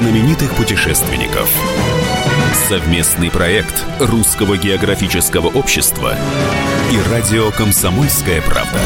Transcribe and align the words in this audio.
знаменитых 0.00 0.56
путешественников. 0.56 1.50
Совместный 2.68 3.30
проект 3.30 3.84
Русского 3.98 4.56
географического 4.56 5.48
общества 5.48 6.16
и 6.90 7.10
радио 7.10 7.50
«Комсомольская 7.50 8.40
правда». 8.40 8.80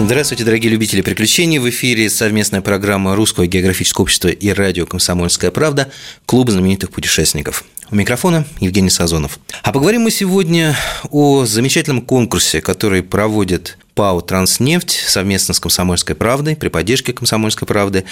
Здравствуйте, 0.00 0.42
дорогие 0.42 0.72
любители 0.72 1.02
приключений. 1.02 1.58
В 1.60 1.70
эфире 1.70 2.10
совместная 2.10 2.62
программа 2.62 3.14
Русского 3.14 3.46
географического 3.46 4.02
общества 4.02 4.26
и 4.26 4.48
радио 4.50 4.86
«Комсомольская 4.86 5.52
правда» 5.52 5.92
Клуба 6.26 6.50
знаменитых 6.50 6.90
путешественников. 6.90 7.64
У 7.94 7.96
микрофона 7.96 8.44
Евгений 8.58 8.90
Сазонов. 8.90 9.38
А 9.62 9.70
поговорим 9.70 10.00
мы 10.00 10.10
сегодня 10.10 10.76
о 11.12 11.44
замечательном 11.44 12.00
конкурсе, 12.00 12.60
который 12.60 13.04
проводит 13.04 13.78
ПАО 13.94 14.20
«Транснефть» 14.20 15.04
совместно 15.06 15.54
с 15.54 15.60
«Комсомольской 15.60 16.16
правдой» 16.16 16.56
при 16.56 16.70
поддержке 16.70 17.12
«Комсомольской 17.12 17.68
правды». 17.68 18.02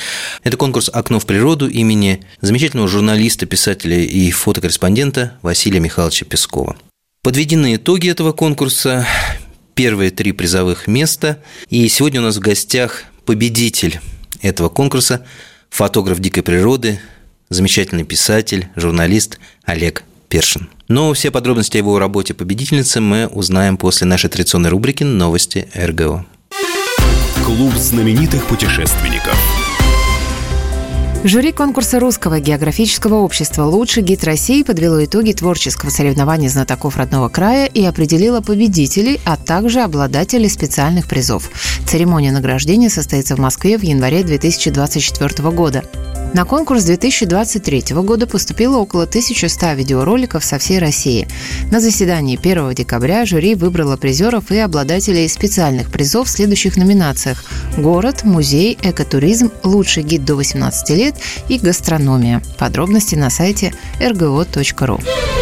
Это 0.44 0.56
конкурс 0.56 0.88
«Окно 0.92 1.18
в 1.18 1.26
природу» 1.26 1.68
имени 1.68 2.24
замечательного 2.40 2.86
журналиста, 2.86 3.44
писателя 3.44 3.98
и 3.98 4.30
фотокорреспондента 4.30 5.36
Василия 5.42 5.80
Михайловича 5.80 6.26
Пескова. 6.26 6.76
Подведены 7.24 7.74
итоги 7.74 8.08
этого 8.08 8.30
конкурса, 8.30 9.04
первые 9.74 10.12
три 10.12 10.30
призовых 10.30 10.86
места. 10.86 11.38
И 11.70 11.88
сегодня 11.88 12.20
у 12.20 12.22
нас 12.22 12.36
в 12.36 12.40
гостях 12.40 13.02
победитель 13.26 13.98
этого 14.42 14.68
конкурса, 14.68 15.26
фотограф 15.70 16.20
дикой 16.20 16.44
природы, 16.44 17.00
замечательный 17.54 18.04
писатель, 18.04 18.68
журналист 18.76 19.38
Олег 19.64 20.04
Першин. 20.28 20.68
Но 20.88 21.12
все 21.12 21.30
подробности 21.30 21.76
о 21.76 21.78
его 21.78 21.98
работе 21.98 22.34
победительницы 22.34 23.00
мы 23.00 23.26
узнаем 23.26 23.76
после 23.76 24.06
нашей 24.06 24.30
традиционной 24.30 24.70
рубрики 24.70 25.04
«Новости 25.04 25.68
РГО». 25.74 26.26
Клуб 27.44 27.74
знаменитых 27.74 28.46
путешественников. 28.46 29.61
Жюри 31.24 31.52
конкурса 31.52 32.00
Русского 32.00 32.40
географического 32.40 33.18
общества 33.18 33.62
«Лучший 33.62 34.02
гид 34.02 34.24
России» 34.24 34.64
подвело 34.64 35.04
итоги 35.04 35.32
творческого 35.32 35.88
соревнования 35.88 36.48
знатоков 36.48 36.96
родного 36.96 37.28
края 37.28 37.66
и 37.66 37.84
определило 37.84 38.40
победителей, 38.40 39.20
а 39.24 39.36
также 39.36 39.82
обладателей 39.82 40.50
специальных 40.50 41.06
призов. 41.06 41.48
Церемония 41.86 42.32
награждения 42.32 42.90
состоится 42.90 43.36
в 43.36 43.38
Москве 43.38 43.78
в 43.78 43.82
январе 43.82 44.24
2024 44.24 45.50
года. 45.50 45.84
На 46.34 46.46
конкурс 46.46 46.84
2023 46.84 47.94
года 47.96 48.26
поступило 48.26 48.78
около 48.78 49.02
1100 49.02 49.72
видеороликов 49.74 50.42
со 50.42 50.58
всей 50.58 50.78
России. 50.78 51.28
На 51.70 51.78
заседании 51.78 52.38
1 52.40 52.74
декабря 52.74 53.26
жюри 53.26 53.54
выбрало 53.54 53.98
призеров 53.98 54.50
и 54.50 54.56
обладателей 54.56 55.28
специальных 55.28 55.90
призов 55.90 56.28
в 56.28 56.30
следующих 56.30 56.78
номинациях 56.78 57.44
«Город», 57.76 58.24
«Музей», 58.24 58.78
«Экотуризм», 58.82 59.50
«Лучший 59.62 60.04
гид 60.04 60.24
до 60.24 60.36
18 60.36 60.90
лет» 60.96 61.11
и 61.48 61.58
«Гастрономия». 61.58 62.42
Подробности 62.58 63.14
на 63.14 63.30
сайте 63.30 63.72
rgo.ru. 64.00 65.41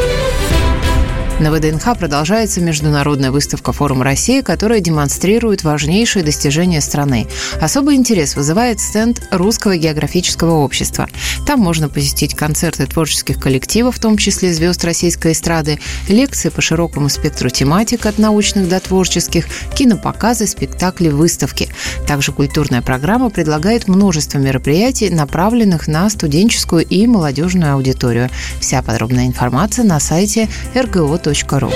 На 1.41 1.51
ВДНХ 1.51 1.97
продолжается 1.99 2.61
международная 2.61 3.31
выставка 3.31 3.73
форума 3.73 4.05
России, 4.05 4.43
которая 4.43 4.81
демонстрирует 4.81 5.65
важнейшие 5.65 6.23
достижения 6.23 6.83
страны. 6.83 7.29
Особый 7.63 7.97
интерес 7.97 8.37
вызывает 8.37 8.79
стенд 8.79 9.23
Русского 9.31 9.79
географического 9.79 10.57
общества. 10.57 11.09
Там 11.47 11.61
можно 11.61 11.89
посетить 11.89 12.35
концерты 12.35 12.85
творческих 12.85 13.41
коллективов, 13.41 13.97
в 13.97 14.01
том 14.01 14.19
числе 14.19 14.53
звезд 14.53 14.85
российской 14.85 15.33
эстрады, 15.33 15.81
лекции 16.11 16.51
по 16.51 16.61
широкому 16.61 17.09
спектру 17.09 17.49
тематик 17.49 18.05
от 18.05 18.19
научных 18.19 18.69
до 18.69 18.79
творческих, 18.79 19.47
кинопоказы, 19.75 20.47
спектакли, 20.47 21.09
выставки. 21.09 21.71
Также 22.07 22.33
культурная 22.33 22.83
программа 22.83 23.31
предлагает 23.31 23.89
множество 23.89 24.37
мероприятий, 24.37 25.09
направленных 25.09 25.89
на 25.89 26.11
студенческую 26.11 26.85
и 26.85 27.07
молодежную 27.07 27.73
аудиторию. 27.73 28.29
Вся 28.61 28.83
подробная 28.83 29.27
информация 29.27 29.87
на 29.87 30.01
сайте 30.01 30.47
rgo.ru 30.75 31.30
Ru. 31.31 31.71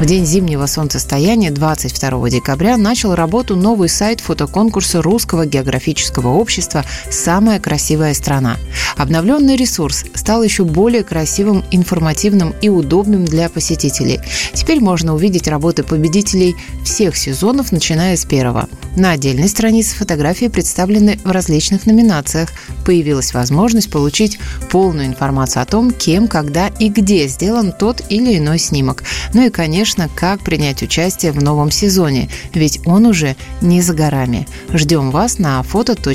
В 0.00 0.06
день 0.06 0.26
зимнего 0.26 0.66
солнцестояния 0.66 1.52
22 1.52 2.28
декабря 2.28 2.76
начал 2.76 3.14
работу 3.14 3.54
новый 3.54 3.88
сайт 3.88 4.20
фотоконкурса 4.20 5.00
Русского 5.00 5.46
географического 5.46 6.30
общества 6.30 6.84
«Самая 7.10 7.60
красивая 7.60 8.12
страна». 8.12 8.56
Обновленный 8.96 9.54
ресурс 9.54 10.04
стал 10.14 10.42
еще 10.42 10.64
более 10.64 11.04
красивым, 11.04 11.64
информативным 11.70 12.54
и 12.60 12.68
удобным 12.68 13.24
для 13.24 13.48
посетителей. 13.48 14.20
Теперь 14.52 14.80
можно 14.80 15.14
увидеть 15.14 15.46
работы 15.46 15.84
победителей 15.84 16.56
всех 16.84 17.16
сезонов, 17.16 17.70
начиная 17.70 18.16
с 18.16 18.24
первого. 18.24 18.68
На 18.96 19.12
отдельной 19.12 19.48
странице 19.48 19.96
фотографии 19.96 20.46
представлены 20.46 21.20
в 21.24 21.30
различных 21.30 21.86
номинациях. 21.86 22.50
Появилась 22.84 23.32
возможность 23.32 23.90
получить 23.90 24.38
полную 24.70 25.06
информацию 25.06 25.62
о 25.62 25.66
том, 25.66 25.92
кем, 25.92 26.26
когда 26.26 26.66
и 26.66 26.88
где 26.88 27.28
сделан 27.28 27.72
тот 27.72 28.02
или 28.08 28.38
иной 28.38 28.58
снимок. 28.58 29.04
Ну 29.32 29.46
и, 29.46 29.50
конечно, 29.50 29.83
конечно, 29.84 30.08
как 30.14 30.40
принять 30.42 30.82
участие 30.82 31.30
в 31.30 31.42
новом 31.42 31.70
сезоне, 31.70 32.30
ведь 32.54 32.80
он 32.86 33.04
уже 33.04 33.36
не 33.60 33.82
за 33.82 33.92
горами. 33.92 34.48
Ждем 34.72 35.10
вас 35.10 35.38
на 35.38 35.62
фото.рго.ру. 35.62 36.06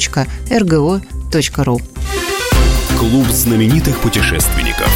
Клуб 2.98 3.28
знаменитых 3.28 4.00
путешественников. 4.00 4.90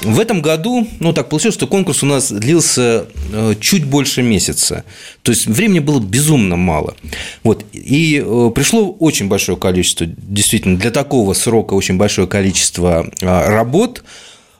В 0.00 0.18
этом 0.18 0.42
году, 0.42 0.88
ну 0.98 1.12
так 1.12 1.28
получилось, 1.28 1.54
что 1.54 1.68
конкурс 1.68 2.02
у 2.02 2.06
нас 2.06 2.32
длился 2.32 3.06
э, 3.32 3.54
чуть 3.60 3.84
больше 3.84 4.22
месяца. 4.22 4.82
То 5.22 5.30
есть 5.30 5.46
времени 5.46 5.78
было 5.78 6.00
безумно 6.00 6.56
мало. 6.56 6.96
Вот. 7.44 7.64
И 7.72 8.20
э, 8.20 8.50
пришло 8.52 8.90
очень 8.90 9.28
большое 9.28 9.56
количество, 9.56 10.04
действительно, 10.06 10.76
для 10.76 10.90
такого 10.90 11.32
срока 11.34 11.74
очень 11.74 11.96
большое 11.96 12.26
количество 12.26 13.08
э, 13.20 13.48
работ. 13.48 14.02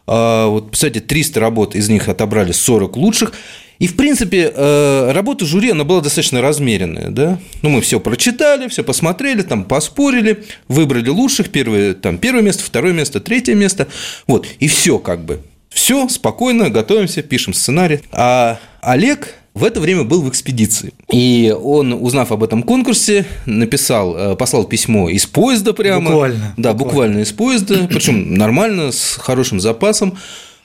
А, 0.07 0.47
вот, 0.49 0.71
кстати, 0.73 1.01
300 1.01 1.41
работ, 1.41 1.75
из 1.75 1.89
них 1.89 2.09
отобрали 2.09 2.53
40 2.53 2.97
лучших. 2.97 3.33
И, 3.79 3.89
в 3.89 3.97
принципе, 3.97 4.53
э, 4.55 5.11
работа 5.13 5.45
жюри, 5.45 5.71
она 5.71 5.83
была 5.83 6.01
достаточно 6.01 6.41
размеренная, 6.41 7.11
да. 7.11 7.41
Ну, 7.63 7.71
мы 7.71 7.81
все 7.81 7.99
прочитали, 7.99 8.69
все 8.69 8.85
посмотрели, 8.85 9.43
там 9.43 9.65
поспорили, 9.65 10.45
выбрали 10.69 11.09
лучших, 11.09 11.51
первое, 11.51 11.95
там, 11.95 12.19
первое 12.19 12.43
место, 12.43 12.63
второе 12.63 12.93
место, 12.93 13.19
третье 13.19 13.55
место, 13.55 13.89
вот, 14.29 14.47
и 14.61 14.69
все 14.69 14.99
как 14.99 15.25
бы. 15.25 15.41
Все, 15.69 16.09
спокойно, 16.09 16.71
готовимся, 16.71 17.23
пишем 17.23 17.55
сценарий. 17.55 18.01
А 18.13 18.61
Олег 18.83 19.35
в 19.55 19.65
это 19.65 19.81
время 19.81 20.05
был 20.05 20.23
в 20.23 20.29
экспедиции. 20.29 20.95
И 21.13 21.55
он, 21.63 21.93
узнав 21.93 22.33
об 22.33 22.43
этом 22.43 22.63
конкурсе, 22.63 23.27
написал, 23.45 24.17
э, 24.17 24.37
послал 24.37 24.65
письмо 24.65 25.11
из 25.11 25.27
поезда 25.27 25.75
прямо. 25.75 26.11
Буквально. 26.11 26.55
Да, 26.57 26.73
буквально, 26.73 26.85
буквально 26.85 27.19
из 27.21 27.33
поезда, 27.33 27.87
причем 27.91 28.35
нормально, 28.35 28.93
с 28.93 29.17
хорошим 29.19 29.61
запасом. 29.61 30.17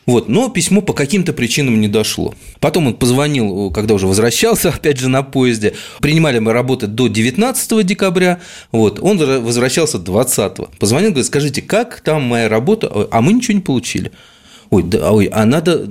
Вот, 0.05 0.29
но 0.29 0.47
письмо 0.47 0.79
по 0.79 0.93
каким-то 0.93 1.33
причинам 1.33 1.81
не 1.81 1.89
дошло. 1.89 2.33
Потом 2.61 2.87
он 2.87 2.93
позвонил, 2.93 3.71
когда 3.71 3.93
уже 3.93 4.07
возвращался, 4.07 4.69
опять 4.73 4.99
же, 4.99 5.09
на 5.09 5.21
поезде. 5.21 5.73
Принимали 5.99 6.39
мы 6.39 6.53
работать 6.53 6.95
до 6.95 7.09
19 7.09 7.85
декабря. 7.85 8.39
Вот, 8.71 8.99
он 9.01 9.17
возвращался 9.17 9.99
20. 9.99 10.79
Позвонил, 10.79 11.09
говорит, 11.09 11.27
скажите, 11.27 11.61
как 11.61 11.99
там 11.99 12.23
моя 12.23 12.47
работа? 12.47 12.89
А 13.11 13.21
мы 13.21 13.33
ничего 13.33 13.55
не 13.55 13.61
получили. 13.61 14.13
Ой, 14.69 14.83
да, 14.83 15.11
ой, 15.13 15.25
а 15.31 15.45
надо, 15.45 15.88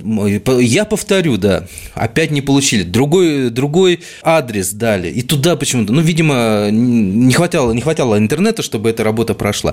я 0.61 0.85
повторю, 0.85 1.39
да, 1.39 1.67
опять 1.95 2.31
не 2.31 2.43
получили, 2.43 2.83
другой, 2.83 3.49
другой 3.49 4.01
адрес 4.23 4.73
дали, 4.73 5.09
и 5.09 5.23
туда 5.23 5.57
почему-то, 5.57 5.95
ну, 5.95 6.03
видимо, 6.03 6.69
не 6.71 7.33
хватало, 7.33 7.73
не 7.73 7.81
хватало 7.81 8.19
интернета, 8.19 8.63
чтобы 8.63 8.91
эта 8.91 9.03
работа 9.03 9.33
прошла. 9.35 9.73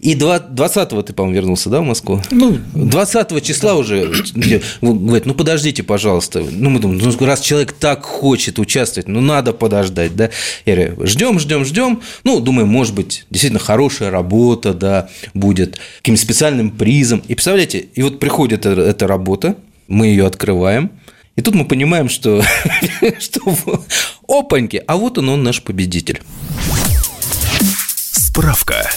И 0.00 0.16
20-го 0.16 1.02
ты, 1.02 1.12
по-моему, 1.12 1.36
вернулся, 1.36 1.70
да, 1.70 1.80
в 1.80 1.84
Москву? 1.84 2.20
Ну, 2.32 2.58
20 2.74 3.42
числа 3.44 3.74
уже 3.74 4.10
говорит, 4.82 5.26
ну, 5.26 5.34
подождите, 5.34 5.84
пожалуйста, 5.84 6.44
ну, 6.50 6.70
мы 6.70 6.80
думаем, 6.80 7.00
ну, 7.00 7.26
раз 7.26 7.40
человек 7.40 7.72
так 7.72 8.02
хочет 8.02 8.58
участвовать, 8.58 9.06
ну, 9.06 9.20
надо 9.20 9.52
подождать, 9.52 10.16
да, 10.16 10.30
я 10.66 10.74
говорю, 10.74 11.06
ждем, 11.06 11.38
ждем, 11.38 11.64
ждем, 11.64 12.00
ну, 12.24 12.40
думаю, 12.40 12.66
может 12.66 12.94
быть, 12.96 13.26
действительно 13.30 13.60
хорошая 13.60 14.10
работа, 14.10 14.74
да, 14.74 15.08
будет, 15.34 15.78
каким-то 15.98 16.20
специальным 16.20 16.72
призом, 16.72 17.22
и 17.28 17.34
представляете, 17.34 17.86
и 17.94 18.02
вот 18.02 18.18
приходит 18.18 18.39
приходит 18.40 18.64
эта 18.64 19.06
работа, 19.06 19.56
мы 19.86 20.06
ее 20.06 20.26
открываем, 20.26 20.90
и 21.36 21.42
тут 21.42 21.54
мы 21.54 21.66
понимаем, 21.66 22.08
что, 22.08 22.42
что 23.18 23.54
опаньки, 24.26 24.82
а 24.86 24.96
вот 24.96 25.18
он, 25.18 25.28
он 25.28 25.42
наш 25.42 25.62
победитель. 25.62 26.22
Справка. 28.12 28.88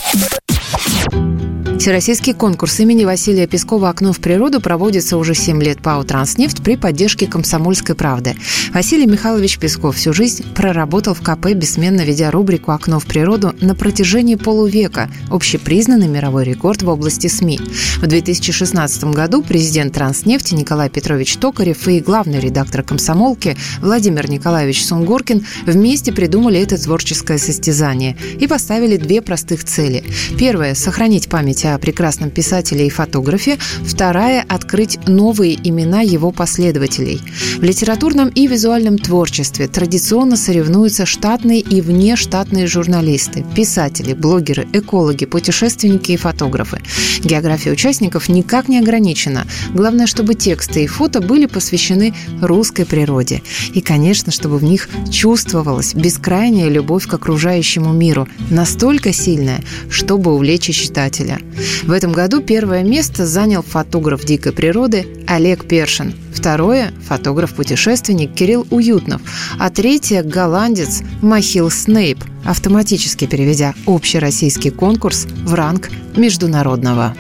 Всероссийский 1.84 2.34
конкурс 2.34 2.80
имени 2.80 3.04
Василия 3.04 3.46
Пескова 3.46 3.90
«Окно 3.90 4.14
в 4.14 4.20
природу» 4.20 4.62
проводится 4.62 5.18
уже 5.18 5.36
7 5.36 5.62
лет 5.62 5.82
ПАО 5.82 6.06
«Транснефть» 6.06 6.64
при 6.64 6.78
поддержке 6.78 7.28
«Комсомольской 7.28 7.94
правды». 7.94 8.38
Василий 8.74 9.06
Михайлович 9.06 9.58
Песков 9.58 9.98
всю 9.98 10.14
жизнь 10.14 10.46
проработал 10.56 11.14
в 11.14 11.20
КП, 11.20 11.48
бессменно 11.48 12.06
ведя 12.06 12.32
рубрику 12.32 12.72
«Окно 12.72 13.02
в 13.02 13.06
природу» 13.06 13.54
на 13.60 13.76
протяжении 13.76 14.36
полувека, 14.36 15.10
общепризнанный 15.30 16.08
мировой 16.08 16.46
рекорд 16.46 16.84
в 16.84 16.88
области 16.88 17.28
СМИ. 17.28 17.60
В 17.98 18.08
2016 18.08 19.04
году 19.04 19.42
президент 19.42 19.94
«Транснефти» 19.94 20.54
Николай 20.54 20.90
Петрович 20.90 21.36
Токарев 21.36 21.86
и 21.90 22.00
главный 22.00 22.40
редактор 22.40 22.84
«Комсомолки» 22.84 23.58
Владимир 23.82 24.30
Николаевич 24.30 24.86
Сунгоркин 24.86 25.46
вместе 25.66 26.14
придумали 26.14 26.62
это 26.62 26.82
творческое 26.82 27.40
состязание 27.40 28.16
и 28.40 28.48
поставили 28.48 28.96
две 28.96 29.22
простых 29.22 29.66
цели. 29.66 30.06
Первое– 30.38 30.74
сохранить 30.76 31.28
память 31.28 31.66
о 31.66 31.73
прекрасном 31.78 32.30
писателе 32.30 32.88
и 32.88 32.90
фотографе. 32.90 33.58
Вторая– 33.86 34.46
открыть 34.50 35.00
новые 35.08 35.56
имена 35.68 36.02
его 36.02 36.32
последователей. 36.32 37.22
В 37.58 37.64
литературном 37.64 38.30
и 38.30 38.48
визуальном 38.48 38.98
творчестве 38.98 39.68
традиционно 39.68 40.36
соревнуются 40.36 41.06
штатные 41.06 41.60
и 41.60 41.82
внештатные 41.82 42.68
журналисты, 42.68 43.46
писатели, 43.56 44.14
блогеры, 44.14 44.68
экологи, 44.74 45.26
путешественники 45.26 46.12
и 46.12 46.18
фотографы. 46.18 46.82
География 47.24 47.72
участников 47.72 48.30
никак 48.30 48.68
не 48.68 48.80
ограничена. 48.80 49.48
Главное, 49.74 50.08
чтобы 50.08 50.34
тексты 50.36 50.84
и 50.84 50.88
фото 50.88 51.22
были 51.22 51.46
посвящены 51.46 52.14
русской 52.42 52.86
природе. 52.86 53.42
И, 53.74 53.82
конечно, 53.82 54.32
чтобы 54.32 54.58
в 54.58 54.64
них 54.64 54.90
чувствовалась 55.12 55.94
бескрайняя 55.94 56.70
любовь 56.70 57.08
к 57.08 57.14
окружающему 57.14 57.94
миру, 57.94 58.28
настолько 58.50 59.14
сильная, 59.14 59.62
чтобы 59.90 60.34
увлечь 60.34 60.70
читателя. 60.74 61.40
В 61.84 61.92
этом 61.92 62.12
году 62.12 62.42
первое 62.42 62.84
место 62.84 63.26
занял 63.26 63.62
фотограф 63.62 64.26
дикой 64.26 64.52
природы 64.54 65.06
Олег 65.28 65.68
Першин. 65.68 66.14
Второе– 66.34 66.94
фотограф-путешественник 67.08 68.34
Кирилл 68.34 68.68
Уютнов. 68.70 69.22
А 69.60 69.70
третье– 69.70 70.24
голландец 70.24 71.02
Махил 71.22 71.70
Снейп, 71.70 72.24
автоматически 72.44 73.26
переведя 73.26 73.74
общероссийский 73.86 74.72
конкурс 74.72 75.26
в 75.46 75.54
ранг 75.54 75.90
международного. 76.18 77.16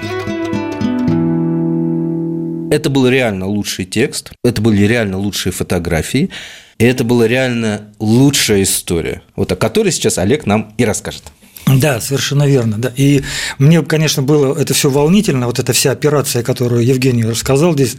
Это 2.71 2.89
был 2.89 3.07
реально 3.07 3.45
лучший 3.45 3.85
текст, 3.85 4.31
это 4.43 4.59
были 4.59 4.83
реально 4.85 5.19
лучшие 5.19 5.53
фотографии, 5.53 6.31
и 6.79 6.85
это 6.85 7.03
была 7.03 7.27
реально 7.27 7.93
лучшая 7.99 8.63
история, 8.63 9.21
вот 9.35 9.51
о 9.51 9.55
которой 9.55 9.91
сейчас 9.91 10.17
Олег 10.17 10.47
нам 10.47 10.73
и 10.79 10.83
расскажет. 10.83 11.23
Да, 11.65 12.01
совершенно 12.01 12.45
верно. 12.45 12.77
Да. 12.77 12.91
И 12.95 13.23
мне, 13.57 13.81
конечно, 13.83 14.21
было 14.21 14.57
это 14.57 14.73
все 14.73 14.89
волнительно, 14.89 15.47
вот 15.47 15.59
эта 15.59 15.73
вся 15.73 15.91
операция, 15.91 16.43
которую 16.43 16.85
Евгений 16.85 17.23
рассказал 17.23 17.73
здесь 17.73 17.95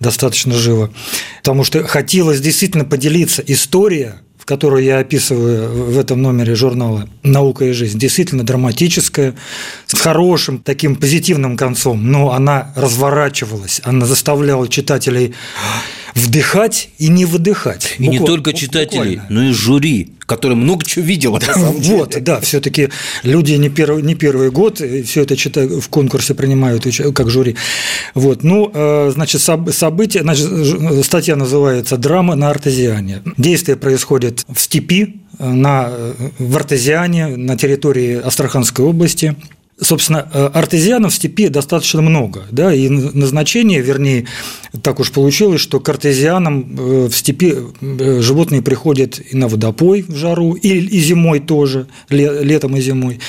достаточно 0.00 0.54
живо, 0.54 0.90
потому 1.38 1.64
что 1.64 1.84
хотелось 1.84 2.40
действительно 2.40 2.84
поделиться 2.84 3.42
история 3.46 4.20
в 4.42 4.44
которую 4.44 4.82
я 4.82 4.98
описываю 4.98 5.92
в 5.92 5.96
этом 5.96 6.20
номере 6.20 6.56
журнала 6.56 7.08
«Наука 7.22 7.66
и 7.66 7.70
жизнь», 7.70 7.96
действительно 7.96 8.42
драматическая, 8.42 9.36
с 9.86 9.94
хорошим 9.96 10.58
таким 10.58 10.96
позитивным 10.96 11.56
концом, 11.56 12.10
но 12.10 12.32
она 12.32 12.72
разворачивалась, 12.74 13.80
она 13.84 14.04
заставляла 14.04 14.66
читателей 14.66 15.36
вдыхать 16.14 16.90
и 16.98 17.08
не 17.08 17.24
выдыхать. 17.24 17.96
И 17.98 18.04
Буквально, 18.04 18.20
не 18.20 18.26
только 18.26 18.52
читателей, 18.52 19.16
буквально. 19.16 19.26
но 19.28 19.48
и 19.48 19.52
жюри, 19.52 20.12
которое 20.20 20.54
много 20.54 20.84
чего 20.84 21.04
видело. 21.04 21.40
Да, 21.40 21.54
вот, 21.56 22.16
да, 22.22 22.40
все-таки 22.40 22.88
люди 23.22 23.52
не 23.52 23.68
первый, 23.68 24.02
не 24.02 24.14
первый 24.14 24.50
год 24.50 24.80
все 25.04 25.22
это 25.22 25.36
читают, 25.36 25.72
в 25.82 25.88
конкурсе 25.88 26.34
принимают 26.34 26.86
как 27.14 27.30
жюри. 27.30 27.56
Вот, 28.14 28.42
ну, 28.42 28.70
э, 28.72 29.10
значит, 29.14 29.40
событие, 29.40 30.22
значит, 30.22 30.48
статья 31.04 31.36
называется 31.36 31.96
«Драма 31.96 32.34
на 32.34 32.50
артезиане». 32.50 33.22
Действие 33.36 33.76
происходит 33.76 34.44
в 34.52 34.60
степи, 34.60 35.16
э, 35.38 35.48
на, 35.48 35.88
э, 35.90 36.14
в 36.38 36.56
артезиане, 36.56 37.28
на 37.36 37.56
территории 37.56 38.20
Астраханской 38.20 38.84
области– 38.84 39.34
собственно, 39.82 40.28
э, 40.32 40.46
артезианов 40.46 41.12
в 41.12 41.16
степи 41.16 41.48
достаточно 41.48 42.00
много, 42.02 42.44
да, 42.50 42.72
и 42.72 42.88
назначение, 42.88 43.80
вернее, 43.80 44.26
так 44.82 45.00
уж 45.00 45.10
получилось, 45.12 45.60
что 45.60 45.80
к 45.80 45.88
артезианам 45.88 46.76
э, 46.78 47.08
в 47.08 47.16
степи 47.16 47.56
э, 47.80 48.20
животные 48.20 48.62
приходят 48.62 49.20
и 49.30 49.36
на 49.36 49.48
водопой 49.48 50.04
в 50.06 50.16
жару, 50.16 50.54
и, 50.54 50.68
и 50.68 51.00
зимой 51.00 51.40
тоже, 51.40 51.86
летом 52.08 52.76
и 52.76 52.80
зимой, 52.80 53.20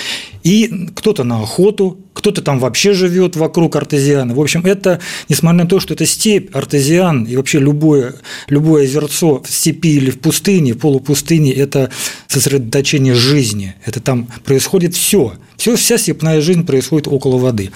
и 0.43 0.89
кто-то 0.95 1.23
на 1.23 1.41
охоту, 1.41 1.99
кто-то 2.13 2.41
там 2.41 2.59
вообще 2.59 2.93
живет 2.93 3.35
вокруг 3.35 3.75
артезиана. 3.75 4.35
В 4.35 4.39
общем, 4.41 4.65
это, 4.65 4.99
несмотря 5.29 5.63
на 5.63 5.69
то, 5.69 5.79
что 5.79 5.93
это 5.93 6.05
степь, 6.05 6.55
артезиан 6.55 7.23
и 7.23 7.35
вообще 7.35 7.59
любое, 7.59 8.15
любое 8.47 8.83
озерцо 8.83 9.41
в 9.41 9.49
степи 9.49 9.95
или 9.95 10.09
в 10.09 10.19
пустыне, 10.19 10.73
в 10.73 10.79
полупустыне, 10.79 11.53
это 11.53 11.89
сосредоточение 12.27 13.15
жизни. 13.15 13.75
Это 13.85 14.01
там 14.01 14.27
происходит 14.43 14.95
все. 14.95 15.33
Все, 15.57 15.75
вся 15.75 15.97
степная 15.97 16.41
жизнь 16.41 16.65
происходит 16.65 17.07
около 17.07 17.37
воды. 17.37 17.71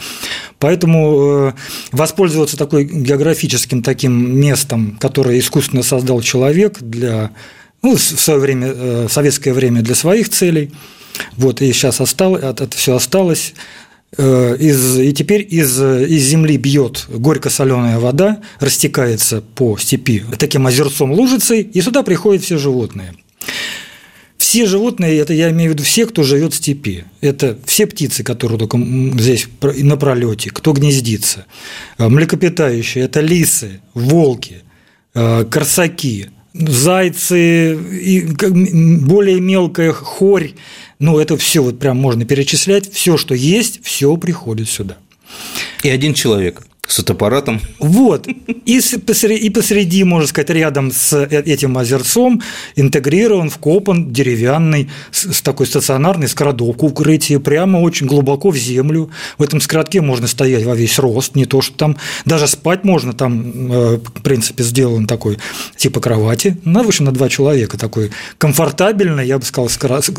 Поэтому 0.60 1.20
э, 1.20 1.54
воспользоваться 1.92 2.58
такой 2.58 2.84
географическим 2.84 3.82
таким 3.82 4.40
местом, 4.40 4.98
которое 5.00 5.40
искусственно 5.40 5.84
создал 5.84 6.22
человек 6.22 6.80
для, 6.82 7.32
ну, 7.92 7.96
в 7.96 8.02
свое 8.02 8.40
время, 8.40 8.68
э, 8.68 9.08
в 9.08 9.12
советское 9.12 9.54
время 9.54 9.82
для 9.82 9.96
своих 9.96 10.30
целей, 10.30 10.72
вот, 11.36 11.62
и 11.62 11.72
сейчас 11.72 12.02
осталось, 12.02 12.44
это 12.44 12.70
все 12.76 12.96
осталось, 12.96 13.54
из, 14.18 15.00
и 15.00 15.12
теперь 15.12 15.46
из, 15.50 15.82
из 15.82 16.24
земли 16.24 16.56
бьет 16.58 17.06
горько-соленая 17.10 18.00
вода, 18.00 18.40
растекается 18.60 19.42
по 19.42 19.78
степи 19.78 20.24
таким 20.40 20.66
озерцом 20.66 21.12
лужицей, 21.12 21.62
и 21.62 21.82
сюда 21.82 22.04
приходят 22.04 22.44
все 22.44 22.58
животные– 22.58 23.14
все 24.38 24.66
животные, 24.66 25.18
это 25.18 25.34
я 25.34 25.50
имею 25.50 25.72
в 25.72 25.74
виду 25.74 25.84
все, 25.84 26.06
кто 26.06 26.24
живет 26.24 26.54
в 26.54 26.56
степи. 26.56 27.04
Это 27.20 27.58
все 27.66 27.86
птицы, 27.86 28.24
которые 28.24 28.58
только 28.58 28.78
здесь 29.20 29.48
на 29.62 29.98
пролете, 29.98 30.52
кто 30.52 30.72
гнездится. 30.72 31.46
Э, 31.98 32.08
млекопитающие– 32.08 33.04
это 33.06 33.20
лисы, 33.20 33.82
волки, 33.94 34.62
э, 35.14 35.44
корсаки, 35.52 36.30
зайцы, 36.60 37.76
и 37.76 38.22
более 38.22 39.40
мелкая 39.40 39.94
хорь. 39.94 40.54
Ну, 41.00 41.20
это 41.20 41.38
все 41.38 41.62
вот 41.62 41.80
прям 41.80 41.98
можно 41.98 42.26
перечислять. 42.26 42.92
Все, 42.92 43.18
что 43.18 43.36
есть, 43.36 43.84
все 43.84 44.16
приходит 44.18 44.70
сюда. 44.70 44.98
И 45.84 45.90
один 45.90 46.14
человек– 46.14 46.66
с 46.88 46.96
фотоаппаратом. 46.96 47.60
Вот. 47.80 48.28
И, 48.28 48.80
и 48.80 49.50
посреди, 49.50 50.04
можно 50.04 50.28
сказать, 50.28 50.50
рядом 50.50 50.92
с 50.92 51.14
э, 51.14 51.42
этим 51.42 51.78
озерцом 51.78 52.42
интегрирован, 52.76 53.50
вкопан 53.50 54.12
деревянный, 54.12 54.90
с 55.12 55.42
такой 55.42 55.68
стационарной 55.68 56.28
скородовка 56.28 56.86
укрытие, 56.86 57.40
прямо 57.40 57.80
очень 57.80 58.08
глубоко 58.08 58.50
в 58.50 58.58
землю. 58.58 59.10
В 59.38 59.44
этом 59.44 59.60
скородке 59.60 60.02
можно 60.02 60.28
стоять 60.28 60.64
во 60.64 60.76
весь 60.76 60.98
рост, 60.98 61.36
не 61.36 61.46
то, 61.46 61.62
что 61.62 61.76
там 61.78 61.98
даже 62.26 62.48
спать 62.48 62.86
можно, 62.86 63.14
там, 63.14 63.72
э, 63.72 63.98
в 63.98 64.22
принципе, 64.22 64.64
сделан 64.64 65.08
такой 65.08 65.38
типа 65.76 66.00
кровати, 66.00 66.58
ну, 66.64 66.84
в 66.84 67.00
на 67.02 67.12
два 67.12 67.30
человека 67.30 67.78
такой 67.78 68.12
комфортабельный, 68.38 69.28
я 69.28 69.38
бы 69.38 69.46
сказал, 69.46 69.70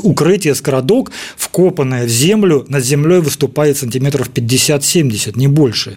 укрытие, 0.03 0.55
скородок, 0.55 1.11
вкопанное 1.37 2.07
в 2.07 2.11
землю, 2.11 2.67
над 2.69 2.85
землей 2.85 3.21
выступает 3.21 3.79
сантиметров 3.79 4.31
50-70, 4.33 5.39
не 5.39 5.49
больше 5.49 5.97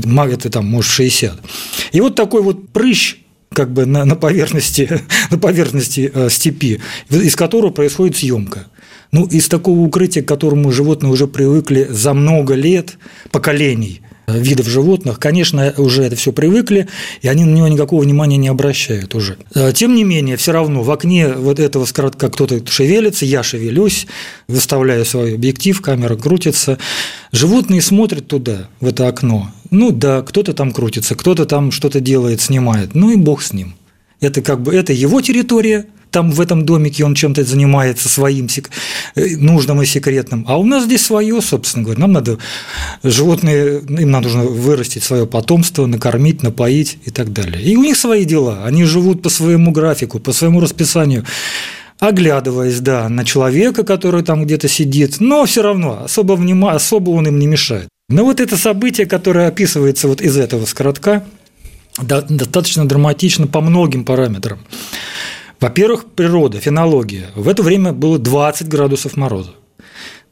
это 0.00 0.50
там, 0.50 0.66
может, 0.66 0.90
60. 0.90 1.40
И 1.92 2.00
вот 2.00 2.14
такой 2.14 2.42
вот 2.42 2.68
прыщ 2.70 3.16
как 3.52 3.72
бы 3.72 3.86
на, 3.86 4.04
на 4.04 4.16
поверхности, 4.16 5.00
на 5.30 5.38
поверхности 5.38 6.10
э, 6.12 6.28
степи, 6.30 6.80
из 7.10 7.36
которого 7.36 7.70
происходит 7.70 8.16
съемка. 8.16 8.66
Ну, 9.12 9.26
из 9.26 9.48
такого 9.48 9.78
укрытия, 9.78 10.22
к 10.24 10.28
которому 10.28 10.72
животные 10.72 11.12
уже 11.12 11.28
привыкли 11.28 11.86
за 11.88 12.14
много 12.14 12.54
лет, 12.54 12.98
поколений– 13.30 14.00
видов 14.26 14.68
животных, 14.68 15.18
конечно, 15.18 15.72
уже 15.76 16.02
это 16.02 16.16
все 16.16 16.32
привыкли, 16.32 16.88
и 17.22 17.28
они 17.28 17.44
на 17.44 17.54
него 17.54 17.68
никакого 17.68 18.02
внимания 18.02 18.36
не 18.36 18.48
обращают 18.48 19.14
уже. 19.14 19.36
А, 19.54 19.72
тем 19.72 19.94
не 19.94 20.04
менее, 20.04 20.36
все 20.36 20.52
равно 20.52 20.82
в 20.82 20.90
окне 20.90 21.28
вот 21.28 21.60
этого 21.60 21.84
скоротка 21.84 22.30
кто-то 22.30 22.64
шевелится, 22.66 23.24
я 23.24 23.42
шевелюсь, 23.42 24.06
выставляю 24.48 25.04
свой 25.04 25.34
объектив, 25.34 25.80
камера 25.80 26.16
крутится. 26.16 26.78
Животные 27.32 27.82
смотрят 27.82 28.26
туда, 28.28 28.68
в 28.80 28.86
это 28.86 29.08
окно. 29.08 29.50
Ну 29.70 29.90
да, 29.90 30.22
кто-то 30.22 30.54
там 30.54 30.72
крутится, 30.72 31.14
кто-то 31.14 31.46
там 31.46 31.70
что-то 31.70 32.00
делает, 32.00 32.40
снимает. 32.40 32.94
Ну 32.94 33.10
и 33.10 33.16
бог 33.16 33.42
с 33.42 33.52
ним. 33.52 33.74
Это 34.20 34.40
как 34.40 34.62
бы 34.62 34.74
это 34.74 34.92
его 34.92 35.20
территория, 35.20 35.86
там 36.14 36.30
в 36.30 36.40
этом 36.40 36.64
домике 36.64 37.04
он 37.04 37.16
чем-то 37.16 37.42
занимается 37.42 38.08
своим 38.08 38.46
э, 39.16 39.36
нужным 39.36 39.82
и 39.82 39.84
секретным. 39.84 40.44
А 40.46 40.56
у 40.58 40.64
нас 40.64 40.84
здесь 40.84 41.04
свое, 41.04 41.42
собственно 41.42 41.82
говоря. 41.82 42.00
Нам 42.00 42.12
надо 42.12 42.38
животные, 43.02 43.80
им 43.80 44.10
надо 44.12 44.28
нужно 44.28 44.44
вырастить 44.44 45.02
свое 45.02 45.26
потомство, 45.26 45.86
накормить, 45.86 46.44
напоить 46.44 46.98
и 47.04 47.10
так 47.10 47.32
далее. 47.32 47.60
И 47.60 47.76
у 47.76 47.82
них 47.82 47.96
свои 47.96 48.24
дела. 48.24 48.62
Они 48.64 48.84
живут 48.84 49.22
по 49.22 49.28
своему 49.28 49.72
графику, 49.72 50.20
по 50.20 50.32
своему 50.32 50.60
расписанию 50.60 51.24
оглядываясь, 52.00 52.80
да, 52.80 53.08
на 53.08 53.24
человека, 53.24 53.82
который 53.82 54.22
там 54.22 54.44
где-то 54.44 54.68
сидит, 54.68 55.20
но 55.20 55.46
все 55.46 55.62
равно 55.62 56.02
особо, 56.04 56.34
внима, 56.34 56.72
особо 56.72 57.10
он 57.10 57.28
им 57.28 57.38
не 57.38 57.46
мешает. 57.46 57.88
Ну 58.10 58.24
вот 58.24 58.40
это 58.40 58.56
событие, 58.56 59.06
которое 59.06 59.48
описывается 59.48 60.08
вот 60.08 60.20
из 60.20 60.36
этого 60.36 60.66
скоротка, 60.66 61.24
достаточно 62.02 62.86
драматично 62.86 63.46
по 63.46 63.60
многим 63.60 64.04
параметрам. 64.04 64.58
Во-первых, 65.60 66.06
природа, 66.14 66.60
фенология. 66.60 67.30
В 67.34 67.48
это 67.48 67.62
время 67.62 67.92
было 67.92 68.18
20 68.18 68.68
градусов 68.68 69.16
мороза. 69.16 69.52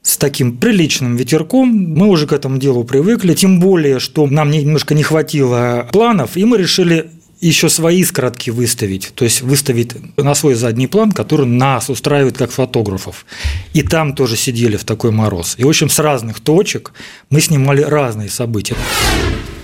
С 0.03 0.17
таким 0.17 0.57
приличным 0.57 1.17
ветерком 1.17 1.69
мы 1.69 2.09
уже 2.09 2.27
к 2.27 2.33
этому 2.33 2.59
делу 2.59 2.83
привыкли, 2.85 3.35
тем 3.35 3.61
более, 3.61 4.01
что 4.01 4.27
нам 4.27 4.51
немножко 4.51 4.95
не 4.95 5.05
хватило 5.05 5.89
планов, 5.93 6.37
и 6.37 6.45
мы 6.45 6.59
решили 6.59 7.11
еще 7.43 7.69
свои 7.69 8.05
скоротки 8.05 8.51
выставить, 8.51 9.13
то 9.15 9.25
есть 9.25 9.43
выставить 9.43 9.95
на 10.17 10.35
свой 10.35 10.55
задний 10.55 10.87
план, 10.87 11.11
который 11.11 11.47
нас 11.47 11.91
устраивает 11.91 12.39
как 12.39 12.53
фотографов. 12.53 13.27
И 13.75 13.83
там 13.83 14.15
тоже 14.15 14.37
сидели 14.37 14.77
в 14.77 14.85
такой 14.85 15.11
мороз. 15.11 15.57
И, 15.59 15.65
в 15.65 15.69
общем, 15.69 15.89
с 15.89 15.99
разных 15.99 16.41
точек 16.41 16.93
мы 17.31 17.41
снимали 17.41 17.83
разные 17.83 18.29
события. 18.29 18.77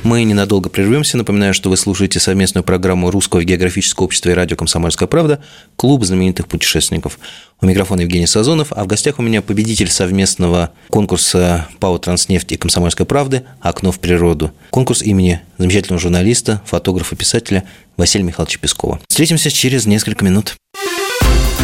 Мы 0.05 0.23
ненадолго 0.23 0.69
прервемся. 0.69 1.17
Напоминаю, 1.17 1.53
что 1.53 1.71
вы 1.71 1.77
слушаете 1.77 2.21
совместную 2.21 2.63
программу 2.63 3.11
Русского 3.11 3.43
географического 3.43 4.05
общества 4.05 4.31
и 4.31 4.33
радио 4.33 4.57
«Комсомольская 4.57 5.09
правда» 5.09 5.43
«Клуб 5.77 6.05
знаменитых 6.05 6.47
путешественников». 6.47 7.19
У 7.61 7.67
микрофона 7.67 8.03
Евгений 8.03 8.29
Сазонов, 8.29 8.69
а 8.71 8.85
в 8.85 8.87
гостях 8.87 9.19
у 9.19 9.23
меня 9.23 9.43
победитель 9.43 9.91
совместного 9.91 10.71
конкурса 10.89 11.67
ПАО 11.81 11.99
«Транснефть» 11.99 12.53
и 12.53 12.57
«Комсомольской 12.57 13.07
правды» 13.07 13.43
«Окно 13.61 13.91
в 13.91 13.99
природу». 13.99 14.53
Конкурс 14.71 15.03
имени 15.03 15.41
замечательного 15.59 16.01
журналиста, 16.01 16.63
фотографа, 16.65 17.17
писателя 17.17 17.65
Василия 17.97 18.25
Михайловича 18.25 18.61
Пескова. 18.61 19.01
Встретимся 19.09 19.51
через 19.51 19.87
несколько 19.87 20.25
минут. 20.25 20.55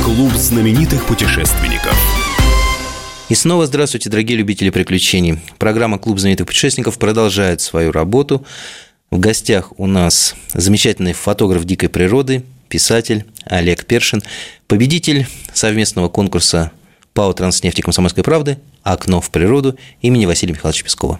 Клуб 0.05 0.33
знаменитых 0.35 1.05
путешественников. 1.07 1.97
И 3.31 3.35
снова 3.35 3.65
здравствуйте, 3.65 4.11
дорогие 4.11 4.37
любители 4.37 4.69
приключений. 4.69 5.39
Программа 5.57 5.99
«Клуб 5.99 6.19
знаменитых 6.19 6.47
путешественников» 6.47 6.99
продолжает 6.99 7.63
свою 7.63 7.91
работу. 7.91 8.45
В 9.11 9.19
гостях 9.19 9.73
у 9.79 9.87
нас 9.87 10.35
замечательный 10.53 11.15
фотограф 11.15 11.65
дикой 11.65 11.89
природы, 11.89 12.45
писатель 12.69 13.25
Олег 13.47 13.87
Першин, 13.87 14.23
победитель 14.67 15.27
совместного 15.55 16.11
конкурса 16.11 16.71
ПАО 17.15 17.33
«Транснефть» 17.33 17.79
и 17.79 17.83
«Комсомольской 17.83 18.23
правды» 18.23 18.59
«Окно 18.83 19.23
в 19.23 19.31
природу» 19.31 19.79
имени 20.03 20.27
Василия 20.27 20.53
Михайловича 20.53 20.85
Пескова 20.85 21.19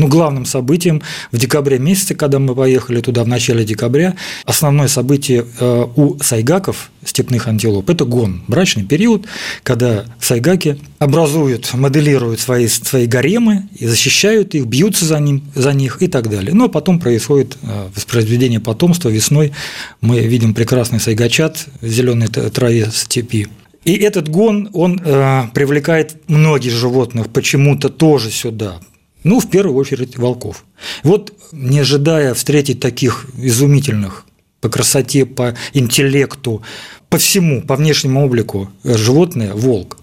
ну, 0.00 0.08
главным 0.08 0.46
событием 0.46 1.02
в 1.30 1.36
декабре 1.36 1.78
месяце, 1.78 2.14
когда 2.14 2.38
мы 2.38 2.54
поехали 2.54 3.02
туда 3.02 3.22
в 3.22 3.28
начале 3.28 3.64
декабря, 3.64 4.14
основное 4.46 4.88
событие 4.88 5.44
э, 5.60 5.86
у 5.94 6.18
сайгаков, 6.20 6.90
степных 7.04 7.48
антилоп, 7.48 7.90
это 7.90 8.06
гон, 8.06 8.42
брачный 8.48 8.84
период, 8.84 9.26
когда 9.62 10.06
сайгаки 10.18 10.78
образуют, 10.98 11.74
моделируют 11.74 12.40
свои, 12.40 12.66
свои 12.66 13.06
гаремы 13.06 13.68
и 13.78 13.86
защищают 13.86 14.54
их, 14.54 14.64
бьются 14.64 15.04
за, 15.04 15.20
ним, 15.20 15.42
за 15.54 15.74
них 15.74 16.02
и 16.02 16.08
так 16.08 16.30
далее. 16.30 16.54
Но 16.54 16.70
потом 16.70 16.98
происходит 16.98 17.58
э, 17.62 17.88
воспроизведение 17.94 18.60
потомства. 18.60 19.10
Весной 19.10 19.52
мы 20.00 20.20
видим 20.20 20.54
прекрасный 20.54 20.98
сайгачат 20.98 21.66
в 21.82 21.88
зеленой 21.88 22.28
траве 22.28 22.88
степи. 22.90 23.48
И 23.84 23.96
этот 23.96 24.30
гон, 24.30 24.70
он 24.72 25.00
э, 25.04 25.42
привлекает 25.52 26.16
многих 26.28 26.72
животных 26.72 27.28
почему-то 27.28 27.88
тоже 27.88 28.30
сюда, 28.30 28.80
ну, 29.24 29.40
в 29.40 29.50
первую 29.50 29.76
очередь, 29.76 30.16
волков. 30.16 30.64
Вот, 31.02 31.32
не 31.52 31.80
ожидая 31.80 32.34
встретить 32.34 32.80
таких 32.80 33.26
изумительных 33.36 34.24
по 34.60 34.68
красоте, 34.68 35.24
по 35.24 35.56
интеллекту, 35.72 36.62
по 37.08 37.18
всему, 37.18 37.62
по 37.62 37.76
внешнему 37.76 38.24
облику 38.24 38.70
животное– 38.84 39.52
волк. 39.54 39.98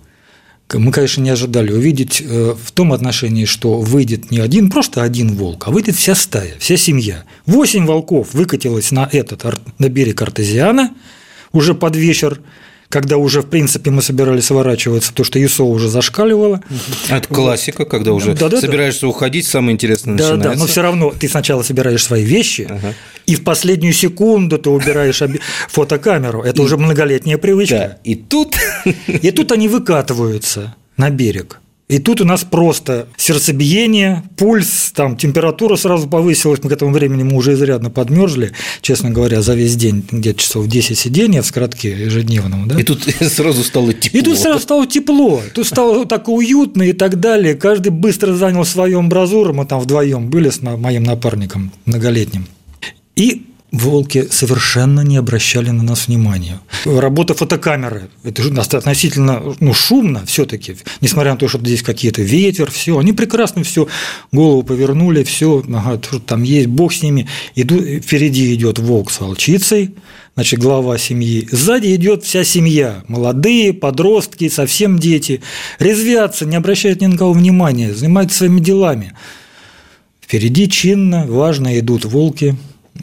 Мы, 0.73 0.91
конечно, 0.91 1.21
не 1.21 1.29
ожидали 1.29 1.71
увидеть 1.71 2.21
э, 2.21 2.53
в 2.61 2.71
том 2.73 2.91
отношении, 2.91 3.45
что 3.45 3.79
выйдет 3.79 4.31
не 4.31 4.39
один, 4.39 4.69
просто 4.69 5.01
один 5.01 5.33
волк, 5.33 5.63
а 5.65 5.71
выйдет 5.71 5.95
вся 5.95 6.13
стая, 6.13 6.55
вся 6.59 6.75
семья. 6.75 7.23
Восемь 7.45 7.85
волков 7.85 8.33
выкатилось 8.33 8.91
на 8.91 9.07
этот, 9.09 9.45
на 9.79 9.87
берег 9.87 10.21
Артезиана 10.21 10.93
уже 11.53 11.73
под 11.73 11.95
вечер, 11.95 12.41
когда 12.89 13.17
уже, 13.17 13.41
в 13.41 13.47
принципе, 13.47 13.91
мы 13.91 14.01
собирались 14.01 14.45
сворачиваться, 14.45 15.13
то 15.13 15.23
что 15.23 15.43
ИСО 15.43 15.65
уже 15.65 15.89
зашкаливало. 15.89 16.61
Это 17.09 17.27
классика, 17.27 17.85
когда 17.85 18.13
уже 18.13 18.33
да, 18.33 18.47
да, 18.49 18.61
собираешься 18.61 19.01
да. 19.01 19.07
уходить, 19.07 19.45
самое 19.45 19.73
интересное 19.73 20.15
да, 20.15 20.23
начинается. 20.23 20.49
Да, 20.49 20.59
но 20.59 20.67
все 20.67 20.81
равно 20.81 21.11
ты 21.11 21.27
сначала 21.27 21.63
собираешь 21.63 22.03
свои 22.03 22.23
вещи, 22.23 22.67
ага. 22.69 22.93
и 23.25 23.35
в 23.35 23.43
последнюю 23.43 23.93
секунду 23.93 24.57
ты 24.57 24.69
убираешь 24.69 25.21
фотокамеру. 25.69 26.43
Это 26.43 26.61
и, 26.61 26.65
уже 26.65 26.77
многолетняя 26.77 27.37
привычка. 27.37 27.75
Да, 27.75 27.97
и 28.03 28.15
тут... 28.15 28.55
И 29.07 29.31
тут 29.31 29.51
они 29.51 29.67
выкатываются 29.67 30.75
на 30.95 31.09
берег. 31.09 31.59
И 31.89 31.99
тут 31.99 32.19
у 32.19 32.25
нас 32.25 32.43
просто 32.43 33.07
сердцебиение, 33.15 34.23
пульс, 34.35 34.91
там 34.93 35.15
температура 35.15 35.77
сразу 35.77 36.09
повысилась, 36.09 36.61
мы 36.61 36.69
к 36.69 36.73
этому 36.73 36.91
времени 36.91 37.23
мы 37.23 37.37
уже 37.37 37.53
изрядно 37.53 37.89
подмерзли, 37.89 38.51
честно 38.81 39.09
говоря, 39.09 39.41
за 39.41 39.55
весь 39.55 39.77
день, 39.77 40.03
где-то 40.11 40.37
часов 40.41 40.67
10 40.67 40.99
сидения 40.99 41.41
в 41.41 41.45
скоротке 41.45 41.91
ежедневном. 41.91 42.67
Да? 42.67 42.77
И 42.77 42.83
тут 42.83 43.03
сразу 43.21 43.63
стало 43.63 43.93
тепло. 43.93 44.19
И 44.19 44.21
тут 44.21 44.37
сразу 44.37 44.59
стало 44.59 44.85
тепло, 44.85 45.41
тут 45.53 45.65
стало 45.65 46.05
так 46.05 46.27
уютно 46.27 46.83
и 46.83 46.91
так 46.91 47.21
далее. 47.21 47.55
Каждый 47.55 47.93
быстро 47.93 48.33
занял 48.33 48.65
свою 48.65 48.99
амбразуру, 48.99 49.53
мы 49.53 49.65
там 49.65 49.79
вдвоем 49.79 50.29
были 50.29 50.49
с 50.49 50.61
моим 50.61 51.03
напарником 51.03 51.71
многолетним. 51.85 52.47
И 53.15 53.45
волки 53.71 54.27
совершенно 54.31 55.01
не 55.01 55.17
обращали 55.17 55.69
на 55.71 55.83
нас 55.83 56.07
внимания. 56.07 56.59
Работа 56.85 57.33
фотокамеры– 57.33 58.09
это 58.23 58.41
же 58.41 58.53
относительно 58.53 59.55
ну, 59.59 59.73
шумно 59.73 60.25
все 60.25 60.45
таки 60.45 60.77
несмотря 61.01 61.31
на 61.31 61.37
то, 61.37 61.47
что 61.47 61.59
здесь 61.59 61.81
какие-то 61.81 62.21
ветер, 62.21 62.71
все, 62.71 62.97
они 62.97 63.11
прекрасно 63.13 63.63
все 63.63 63.87
голову 64.31 64.63
повернули, 64.63 65.23
все, 65.23 65.63
ага, 65.73 65.99
там 66.25 66.43
есть, 66.43 66.67
бог 66.67 66.93
с 66.93 67.03
ними. 67.03 67.27
Иду, 67.55 67.79
впереди 67.79 68.53
идет 68.53 68.79
волк 68.79 69.11
с 69.11 69.19
волчицей, 69.19 69.95
значит, 70.35 70.59
глава 70.59 70.97
семьи. 70.97 71.47
Сзади 71.51 71.93
идет 71.95 72.23
вся 72.23 72.43
семья, 72.43 73.03
молодые, 73.07 73.73
подростки, 73.73 74.47
совсем 74.49 74.97
дети, 74.97 75.41
резвятся, 75.79 76.45
не 76.45 76.55
обращают 76.55 77.01
ни 77.01 77.07
на 77.07 77.17
кого 77.17 77.33
внимания, 77.33 77.93
занимаются 77.93 78.37
своими 78.37 78.61
делами. 78.61 79.13
Впереди 80.21 80.69
чинно, 80.69 81.25
важно 81.25 81.79
идут 81.79 82.05
волки, 82.05 82.57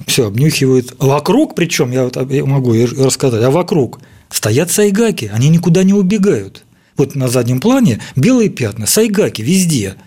все 0.06 0.26
обнюхивают. 0.26 0.94
Вокруг, 0.98 1.54
причем, 1.54 1.90
я, 1.90 2.04
вот, 2.04 2.16
могу 2.16 2.74
рассказать, 2.74 3.42
а 3.42 3.50
вокруг 3.50 4.00
стоят 4.30 4.70
сайгаки, 4.70 5.30
они 5.32 5.48
никуда 5.48 5.82
не 5.82 5.92
убегают. 5.92 6.64
Вот 6.96 7.14
на 7.14 7.28
заднем 7.28 7.60
плане 7.60 8.00
белые 8.16 8.48
пятна, 8.50 8.86
сайгаки 8.86 9.42
везде– 9.42 9.96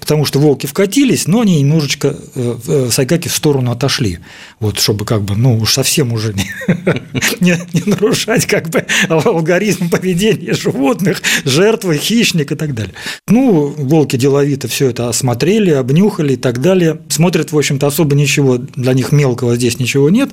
потому 0.00 0.24
что 0.24 0.38
волки 0.38 0.66
вкатились, 0.66 1.26
но 1.26 1.40
они 1.40 1.60
немножечко 1.60 2.16
э, 2.34 2.58
э, 2.66 2.88
сайгаки 2.90 3.28
в 3.28 3.34
сторону 3.34 3.70
отошли, 3.70 4.18
вот, 4.60 4.78
чтобы 4.78 5.04
как 5.04 5.22
бы, 5.22 5.36
ну, 5.36 5.58
уж 5.58 5.74
совсем 5.74 6.12
уже 6.12 6.34
не, 6.34 6.50
не, 7.40 7.58
не 7.72 7.82
нарушать 7.86 8.46
как 8.46 8.68
бы 8.68 8.84
алгоритм 9.08 9.88
поведения 9.88 10.54
животных, 10.54 11.22
жертвы, 11.44 11.96
хищник 11.96 12.52
и 12.52 12.54
так 12.54 12.74
далее. 12.74 12.94
Ну, 13.28 13.74
волки 13.76 14.16
деловито 14.16 14.68
все 14.68 14.90
это 14.90 15.08
осмотрели, 15.08 15.70
обнюхали 15.70 16.34
и 16.34 16.36
так 16.36 16.60
далее. 16.60 17.00
Смотрят, 17.08 17.52
в 17.52 17.58
общем-то, 17.58 17.86
особо 17.86 18.14
ничего 18.14 18.58
для 18.58 18.92
них 18.94 19.12
мелкого 19.12 19.56
здесь 19.56 19.78
ничего 19.78 20.10
нет. 20.10 20.30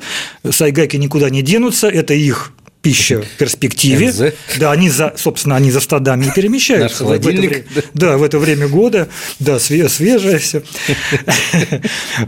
Сайгаки 0.49 0.97
никуда 0.97 1.29
не 1.29 1.41
денутся, 1.41 1.87
это 1.87 2.13
их 2.13 2.53
пища 2.89 3.22
в 3.22 3.38
перспективе. 3.38 4.10
НЗ. 4.10 4.34
Да, 4.60 4.72
они 4.72 4.89
за, 4.89 5.13
собственно, 5.17 5.55
они 5.55 5.72
за 5.72 5.79
стадами 5.79 6.25
и 6.25 6.31
перемещаются. 6.31 7.03
Наш 7.03 7.12
в 7.12 7.27
это 7.27 7.29
время, 7.29 7.63
да, 7.93 8.17
в 8.17 8.24
это 8.24 8.39
время 8.39 8.67
года, 8.67 9.10
да, 9.39 9.60
свежее 9.60 10.38
все. 10.39 10.63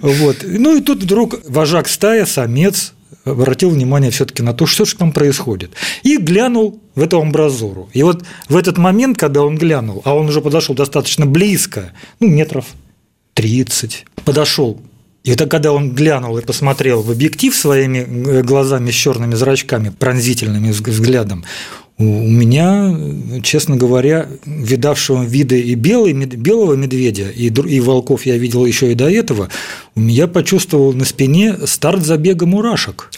Вот. 0.02 0.38
Ну 0.44 0.78
и 0.78 0.82
тут 0.82 1.04
вдруг 1.04 1.40
вожак 1.48 1.88
стая, 1.88 2.26
самец, 2.26 2.94
обратил 3.26 3.70
внимание 3.70 4.12
все-таки 4.12 4.44
на 4.44 4.54
то, 4.54 4.66
что 4.66 4.86
же 4.86 4.96
там 4.96 5.12
происходит. 5.12 5.72
И 6.04 6.18
глянул 6.18 6.82
в 6.96 7.02
эту 7.02 7.20
амбразуру. 7.20 7.90
И 7.94 8.04
вот 8.04 8.24
в 8.50 8.56
этот 8.56 8.78
момент, 8.78 9.18
когда 9.18 9.44
он 9.44 9.58
глянул, 9.58 10.02
а 10.06 10.16
он 10.16 10.28
уже 10.28 10.42
подошел 10.42 10.76
достаточно 10.76 11.26
близко, 11.26 11.92
ну, 12.20 12.28
метров 12.28 12.66
30, 13.34 14.06
подошел 14.26 14.82
и 15.24 15.32
это 15.32 15.46
когда 15.46 15.72
он 15.72 15.92
глянул 15.92 16.38
и 16.38 16.42
посмотрел 16.42 17.04
в 17.04 17.12
объектив 17.12 17.56
своими 17.56 18.00
э, 18.00 18.42
глазами 18.42 18.90
с 18.90 18.96
черными 18.96 19.36
зрачками, 19.36 19.90
пронзительным 19.90 20.72
взглядом, 20.72 21.46
у 22.00 22.04
меня, 22.04 22.98
честно 23.44 23.76
говоря, 23.76 24.28
видавшего 24.46 25.24
виды 25.24 25.62
и 25.62 25.76
белый, 25.76 26.14
белого 26.14 26.74
медведя, 26.74 27.30
и, 27.30 27.50
и 27.50 27.80
волков 27.80 28.26
я 28.26 28.38
видел 28.38 28.66
еще 28.66 28.92
и 28.92 28.96
до 28.96 29.08
этого, 29.08 29.50
у 29.96 30.00
меня 30.00 30.28
почувствовал 30.28 30.94
на 30.94 31.06
спине 31.06 31.56
старт 31.66 32.04
забега 32.04 32.46
мурашек. 32.46 33.12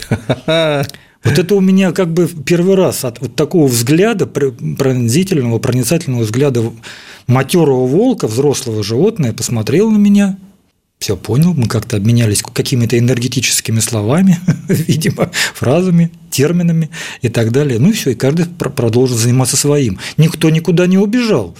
Вот 1.25 1.39
это 1.39 1.55
у 1.55 1.61
меня 1.61 1.93
как 1.93 2.11
бы 2.11 2.27
первый 2.27 2.75
раз 2.75 3.05
от 3.05 3.21
вот 3.21 3.33
такого 3.37 3.67
взгляда, 3.67 4.25
пронзительного, 4.25 5.57
проницательного 5.57 6.23
взгляда 6.23 6.63
матерого 7.27 7.87
волка, 7.87 8.27
взрослого 8.27 8.83
животного, 8.83 9.31
посмотрел 9.31 9.89
на 9.89 9.95
меня– 9.95 10.37
все 11.03 11.17
понял, 11.17 11.53
мы 11.53 11.67
как-то 11.67 11.97
обменялись 11.97 12.41
какими-то 12.41 12.97
энергетическими 12.97 13.81
словами, 13.81 14.39
видимо, 14.69 15.31
фразами, 15.53 16.11
терминами 16.29 16.89
и 17.21 17.27
так 17.27 17.51
далее. 17.51 17.77
Ну 17.77 17.89
и 17.89 17.91
все, 17.91 18.11
и 18.11 18.15
каждый 18.15 18.45
продолжил 18.45 19.17
заниматься 19.17 19.57
своим. 19.57 19.99
Никто 20.15 20.49
никуда 20.49 20.87
не 20.87 20.97
убежал. 20.97 21.57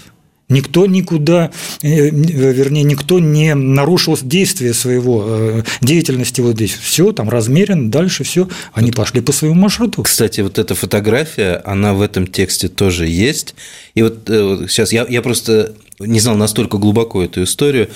Никто 0.48 0.86
никуда, 0.86 1.50
э, 1.82 2.08
вернее, 2.10 2.84
никто 2.84 3.18
не 3.18 3.54
нарушил 3.54 4.18
действие 4.22 4.72
своего, 4.72 5.24
э, 5.26 5.62
деятельности 5.82 6.40
вот 6.40 6.54
здесь. 6.54 6.72
Все 6.72 7.12
там 7.12 7.28
размерено, 7.28 7.90
дальше 7.90 8.24
все, 8.24 8.48
они 8.72 8.88
вот, 8.88 8.96
пошли 8.96 9.20
по 9.20 9.32
своему 9.32 9.56
маршруту. 9.56 10.02
Кстати, 10.02 10.40
вот 10.40 10.58
эта 10.58 10.74
фотография, 10.74 11.60
она 11.66 11.92
в 11.92 12.00
этом 12.00 12.26
тексте 12.26 12.68
тоже 12.68 13.06
есть. 13.06 13.54
И 13.94 14.02
вот 14.02 14.28
э, 14.28 14.66
сейчас 14.68 14.92
я, 14.92 15.06
я 15.06 15.20
просто 15.20 15.74
не 15.98 16.20
знал 16.20 16.36
настолько 16.36 16.78
глубоко 16.78 17.22
эту 17.22 17.42
историю. 17.44 17.88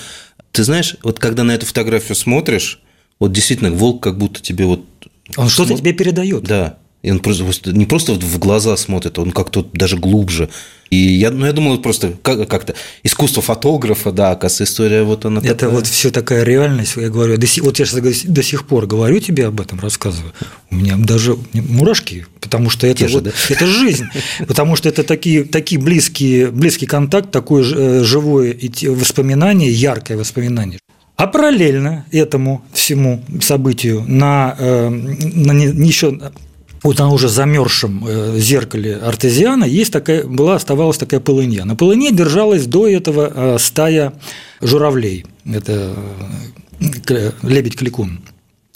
Ты 0.51 0.63
знаешь, 0.63 0.95
вот 1.03 1.19
когда 1.19 1.43
на 1.43 1.51
эту 1.51 1.65
фотографию 1.65 2.15
смотришь, 2.15 2.81
вот 3.19 3.31
действительно 3.31 3.71
волк 3.71 4.01
как 4.03 4.17
будто 4.17 4.41
тебе 4.41 4.65
вот 4.65 4.85
он 5.37 5.49
что-то 5.49 5.77
тебе 5.77 5.93
передает. 5.93 6.43
Да. 6.43 6.78
И 7.01 7.11
он 7.11 7.19
просто 7.19 7.45
не 7.71 7.85
просто 7.85 8.13
в 8.13 8.39
глаза 8.39 8.75
смотрит, 8.75 9.19
он 9.19 9.31
как-то 9.31 9.65
даже 9.73 9.97
глубже. 9.97 10.49
И 10.89 10.97
я, 10.97 11.29
ну, 11.29 11.45
я 11.45 11.53
думал, 11.53 11.77
просто 11.77 12.13
как-то 12.23 12.73
искусство 13.03 13.41
фотографа, 13.41 14.11
да, 14.11 14.31
оказывается, 14.31 14.63
история 14.63 15.03
вот 15.03 15.23
она 15.23 15.39
Это 15.39 15.53
такая. 15.53 15.69
вот 15.69 15.87
все 15.87 16.09
такая 16.09 16.43
реальность, 16.43 16.93
я 16.97 17.09
говорю, 17.09 17.37
до, 17.37 17.47
вот 17.61 17.79
я 17.79 17.85
сейчас 17.85 18.23
до 18.23 18.43
сих 18.43 18.65
пор 18.65 18.87
говорю 18.87 19.19
тебе 19.19 19.45
об 19.45 19.61
этом, 19.61 19.79
рассказываю, 19.79 20.33
у 20.71 20.75
меня 20.75 20.97
даже 20.97 21.37
мурашки, 21.53 22.25
потому 22.41 22.69
что 22.71 22.87
это, 22.87 23.07
вот, 23.07 23.23
да? 23.23 23.31
это 23.49 23.67
жизнь, 23.67 24.05
потому 24.47 24.75
что 24.75 24.89
это 24.89 25.03
такие, 25.03 25.43
такие 25.43 25.79
близкие, 25.79 26.49
близкий 26.49 26.87
контакт, 26.87 27.29
такое 27.31 27.63
э, 27.63 28.03
живое 28.03 28.57
воспоминание, 28.87 29.71
яркое 29.71 30.17
воспоминание. 30.17 30.79
А 31.15 31.27
параллельно 31.27 32.05
этому 32.11 32.65
всему 32.73 33.23
событию 33.41 34.03
на, 34.07 34.55
э, 34.57 34.89
на 34.89 35.51
еще 35.51 36.17
вот 36.83 36.97
на 36.99 37.09
уже 37.09 37.27
замерзшем 37.27 38.05
э, 38.07 38.37
зеркале 38.37 38.95
артезиана 38.95 39.65
есть 39.65 39.91
такая, 39.91 40.23
была, 40.23 40.55
оставалась 40.55 40.97
такая 40.97 41.19
полынья. 41.19 41.65
На 41.65 41.75
полыне 41.75 42.11
держалась 42.11 42.65
до 42.65 42.87
этого 42.87 43.31
э, 43.33 43.57
стая 43.59 44.13
журавлей. 44.61 45.25
Это 45.45 45.93
лебедь-кликун. 47.43 48.21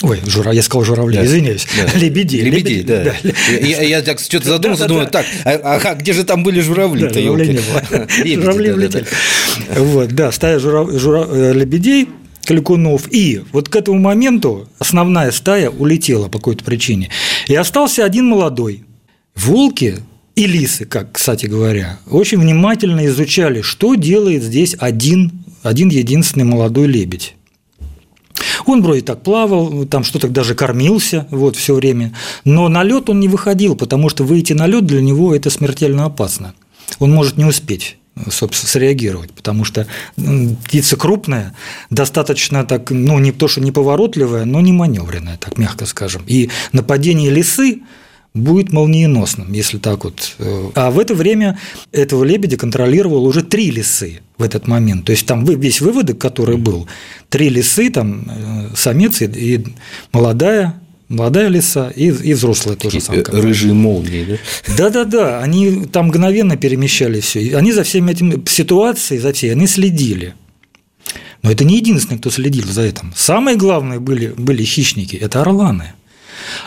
Ой, 0.02 0.20
жура, 0.26 0.52
я 0.52 0.62
сказал 0.62 0.84
журавли, 0.84 1.16
да. 1.16 1.26
извиняюсь. 1.26 1.66
Да. 1.78 1.92
Лебедей. 1.98 2.42
Лебедей, 2.42 2.84
да. 2.84 3.04
да. 3.04 3.32
Я, 3.52 3.82
я 3.84 4.02
так 4.02 4.20
что-то 4.20 4.50
задумался, 4.50 4.86
думаю, 4.86 5.08
так, 5.08 5.26
а, 5.46 5.80
а 5.82 5.96
где 5.96 6.12
же 6.12 6.26
там 6.26 6.44
были 6.44 6.60
журавли-то? 6.60 7.14
Да, 7.14 7.22
журавли 7.22 7.48
не 7.48 7.60
было. 7.60 8.42
Журавли 8.42 8.72
улетели. 8.74 9.06
Вот, 9.78 10.10
да, 10.10 10.34
стая 10.34 10.60
лебедей 10.60 12.10
кликунов. 12.46 13.12
И 13.12 13.42
вот 13.52 13.70
к 13.70 13.76
этому 13.76 14.00
моменту 14.00 14.68
основная 14.80 15.32
стая 15.32 15.70
улетела 15.70 16.28
по 16.28 16.38
какой-то 16.40 16.64
причине. 16.64 17.10
И 17.48 17.56
остался 17.56 18.06
один 18.06 18.28
молодой. 18.28 18.84
Волки 19.36 19.98
и 20.36 20.46
лисы, 20.48 20.86
как, 20.86 21.14
кстати 21.14 21.46
говоря, 21.46 22.00
очень 22.10 22.40
внимательно 22.40 23.06
изучали, 23.08 23.62
что 23.62 23.96
делает 23.96 24.44
здесь 24.44 24.76
один, 24.80 25.44
один 25.62 25.90
единственный 25.90 26.46
молодой 26.46 26.88
лебедь. 26.88 27.36
Он 28.66 28.82
вроде 28.82 29.02
так 29.02 29.22
плавал, 29.24 29.86
там 29.86 30.04
что-то 30.04 30.28
даже 30.28 30.56
кормился 30.56 31.28
вот 31.30 31.56
все 31.56 31.76
время, 31.76 32.14
но 32.46 32.68
на 32.70 32.84
лед 32.84 33.10
он 33.10 33.20
не 33.20 33.28
выходил, 33.28 33.76
потому 33.76 34.10
что 34.10 34.24
выйти 34.24 34.54
на 34.54 34.68
лед 34.68 34.86
для 34.86 35.02
него 35.02 35.36
это 35.36 35.50
смертельно 35.50 36.06
опасно. 36.06 36.54
Он 37.00 37.12
может 37.12 37.38
не 37.38 37.46
успеть 37.46 37.98
собственно, 38.30 38.70
среагировать, 38.70 39.32
потому 39.34 39.66
что 39.66 39.88
птица 40.66 40.98
крупная, 40.98 41.56
достаточно 41.90 42.66
так, 42.66 42.92
ну, 42.92 43.20
не 43.20 43.32
то, 43.32 43.48
что 43.48 43.62
неповоротливая, 43.62 44.46
но 44.46 44.62
не 44.62 44.72
маневренная, 44.72 45.38
так 45.38 45.58
мягко 45.58 45.86
скажем. 45.86 46.24
И 46.28 46.50
нападение 46.72 47.30
лисы 47.32 47.82
будет 48.34 48.74
молниеносным, 48.74 49.52
если 49.54 49.78
так 49.78 50.04
вот. 50.06 50.36
Э, 50.40 50.72
а 50.76 50.92
в 50.92 51.00
это 51.00 51.14
время 51.14 51.60
этого 51.92 52.24
лебедя 52.24 52.58
контролировал 52.58 53.26
уже 53.26 53.44
три 53.44 53.70
лисы 53.70 54.22
в 54.38 54.44
этот 54.44 54.68
момент. 54.68 55.06
То 55.06 55.12
есть 55.12 55.26
там 55.26 55.46
весь 55.46 55.82
выводок, 55.82 56.18
который 56.18 56.58
был, 56.58 56.88
три 57.30 57.50
лисы, 57.50 57.90
там 57.90 58.26
э, 58.28 58.70
самец 58.76 59.22
и 59.22 59.64
молодая 60.12 60.82
Молодая 61.14 61.48
лиса 61.48 61.92
и, 61.96 62.08
и 62.08 62.34
взрослая 62.34 62.76
тоже 62.76 63.00
самка. 63.00 63.32
Рыжие 63.32 63.74
молнии, 63.74 64.26
да? 64.26 64.76
Да-да-да, 64.78 65.40
они 65.42 65.86
там 65.86 66.08
мгновенно 66.08 66.58
перемещали 66.58 67.20
все. 67.20 67.56
Они 67.56 67.72
за 67.72 67.84
всеми 67.84 68.12
этими 68.12 68.44
ситуацией, 68.50 69.20
за 69.20 69.32
всей, 69.32 69.52
они 69.52 69.68
следили. 69.68 70.34
Но 71.44 71.52
это 71.52 71.66
не 71.66 71.78
единственный, 71.78 72.18
кто 72.18 72.32
следил 72.32 72.66
за 72.66 72.82
этим. 72.82 73.14
Самые 73.16 73.58
главные 73.58 74.00
были, 74.00 74.34
были 74.36 74.64
хищники– 74.64 75.16
это 75.22 75.42
орланы. 75.42 75.94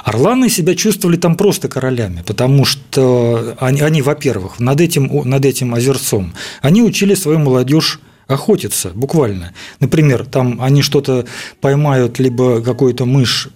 Орланы 0.05 0.49
себя 0.49 0.77
чувствовали 0.77 1.17
там 1.17 1.35
просто 1.35 1.69
королями, 1.69 2.23
потому 2.25 2.65
что 2.65 3.57
они, 3.59 3.81
они 3.81 4.01
во-первых, 4.01 4.61
над 4.61 4.81
этим, 4.81 5.11
над 5.29 5.45
этим 5.45 5.75
озерцом, 5.75 6.35
они 6.63 6.83
учили 6.83 7.15
свою 7.15 7.41
молодежь 7.41 8.01
охотиться, 8.27 8.91
буквально. 8.95 9.53
Например, 9.81 10.25
там 10.25 10.61
они 10.61 10.83
что-то 10.83 11.27
поймают, 11.61 12.19
либо 12.19 12.61
какую-то 12.61 13.05
мышь, 13.05 13.49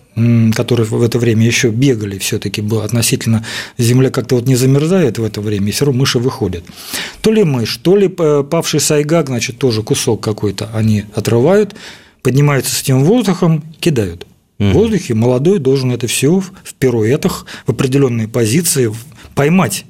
которые 0.54 0.86
в 0.86 1.02
это 1.02 1.18
время 1.18 1.46
еще 1.46 1.70
бегали, 1.70 2.18
все-таки 2.18 2.60
было 2.60 2.84
относительно 2.84 3.44
земля 3.78 4.10
как-то 4.10 4.36
вот 4.36 4.46
не 4.46 4.56
замерзает 4.56 5.18
в 5.18 5.24
это 5.24 5.40
время, 5.40 5.68
и 5.68 5.70
все 5.72 5.86
равно 5.86 6.00
мыши 6.00 6.18
выходят. 6.18 6.64
То 7.20 7.32
ли 7.32 7.42
мышь, 7.42 7.76
то 7.78 7.96
ли 7.96 8.08
павший 8.08 8.80
сайгак, 8.80 9.26
значит, 9.26 9.58
тоже 9.58 9.82
кусок 9.82 10.22
какой-то 10.22 10.68
они 10.74 11.04
отрывают, 11.14 11.74
поднимаются 12.22 12.74
с 12.74 12.82
этим 12.82 13.04
воздухом, 13.04 13.64
кидают. 13.80 14.26
В 14.58 14.72
воздухе 14.72 15.14
молодой 15.14 15.58
должен 15.58 15.90
это 15.90 16.06
все 16.06 16.38
в 16.38 16.74
пируэтах, 16.78 17.46
в 17.66 17.70
определенной 17.70 18.28
позиции 18.28 18.92
поймать 19.34 19.86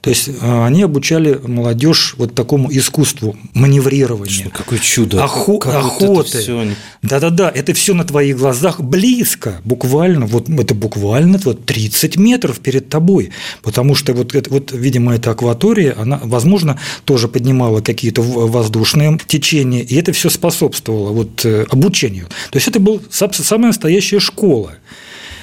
то 0.00 0.10
есть 0.10 0.28
э, 0.28 0.64
они 0.64 0.82
обучали 0.82 1.40
молодежь 1.44 2.14
вот 2.18 2.34
такому 2.34 2.70
искусству 2.70 3.36
маневрирования. 3.54 4.46
Что, 4.46 4.50
какое 4.50 4.78
чудо! 4.78 5.22
Охо- 5.22 5.58
как 5.58 5.74
охоты. 5.74 6.52
Вот 6.52 6.68
Да-да-да, 7.02 7.50
это 7.54 7.74
все 7.74 7.94
на 7.94 8.04
твоих 8.04 8.38
глазах 8.38 8.80
близко, 8.80 9.60
буквально, 9.64 10.26
вот 10.26 10.48
это 10.48 10.74
буквально 10.74 11.38
вот 11.44 11.64
30 11.64 12.16
метров 12.16 12.60
перед 12.60 12.88
тобой, 12.88 13.30
потому 13.62 13.94
что 13.94 14.12
вот, 14.12 14.34
это, 14.34 14.50
вот 14.50 14.72
видимо, 14.72 15.14
эта 15.14 15.30
акватория, 15.30 15.94
она, 15.98 16.20
возможно, 16.22 16.78
тоже 17.04 17.28
поднимала 17.28 17.80
какие-то 17.80 18.22
воздушные 18.22 19.18
течения, 19.26 19.82
и 19.82 19.94
это 19.96 20.12
все 20.12 20.30
способствовало 20.30 21.12
вот 21.12 21.44
э, 21.44 21.66
обучению. 21.70 22.26
То 22.50 22.56
есть 22.56 22.68
это 22.68 22.80
была 22.80 23.00
самая 23.10 23.68
настоящая 23.68 24.20
школа. 24.20 24.72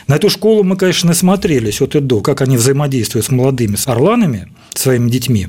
На 0.07 0.15
эту 0.15 0.29
школу 0.29 0.63
мы, 0.63 0.77
конечно, 0.77 1.09
насмотрелись 1.09 1.81
от 1.81 1.95
и 1.95 1.99
до, 1.99 2.21
как 2.21 2.41
они 2.41 2.57
взаимодействуют 2.57 3.25
с 3.25 3.31
молодыми, 3.31 3.75
с 3.75 3.87
орланами, 3.87 4.51
своими 4.73 5.09
детьми. 5.09 5.47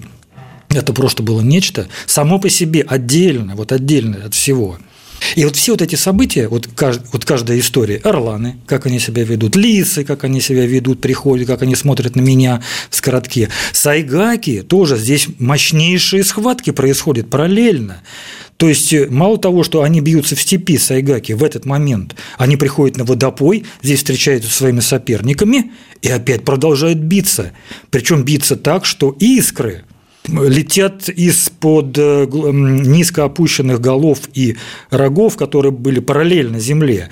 Это 0.71 0.93
просто 0.93 1.23
было 1.23 1.41
нечто 1.43 1.89
само 2.07 2.39
по 2.39 2.49
себе 2.49 2.83
отдельно, 2.83 3.55
вот 3.55 3.73
отдельно 3.73 4.25
от 4.25 4.35
всего. 4.35 4.79
И 5.35 5.45
вот 5.45 5.57
все 5.57 5.73
вот 5.73 5.83
эти 5.83 5.95
события, 5.95 6.49
вот, 6.49 6.69
вот 7.13 7.25
каждая 7.25 7.59
история, 7.59 7.97
орланы, 7.97 8.57
как 8.67 8.87
они 8.87 8.99
себя 8.99 9.25
ведут, 9.25 9.57
лисы, 9.57 10.05
как 10.05 10.25
они 10.25 10.41
себя 10.41 10.67
ведут, 10.67 11.01
приходят, 11.01 11.47
как 11.47 11.63
они 11.63 11.75
смотрят 11.75 12.17
на 12.17 12.21
меня 12.21 12.63
в 12.91 12.97
скоротке, 12.97 13.49
сайгаки, 13.73 14.63
тоже 14.63 14.97
здесь 14.97 15.29
мощнейшие 15.39 16.25
схватки 16.25 16.71
происходят 16.71 17.29
параллельно. 17.31 18.03
То 18.57 18.69
есть 18.69 18.93
э, 18.93 19.07
мало 19.09 19.39
того, 19.39 19.63
что 19.63 19.83
они 19.83 20.01
бьются 20.01 20.37
в 20.37 20.41
степи 20.41 20.79
Сайгаки 20.79 21.33
в 21.33 21.45
этот 21.45 21.65
момент, 21.65 22.17
они 22.39 22.57
приходят 22.57 22.97
на 22.97 23.05
водопой, 23.05 23.65
здесь 23.83 23.99
встречаются 23.99 24.51
со 24.51 24.57
своими 24.59 24.81
соперниками 24.81 25.73
и 26.03 26.09
опять 26.09 26.45
продолжают 26.45 26.99
биться. 26.99 27.53
Причем 27.91 28.25
биться 28.25 28.57
так, 28.57 28.85
что 28.85 29.15
искры 29.19 29.85
летят 30.27 31.09
из-под 31.09 31.97
э, 31.99 32.27
низко 32.33 33.25
опущенных 33.25 33.81
голов 33.81 34.21
и 34.35 34.57
рогов, 34.91 35.37
которые 35.37 35.73
были 35.73 36.01
параллельно 36.01 36.59
земле 36.59 37.11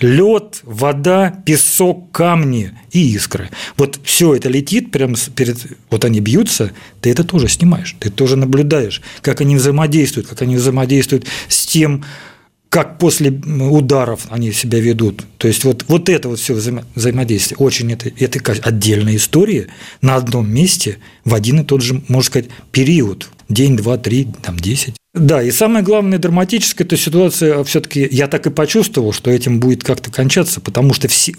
лед, 0.00 0.60
вода, 0.62 1.42
песок, 1.44 2.10
камни 2.12 2.72
и 2.92 3.12
искры. 3.14 3.50
Вот 3.76 3.98
все 4.04 4.34
это 4.34 4.48
летит 4.48 4.90
прямо 4.90 5.16
перед, 5.34 5.58
вот 5.90 6.04
они 6.04 6.20
бьются, 6.20 6.72
ты 7.00 7.10
это 7.10 7.24
тоже 7.24 7.48
снимаешь, 7.48 7.96
ты 7.98 8.10
тоже 8.10 8.36
наблюдаешь, 8.36 9.02
как 9.22 9.40
они 9.40 9.56
взаимодействуют, 9.56 10.28
как 10.28 10.42
они 10.42 10.56
взаимодействуют 10.56 11.26
с 11.48 11.66
тем, 11.66 12.04
как 12.70 12.98
после 12.98 13.30
ударов 13.30 14.26
они 14.30 14.52
себя 14.52 14.78
ведут. 14.78 15.24
То 15.38 15.48
есть 15.48 15.64
вот, 15.64 15.84
вот 15.88 16.08
это 16.08 16.28
вот 16.28 16.38
все 16.38 16.54
взаимо 16.54 16.84
взаимодействие, 16.94 17.58
очень 17.58 17.92
это, 17.92 18.08
это 18.16 18.52
отдельная 18.62 19.16
история 19.16 19.66
на 20.00 20.14
одном 20.14 20.48
месте 20.48 20.98
в 21.24 21.34
один 21.34 21.60
и 21.60 21.64
тот 21.64 21.82
же, 21.82 22.00
можно 22.06 22.26
сказать, 22.26 22.48
период. 22.70 23.28
День, 23.48 23.76
два, 23.76 23.98
три, 23.98 24.28
там, 24.42 24.56
десять. 24.56 24.99
Да, 25.12 25.42
и 25.42 25.50
самое 25.50 25.84
главное 25.84 26.18
драматическое, 26.18 26.86
эта 26.86 26.96
ситуация 26.96 27.64
все-таки 27.64 28.06
я 28.12 28.28
так 28.28 28.46
и 28.46 28.50
почувствовал, 28.50 29.12
что 29.12 29.30
этим 29.30 29.58
будет 29.58 29.82
как-то 29.82 30.08
кончаться, 30.10 30.60
потому 30.60 30.94
что 30.94 31.08
все, 31.08 31.34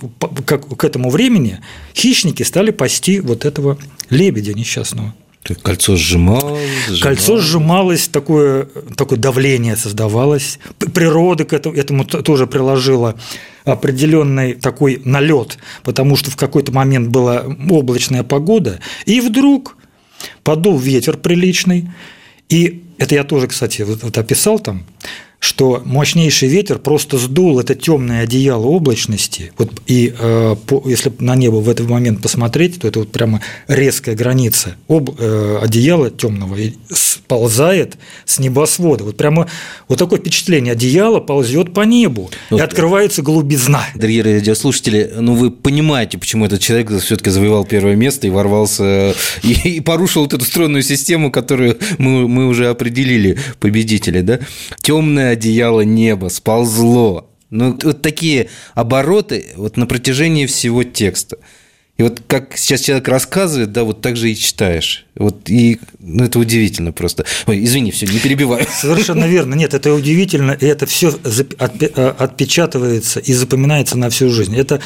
как, 0.46 0.68
к 0.68 0.84
этому 0.84 1.10
времени 1.10 1.62
хищники 1.96 2.44
стали 2.44 2.72
пасти 2.72 3.22
вот 3.22 3.46
этого 3.46 3.78
лебедя 4.10 4.54
несчастного. 4.54 5.14
Кольцо 5.64 5.96
сжималось, 5.96 6.62
сжималось. 6.84 7.02
Кольцо 7.02 7.38
сжималось, 7.40 8.08
такое, 8.10 8.68
такое 8.96 9.18
давление 9.18 9.76
создавалось. 9.76 10.60
Природа 10.94 11.46
к 11.46 11.54
этому, 11.54 11.76
этому 11.76 12.06
тоже 12.06 12.48
приложила 12.48 13.16
определенный 13.64 14.54
такой 14.54 15.02
налет, 15.06 15.58
потому 15.84 16.18
что 16.18 16.30
в 16.30 16.36
какой-то 16.36 16.72
момент 16.74 17.08
была 17.08 17.46
облачная 17.70 18.24
погода, 18.24 18.82
и 19.06 19.22
вдруг 19.22 19.78
подул 20.44 20.78
ветер 20.78 21.18
приличный, 21.18 21.90
И 22.52 22.84
это 22.98 23.16
я 23.16 23.24
тоже, 23.24 23.48
кстати, 23.48 23.82
вот, 23.82 24.04
вот 24.04 24.18
описал 24.18 24.60
там, 24.60 24.84
что 25.42 25.82
мощнейший 25.84 26.50
ветер 26.50 26.78
просто 26.78 27.18
сдул 27.18 27.60
это 27.60 27.74
темное 27.74 28.24
одеяло 28.24 28.68
облачности. 28.68 29.52
Вот, 29.58 29.72
и 29.88 30.14
э, 30.18 30.56
по, 30.68 30.84
если 30.86 31.12
на 31.18 31.36
небо 31.36 31.56
в 31.56 31.68
этот 31.68 31.90
момент 31.90 32.22
посмотреть, 32.22 32.80
то 32.80 32.88
это 32.88 33.00
вот 33.00 33.12
прямо 33.12 33.42
резкая 33.68 34.16
граница 34.16 34.76
об, 34.88 35.10
э, 35.20 35.58
одеяла 35.60 36.12
темного 36.12 36.56
и 36.58 36.74
сползает 36.90 37.98
с 38.24 38.38
небосвода. 38.38 39.04
Вот 39.04 39.18
прямо 39.18 39.48
вот 39.88 39.98
такое 39.98 40.20
впечатление. 40.20 40.74
Одеяло 40.74 41.20
ползет 41.20 41.74
по 41.74 41.82
небу, 41.82 42.30
вот. 42.52 42.60
и 42.60 42.62
открывается 42.62 43.24
голубизна. 43.24 43.84
Дорогие 43.96 44.22
радиослушатели, 44.22 45.12
ну 45.18 45.34
вы 45.34 45.50
понимаете, 45.50 46.20
почему 46.20 46.46
этот 46.46 46.62
человек 46.62 46.92
все-таки 47.02 47.32
завоевал 47.32 47.66
первое 47.66 47.96
место 47.96 48.28
и 48.28 48.30
ворвался 48.30 49.16
и, 49.42 49.54
и 49.78 49.80
порушил 49.80 50.22
вот 50.22 50.34
эту 50.34 50.46
стройную 50.46 50.84
систему, 50.84 51.32
которую 51.32 51.80
мы, 51.98 52.28
мы 52.28 52.48
уже 52.48 52.68
определили 52.68 53.40
победители, 53.60 54.22
да? 54.22 54.40
Темное 54.82 55.31
одеяло 55.32 55.82
неба 55.82 56.30
сползло. 56.30 57.30
Ну, 57.50 57.78
вот 57.84 58.02
такие 58.02 58.50
обороты 58.76 59.48
вот 59.56 59.78
на 59.78 59.86
протяжении 59.86 60.46
всего 60.46 60.84
текста. 60.84 61.38
И 61.98 62.04
вот 62.04 62.22
как 62.26 62.58
сейчас 62.58 62.82
человек 62.82 63.08
рассказывает, 63.10 63.74
да, 63.74 63.84
вот 63.84 64.02
так 64.02 64.18
же 64.18 64.32
и 64.32 64.36
читаешь. 64.36 65.06
Вот 65.16 65.50
и 65.50 65.80
ну, 66.00 66.24
это 66.24 66.40
удивительно 66.40 66.94
просто. 66.94 67.26
Ой, 67.46 67.64
извини, 67.64 67.92
все, 67.92 68.08
не 68.08 68.18
перебиваю. 68.18 68.66
Совершенно 68.74 69.26
верно. 69.26 69.54
Нет, 69.54 69.74
это 69.74 69.94
удивительно, 69.94 70.54
и 70.54 70.66
это 70.66 70.86
все 70.88 71.10
отпечатывается 71.60 73.20
и 73.20 73.34
запоминается 73.34 73.98
на 73.98 74.10
всю 74.10 74.30
жизнь. 74.30 74.58
Это 74.58 74.82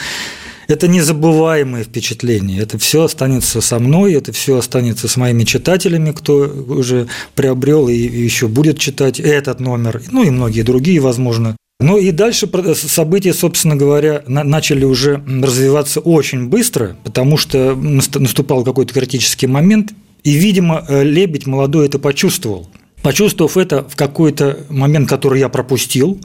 это 0.68 0.88
незабываемые 0.88 1.84
впечатления. 1.84 2.60
Это 2.60 2.78
все 2.78 3.04
останется 3.04 3.62
со 3.62 3.80
мной, 3.80 4.14
это 4.14 4.32
все 4.32 4.58
останется 4.58 5.08
с 5.08 5.18
моими 5.18 5.44
читателями, 5.44 6.12
кто 6.12 6.48
уже 6.68 7.08
приобрел 7.36 7.88
и 7.88 7.96
еще 7.96 8.48
будет 8.48 8.80
читать 8.80 9.20
этот 9.20 9.60
номер, 9.60 10.02
ну 10.12 10.24
и 10.24 10.30
многие 10.30 10.62
другие, 10.62 11.00
возможно. 11.00 11.56
Ну 11.82 11.98
и 11.98 12.12
дальше 12.12 12.50
события, 12.76 13.34
собственно 13.34 13.76
говоря, 13.76 14.24
начали 14.28 14.86
уже 14.86 15.22
развиваться 15.28 16.00
очень 16.00 16.48
быстро, 16.48 16.96
потому 17.04 17.38
что 17.38 17.76
наступал 17.76 18.64
какой-то 18.64 18.94
критический 18.94 19.48
момент, 19.48 19.92
и, 20.24 20.32
видимо, 20.32 20.84
э, 20.88 21.04
лебедь 21.04 21.46
молодой 21.46 21.86
это 21.86 22.00
почувствовал. 22.00 22.68
Почувствовав 23.04 23.58
это 23.58 23.84
в 23.88 23.96
какой-то 23.96 24.66
момент, 24.70 25.08
который 25.08 25.40
я 25.40 25.50
пропустил, 25.50 26.20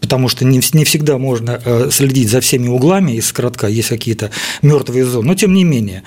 потому 0.00 0.28
что 0.28 0.44
не, 0.44 0.60
не 0.72 0.84
всегда 0.84 1.18
можно 1.18 1.60
э, 1.64 1.88
следить 1.90 2.28
за 2.28 2.40
всеми 2.40 2.68
углами 2.68 3.12
из 3.12 3.32
коротка, 3.32 3.68
есть 3.68 3.88
какие-то 3.88 4.30
мертвые 4.60 5.04
зоны, 5.04 5.28
но 5.28 5.34
тем 5.34 5.54
не 5.54 5.64
менее 5.64 6.02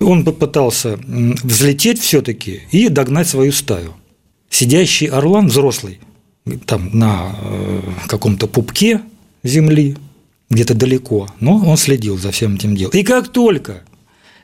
он 0.00 0.24
попытался 0.24 0.98
взлететь 1.06 2.00
все-таки 2.00 2.62
и 2.70 2.88
догнать 2.88 3.28
свою 3.28 3.52
стаю. 3.52 3.94
Сидящий 4.50 5.08
орлан, 5.08 5.48
взрослый, 5.48 6.00
там 6.66 6.90
на 6.92 7.34
э, 7.40 7.80
каком-то 8.06 8.46
пупке 8.46 9.02
земли, 9.42 9.96
где-то 10.50 10.74
далеко, 10.74 11.28
но 11.40 11.56
он 11.56 11.76
следил 11.76 12.16
за 12.16 12.30
всем 12.30 12.54
этим 12.54 12.76
делом. 12.76 12.92
И 12.92 13.02
как 13.02 13.28
только 13.28 13.82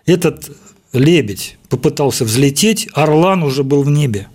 этот 0.06 0.50
лебедь 0.92 1.56
попытался 1.68 2.24
взлететь, 2.24 2.88
орлан 2.92 3.42
уже 3.42 3.64
был 3.64 3.82
в 3.82 3.90
небе. 3.90 4.28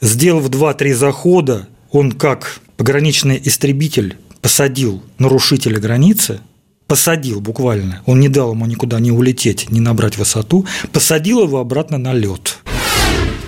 Сделав 0.00 0.48
два-три 0.48 0.92
захода, 0.92 1.68
он 1.90 2.12
как 2.12 2.60
пограничный 2.76 3.40
истребитель 3.42 4.16
посадил 4.40 5.02
нарушителя 5.18 5.78
границы, 5.80 6.40
посадил 6.86 7.40
буквально, 7.40 8.02
он 8.06 8.20
не 8.20 8.28
дал 8.28 8.52
ему 8.52 8.66
никуда 8.66 9.00
не 9.00 9.10
улететь, 9.10 9.70
не 9.70 9.80
набрать 9.80 10.18
высоту, 10.18 10.66
посадил 10.92 11.42
его 11.42 11.58
обратно 11.58 11.98
на 11.98 12.12
лед. 12.12 12.58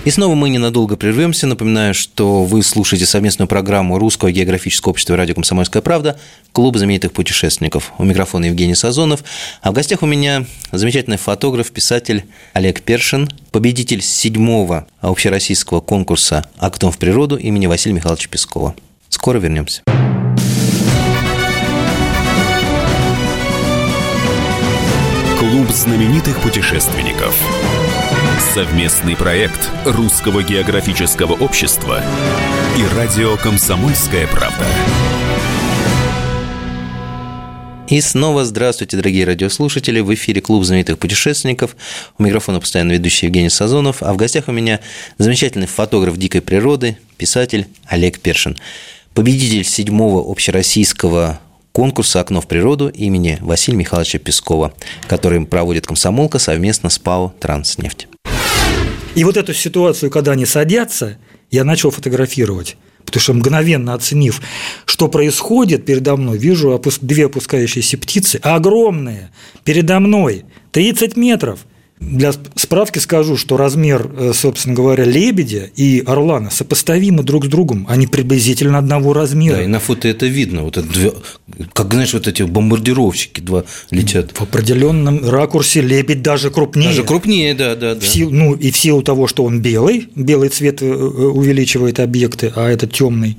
И 0.09 0.11
снова 0.11 0.35
мы 0.35 0.49
ненадолго 0.49 0.97
прервемся. 0.97 1.47
Напоминаю, 1.47 1.93
что 1.93 2.45
вы 2.45 2.63
слушаете 2.63 3.05
совместную 3.05 3.47
программу 3.47 3.99
Русского 3.99 4.33
географического 4.33 4.93
общества 4.93 5.19
«Радио 5.19 5.35
Комсомольская 5.35 5.83
правда» 5.83 6.19
Клуб 6.53 6.79
знаменитых 6.79 7.13
путешественников. 7.13 7.93
У 7.99 8.05
микрофона 8.05 8.47
Евгений 8.47 8.75
Сазонов. 8.75 9.23
А 9.61 9.71
в 9.71 9.75
гостях 9.75 10.03
у 10.03 10.07
меня 10.07 10.47
замечательный 10.73 11.19
фотограф, 11.19 11.71
писатель 11.73 12.25
Олег 12.55 12.81
Першин, 12.81 13.29
победитель 13.51 14.01
седьмого 14.01 14.87
общероссийского 15.03 15.83
конкурса 15.83 16.49
«Окном 16.57 16.91
в 16.91 16.97
природу» 16.97 17.37
имени 17.37 17.67
Василия 17.67 17.97
Михайловича 17.97 18.31
Пескова. 18.31 18.75
Скоро 19.11 19.37
вернемся. 19.37 19.83
Клуб 25.39 25.69
знаменитых 25.71 26.41
путешественников. 26.41 27.39
Совместный 28.39 29.17
проект 29.17 29.71
Русского 29.85 30.43
географического 30.43 31.33
общества 31.33 32.03
и 32.77 32.97
радио 32.97 33.37
«Комсомольская 33.37 34.27
правда». 34.27 34.67
И 37.89 38.01
снова 38.01 38.45
здравствуйте, 38.45 38.97
дорогие 38.97 39.25
радиослушатели. 39.25 40.01
В 40.01 40.13
эфире 40.15 40.41
Клуб 40.41 40.65
знаменитых 40.65 40.99
путешественников. 40.99 41.77
У 42.19 42.23
микрофона 42.23 42.61
постоянно 42.61 42.93
ведущий 42.93 43.27
Евгений 43.27 43.49
Сазонов. 43.49 44.03
А 44.03 44.13
в 44.13 44.17
гостях 44.17 44.49
у 44.49 44.53
меня 44.53 44.81
замечательный 45.17 45.67
фотограф 45.67 46.17
дикой 46.17 46.43
природы, 46.43 46.99
писатель 47.17 47.67
Олег 47.87 48.19
Першин 48.21 48.57
победитель 49.15 49.65
седьмого 49.65 50.31
общероссийского 50.31 51.41
конкурса 51.73 52.21
«Окно 52.21 52.41
в 52.41 52.49
природу» 52.49 52.89
имени 52.89 53.39
Василия 53.41 53.79
Михайловича 53.79 54.19
Пескова, 54.19 54.73
который 55.07 55.45
проводит 55.47 55.87
комсомолка 55.87 56.39
совместно 56.41 56.91
с 56.91 56.99
ПАО 56.99 57.33
«Транснефть». 57.39 58.08
И 59.19 59.25
вот 59.25 59.37
эту 59.37 59.53
ситуацию, 59.53 60.13
когда 60.13 60.31
они 60.31 60.47
садятся, 60.47 61.19
я 61.51 61.65
начал 61.65 61.91
фотографировать. 61.91 62.77
Потому 63.05 63.21
что 63.21 63.35
мгновенно 63.35 63.95
оценив, 63.95 64.41
что 64.85 65.09
происходит 65.09 65.85
передо 65.85 66.15
мной, 66.15 66.39
вижу 66.39 66.81
две 67.01 67.27
опускающиеся 67.27 67.99
птицы, 67.99 68.37
огромные, 68.37 69.33
передо 69.65 69.99
мной, 69.99 70.45
30 70.71 71.17
метров– 71.17 71.67
для 72.01 72.33
справки 72.55 72.99
скажу, 72.99 73.37
что 73.37 73.57
размер, 73.57 74.11
э, 74.17 74.33
собственно 74.35 74.75
говоря, 74.75 75.05
лебедя 75.05 75.71
и 75.75 76.03
орлана 76.07 76.51
сопоставимы 76.51 77.23
друг 77.23 77.47
с 77.47 77.49
другом. 77.49 77.87
Они 77.89 78.07
приблизительно 78.07 78.79
одного 78.79 79.13
размера. 79.13 79.57
Да, 79.57 79.63
и 79.65 79.67
на 79.67 79.81
фото 79.81 80.09
это 80.09 80.27
видно. 80.27 80.63
Вот 80.63 80.77
это 80.77 80.87
как, 81.73 81.93
знаешь, 81.93 82.13
вот 82.13 82.29
эти 82.29 82.43
бомбардировщики 82.43 83.41
два 83.41 83.65
летят. 83.91 84.31
В 84.33 84.43
определенном 84.43 85.29
ракурсе 85.29 85.81
лебедь 85.81 86.23
даже 86.23 86.51
крупнее. 86.51 86.91
Даже 86.91 87.05
крупнее, 87.05 87.55
да, 87.55 87.75
да. 87.75 87.95
да. 87.95 88.01
В 88.01 88.07
силу, 88.07 88.31
ну, 88.31 88.55
и 88.55 88.71
в 88.71 88.77
силу 88.77 89.03
того, 89.03 89.27
что 89.27 89.45
он 89.45 89.61
белый, 89.61 90.09
белый 90.15 90.51
цвет 90.51 90.83
э, 90.83 90.87
э, 90.87 90.93
увеличивает 90.93 91.99
объекты, 92.01 92.53
а 92.55 92.69
этот 92.69 92.93
темный 92.93 93.37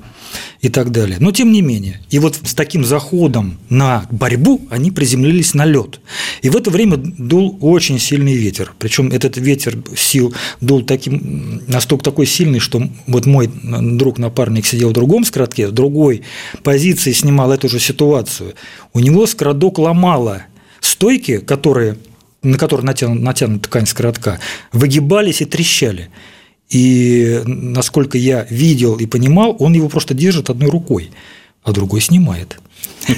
и 0.60 0.68
так 0.68 0.90
далее. 0.90 1.16
Но 1.20 1.32
тем 1.32 1.52
не 1.52 1.62
менее. 1.62 2.00
И 2.10 2.18
вот 2.18 2.38
с 2.42 2.54
таким 2.54 2.84
заходом 2.84 3.58
на 3.68 4.06
борьбу 4.10 4.60
они 4.70 4.90
приземлились 4.90 5.54
на 5.54 5.64
лед. 5.64 6.00
И 6.42 6.50
в 6.50 6.56
это 6.56 6.70
время 6.70 6.96
дул 6.96 7.56
очень 7.60 7.98
сильный 7.98 8.34
ветер. 8.34 8.72
Причем 8.78 9.08
этот 9.08 9.36
ветер 9.36 9.78
сил 9.96 10.34
дул 10.60 10.82
таким, 10.82 11.62
настолько 11.66 12.04
такой 12.04 12.26
сильный, 12.26 12.58
что 12.58 12.82
вот 13.06 13.26
мой 13.26 13.50
друг-напарник 13.62 14.66
сидел 14.66 14.90
в 14.90 14.94
другом 14.94 15.24
скоротке, 15.24 15.68
в 15.68 15.72
другой 15.72 16.22
позиции 16.62 17.12
снимал 17.12 17.52
эту 17.52 17.68
же 17.68 17.78
ситуацию. 17.78 18.54
У 18.92 19.00
него 19.00 19.26
скородок 19.26 19.78
ломало 19.78 20.42
стойки, 20.80 21.38
которые 21.38 21.96
на 22.42 22.56
которые 22.56 22.86
натянута, 22.86 23.20
натянута 23.22 23.68
ткань 23.68 23.86
скоротка, 23.86 24.40
выгибались 24.72 25.42
и 25.42 25.44
трещали. 25.44 26.08
И 26.70 27.42
насколько 27.44 28.16
я 28.16 28.46
видел 28.48 28.96
и 28.96 29.06
понимал, 29.06 29.56
он 29.58 29.74
его 29.74 29.88
просто 29.88 30.14
держит 30.14 30.50
одной 30.50 30.70
рукой, 30.70 31.10
а 31.62 31.72
другой 31.72 32.00
снимает. 32.00 32.58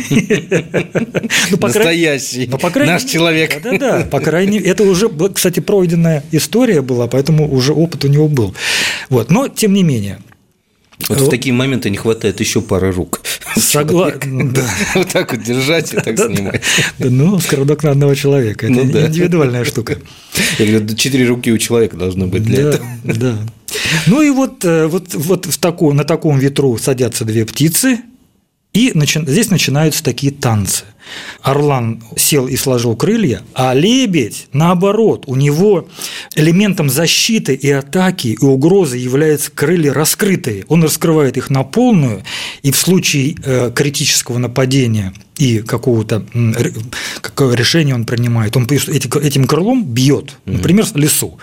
Ну, 1.50 1.58
Настоящий 1.60 2.48
ну, 2.50 2.58
наш 2.84 3.04
человек. 3.04 3.60
Да-да, 3.62 4.06
по 4.10 4.20
крайней 4.20 4.58
мере, 4.58 4.70
это 4.70 4.84
уже, 4.84 5.10
кстати, 5.32 5.60
пройденная 5.60 6.24
история 6.32 6.80
была, 6.80 7.08
поэтому 7.08 7.52
уже 7.52 7.72
опыт 7.72 8.04
у 8.04 8.08
него 8.08 8.28
был. 8.28 8.54
Вот. 9.10 9.30
Но, 9.30 9.48
тем 9.48 9.74
не 9.74 9.82
менее, 9.82 10.18
вот 11.08 11.20
в 11.20 11.28
такие 11.28 11.52
моменты 11.52 11.90
не 11.90 11.96
хватает 11.96 12.40
еще 12.40 12.60
пары 12.60 12.92
рук. 12.92 13.20
Согласен. 13.56 14.52
Да. 14.52 14.62
Вот 14.94 15.08
так 15.08 15.32
вот 15.32 15.42
держать 15.42 15.92
и 15.94 15.96
так 15.96 16.18
снимать. 16.18 16.62
Ну, 16.98 17.38
скородок 17.40 17.82
на 17.82 17.92
одного 17.92 18.14
человека. 18.14 18.66
Это 18.66 18.74
ну 18.74 19.06
индивидуальная 19.06 19.64
штука. 19.64 19.98
Я 20.58 20.66
говорю, 20.66 20.94
четыре 20.96 21.26
руки 21.26 21.52
у 21.52 21.58
человека 21.58 21.96
должно 21.96 22.26
быть 22.26 22.42
для 22.42 22.70
этого. 22.70 22.86
Да. 23.04 23.38
Ну 24.06 24.22
и 24.22 24.30
вот, 24.30 24.64
э, 24.64 24.86
вот, 24.86 25.14
вот 25.14 25.46
в 25.46 25.58
таком, 25.58 25.96
на 25.96 26.04
таком 26.04 26.38
ветру 26.38 26.76
садятся 26.78 27.24
две 27.24 27.46
птицы, 27.46 28.00
и 28.72 28.92
начи... 28.94 29.20
здесь 29.26 29.50
начинаются 29.50 30.02
такие 30.02 30.32
танцы. 30.32 30.84
Орлан 31.42 32.02
сел 32.16 32.46
и 32.46 32.56
сложил 32.56 32.96
крылья, 32.96 33.42
а 33.54 33.74
лебедь, 33.74 34.46
наоборот, 34.52 35.24
у 35.26 35.34
него 35.34 35.88
элементом 36.34 36.88
защиты 36.88 37.54
и 37.54 37.70
атаки 37.70 38.28
и 38.28 38.44
угрозы 38.44 38.96
являются 38.96 39.50
крылья 39.50 39.92
раскрытые. 39.92 40.64
Он 40.68 40.82
раскрывает 40.82 41.36
их 41.36 41.50
на 41.50 41.64
полную, 41.64 42.22
и 42.62 42.70
в 42.70 42.76
случае 42.76 43.36
э, 43.44 43.70
критического 43.74 44.38
нападения 44.38 45.12
и 45.38 45.58
какого-то 45.58 46.24
какое 47.20 47.56
решение 47.56 47.94
он 47.94 48.04
принимает, 48.04 48.56
он 48.56 48.64
этим 48.66 49.46
крылом 49.46 49.84
бьет, 49.84 50.36
например, 50.44 50.86
лесу. 50.94 51.38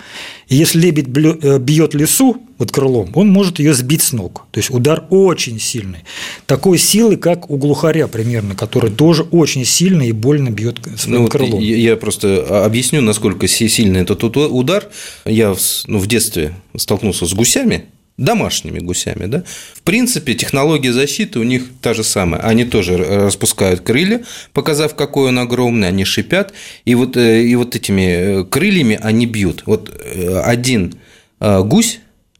И 0.49 0.55
если 0.55 0.79
лебедь 0.79 1.07
э, 1.07 1.59
бьет 1.59 1.93
лесу 1.93 2.37
вот 2.57 2.71
крылом, 2.71 3.11
он 3.13 3.29
может 3.29 3.59
ее 3.59 3.73
сбить 3.73 4.01
с 4.01 4.11
ног. 4.11 4.47
То 4.51 4.59
есть 4.59 4.71
удар 4.71 5.05
очень 5.09 5.59
сильный. 5.59 5.99
Такой 6.47 6.79
силы, 6.79 7.17
как 7.17 7.49
у 7.49 7.57
глухаря 7.57 8.07
примерно, 8.07 8.55
который 8.55 8.89
тоже 8.89 9.23
очень 9.23 9.63
сильно 9.63 10.01
и 10.01 10.11
больно 10.11 10.49
бьет 10.49 10.79
своим 10.97 11.23
ну, 11.23 11.27
крылом. 11.27 11.59
Я 11.59 11.95
просто 11.95 12.65
объясню, 12.65 13.01
насколько 13.01 13.47
сильный 13.47 14.01
этот 14.01 14.23
удар. 14.23 14.87
Я 15.25 15.55
ну, 15.85 15.99
в 15.99 16.07
детстве 16.07 16.55
столкнулся 16.75 17.27
с 17.27 17.33
гусями, 17.33 17.85
домашними 18.19 18.79
гусями, 18.79 19.25
да, 19.25 19.43
в 19.73 19.81
принципе, 19.81 20.35
технология 20.35 20.93
защиты 20.93 21.39
у 21.39 21.43
них 21.43 21.63
та 21.81 21.93
же 21.93 22.03
самая. 22.03 22.41
Они 22.41 22.65
тоже 22.65 22.97
распускают 22.97 23.81
крылья, 23.81 24.23
показав, 24.53 24.95
какой 24.95 25.29
он 25.29 25.39
огромный, 25.39 25.87
они 25.87 26.05
шипят, 26.05 26.53
и 26.85 26.95
вот, 26.95 27.17
э, 27.17 27.43
и 27.43 27.55
вот 27.55 27.75
этими 27.75 28.41
э, 28.41 28.43
крыльями 28.43 28.99
они 29.01 29.25
бьют. 29.25 29.63
Вот 29.65 29.89
э, 29.89 30.39
один 30.39 30.95
гусь, 31.39 31.99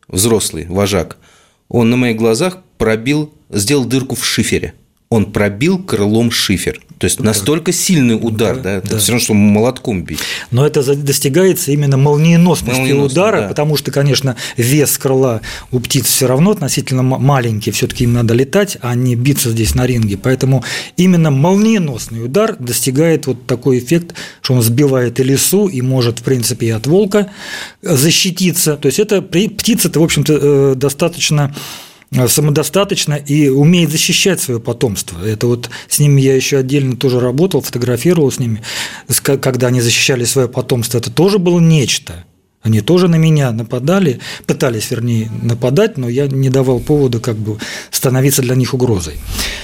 взрослый 0.10 0.66
вожак, 0.68 1.16
он 1.70 1.90
на 1.90 1.96
моих 1.96 2.18
глазах 2.18 2.58
пробил, 2.78 3.34
сделал 3.50 3.86
дырку 3.86 4.16
в 4.16 4.26
шифере. 4.26 4.74
Он 5.10 5.32
пробил 5.32 5.82
крылом 5.82 6.32
шифер. 6.32 6.82
То 7.00 7.06
есть 7.06 7.22
настолько 7.22 7.72
сильный 7.72 8.16
удар, 8.16 8.58
да, 8.58 8.64
да 8.64 8.72
это 8.74 8.90
да. 8.90 8.98
все 8.98 9.14
равно, 9.14 9.24
что 9.24 9.34
молотком 9.34 10.04
бить. 10.04 10.20
Но 10.52 10.68
это 10.68 10.84
достигается 10.96 11.72
именно 11.72 11.96
молниеносностью 11.96 12.82
Молниеносно, 12.82 13.22
удара, 13.22 13.42
да. 13.42 13.48
потому 13.48 13.78
что, 13.78 13.90
конечно, 13.90 14.36
вес 14.58 14.98
крыла 14.98 15.40
у 15.72 15.80
птиц 15.80 16.08
все 16.08 16.28
равно 16.28 16.52
относительно 16.52 17.02
маленький, 17.02 17.72
все-таки 17.72 18.04
им 18.04 18.12
надо 18.12 18.34
летать, 18.34 18.78
а 18.82 18.96
не 18.96 19.16
биться 19.16 19.50
здесь 19.52 19.76
на 19.76 19.88
ринге. 19.88 20.18
Поэтому 20.18 20.66
именно 20.98 21.32
молниеносный 21.32 22.26
удар 22.26 22.58
достигает 22.60 23.28
вот 23.28 23.48
такой 23.48 23.80
эффект, 23.80 24.14
что 24.42 24.56
он 24.56 24.62
сбивает 24.62 25.22
и 25.22 25.24
лесу, 25.24 25.70
и 25.70 25.82
может, 25.82 26.20
в 26.20 26.24
принципе, 26.24 26.68
и 26.68 26.72
от 26.72 26.86
волка 26.86 27.32
защититься. 27.82 28.76
То 28.76 28.88
есть 28.88 29.00
это 29.00 29.22
птица-то, 29.22 30.02
в 30.02 30.04
общем-то, 30.04 30.40
э, 30.42 30.74
достаточно 30.76 31.56
самодостаточно 32.28 33.14
и 33.14 33.50
умеет 33.50 33.92
защищать 33.92 34.42
свое 34.42 34.60
потомство. 34.60 35.24
Это 35.24 35.48
вот 35.48 35.70
с 35.88 36.00
ними 36.00 36.22
я 36.22 36.36
еще 36.36 36.58
отдельно 36.58 36.96
тоже 36.96 37.20
работал, 37.20 37.62
фотографировал 37.62 38.32
с 38.32 38.40
ними, 38.40 38.62
когда 39.24 39.68
они 39.68 39.82
защищали 39.82 40.24
свое 40.26 40.48
потомство. 40.48 40.98
Это 40.98 41.12
тоже 41.12 41.38
было 41.38 41.60
нечто. 41.60 42.26
Они 42.62 42.82
тоже 42.82 43.08
на 43.08 43.16
меня 43.16 43.52
нападали, 43.54 44.20
пытались, 44.46 44.92
вернее, 44.92 45.32
нападать, 45.42 45.98
но 45.98 46.10
я 46.10 46.28
не 46.28 46.50
давал 46.50 46.82
повода 46.82 47.22
как 47.22 47.38
бы 47.38 47.58
становиться 47.90 48.42
для 48.42 48.56
них 48.56 48.74
угрозой. 48.74 49.14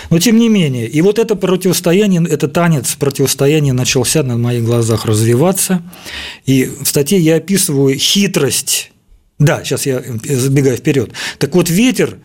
Но 0.09 0.19
тем 0.19 0.37
не 0.37 0.47
менее, 0.47 0.87
и 0.87 1.01
вот 1.01 1.19
это 1.19 1.35
противостояние, 1.35 2.25
это 2.25 2.47
танец 2.47 2.95
противостояния 2.95 3.73
начался 3.73 4.23
на 4.23 4.37
моих 4.37 4.63
глазах 4.63 5.05
развиваться. 5.05 5.81
И 6.45 6.65
в 6.65 6.87
статье 6.87 7.19
я 7.19 7.35
описываю 7.35 7.97
хитрость 7.97 8.91
да, 9.39 9.63
сейчас 9.63 9.85
я 9.85 10.01
забегаю 10.23 10.77
вперед. 10.77 11.11
Так 11.39 11.55
вот, 11.55 11.69
ветер, 11.69 12.19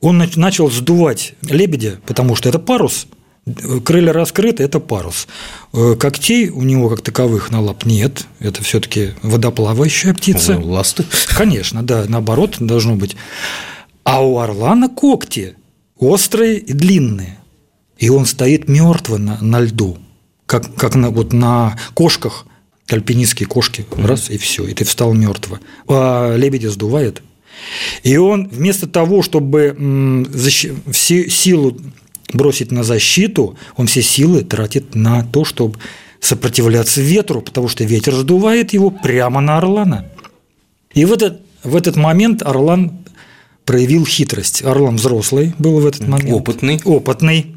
он 0.00 0.22
начал 0.36 0.70
сдувать 0.70 1.34
лебедя, 1.42 2.00
потому 2.06 2.34
что 2.34 2.48
это 2.48 2.58
парус, 2.58 3.06
крылья 3.84 4.12
раскрыты, 4.12 4.64
это 4.64 4.80
парус. 4.80 5.28
Э, 5.72 5.94
когтей 5.98 6.48
у 6.48 6.62
него 6.62 6.88
как 6.88 7.02
таковых 7.02 7.50
на 7.50 7.60
лап 7.60 7.84
нет, 7.84 8.26
это 8.40 8.62
все-таки 8.64 9.10
водоплавающая 9.22 10.12
птица. 10.12 10.54
Ну, 10.54 10.72
ласты. 10.72 11.04
Конечно, 11.28 11.82
да, 11.82 12.04
наоборот 12.08 12.56
должно 12.58 12.96
быть. 12.96 13.16
А 14.02 14.24
у 14.24 14.38
орлана 14.38 14.88
когти 14.88 15.54
острые 15.98 16.58
и 16.58 16.72
длинные, 16.72 17.38
и 17.96 18.08
он 18.08 18.26
стоит 18.26 18.68
мертво 18.68 19.18
на, 19.18 19.38
на 19.40 19.60
льду, 19.60 19.98
как, 20.46 20.74
как 20.74 20.96
на, 20.96 21.10
вот 21.10 21.32
на 21.32 21.78
кошках– 21.94 22.46
альпинистские 22.88 23.46
кошки, 23.46 23.84
раз, 23.96 24.30
и 24.30 24.38
все, 24.38 24.66
и 24.66 24.74
ты 24.74 24.84
встал 24.84 25.12
мертво. 25.14 25.58
А 25.88 26.36
лебедя 26.36 26.70
сдувает. 26.70 27.22
И 28.02 28.16
он 28.16 28.48
вместо 28.48 28.86
того, 28.86 29.22
чтобы 29.22 30.26
все 30.92 31.30
силу 31.30 31.76
бросить 32.32 32.72
на 32.72 32.84
защиту, 32.84 33.56
он 33.76 33.86
все 33.86 34.02
силы 34.02 34.42
тратит 34.42 34.94
на 34.94 35.24
то, 35.24 35.44
чтобы 35.44 35.78
сопротивляться 36.20 37.00
ветру, 37.00 37.40
потому 37.40 37.68
что 37.68 37.84
ветер 37.84 38.14
сдувает 38.14 38.72
его 38.72 38.90
прямо 38.90 39.40
на 39.40 39.58
Орлана. 39.58 40.06
И 40.92 41.04
в 41.04 41.12
этот, 41.12 41.40
в 41.62 41.76
этот 41.76 41.96
момент 41.96 42.42
Орлан 42.42 42.98
проявил 43.64 44.06
хитрость. 44.06 44.64
Орлан 44.64 44.96
взрослый 44.96 45.54
был 45.58 45.80
в 45.80 45.86
этот 45.86 46.06
момент. 46.08 46.32
Опытный. 46.32 46.80
Опытный. 46.84 47.56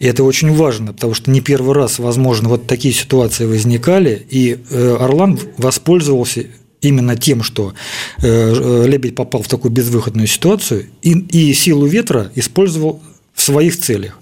И 0.00 0.06
это 0.06 0.24
очень 0.24 0.52
важно, 0.54 0.94
потому 0.94 1.12
что 1.12 1.30
не 1.30 1.42
первый 1.42 1.74
раз, 1.74 1.98
возможно, 1.98 2.48
вот 2.48 2.66
такие 2.66 2.92
ситуации 2.92 3.44
возникали, 3.44 4.26
и 4.30 4.58
э, 4.70 4.96
Орлан 4.98 5.38
воспользовался 5.58 6.46
именно 6.80 7.16
тем, 7.16 7.42
что 7.42 7.74
э, 8.22 8.22
э, 8.22 8.86
лебедь 8.88 9.14
попал 9.14 9.42
в 9.42 9.48
такую 9.48 9.72
безвыходную 9.72 10.26
ситуацию 10.26 10.86
и, 11.02 11.12
и 11.12 11.52
силу 11.52 11.84
ветра 11.84 12.32
использовал 12.34 13.02
в 13.34 13.42
своих 13.42 13.78
целях. 13.78 14.18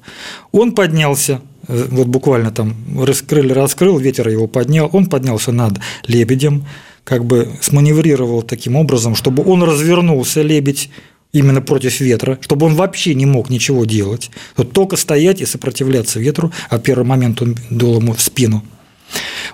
Он 0.51 0.73
поднялся, 0.73 1.43
вот 1.69 2.09
буквально 2.09 2.51
там 2.51 2.75
раскрыли, 3.01 3.53
раскрыл, 3.53 3.99
ветер 3.99 4.29
его 4.29 4.49
поднял, 4.49 4.91
он 4.93 5.07
поднялся 5.07 5.53
над 5.53 5.79
лебедем, 6.09 6.67
как 7.05 7.25
бы 7.25 7.49
сманеврировал 7.61 8.43
таким 8.43 8.75
образом, 8.75 9.15
чтобы 9.15 9.45
он 9.45 9.63
развернулся, 9.63 10.43
лебедь, 10.43 10.91
именно 11.33 11.61
против 11.61 12.01
ветра, 12.01 12.39
чтобы 12.41 12.67
он 12.67 12.75
вообще 12.75 13.15
не 13.15 13.27
мог 13.27 13.51
ничего 13.51 13.85
делать, 13.85 14.31
вот 14.57 14.73
только 14.73 14.97
стоять 14.97 15.41
и 15.41 15.47
сопротивляться 15.47 16.21
ветру, 16.21 16.53
а 16.71 16.79
первый 16.79 17.05
момент 17.05 17.43
он 17.43 17.57
дул 17.71 18.01
ему 18.01 18.15
в 18.15 18.21
спину. 18.21 18.65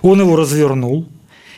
Он 0.01 0.19
его 0.19 0.35
развернул, 0.35 1.07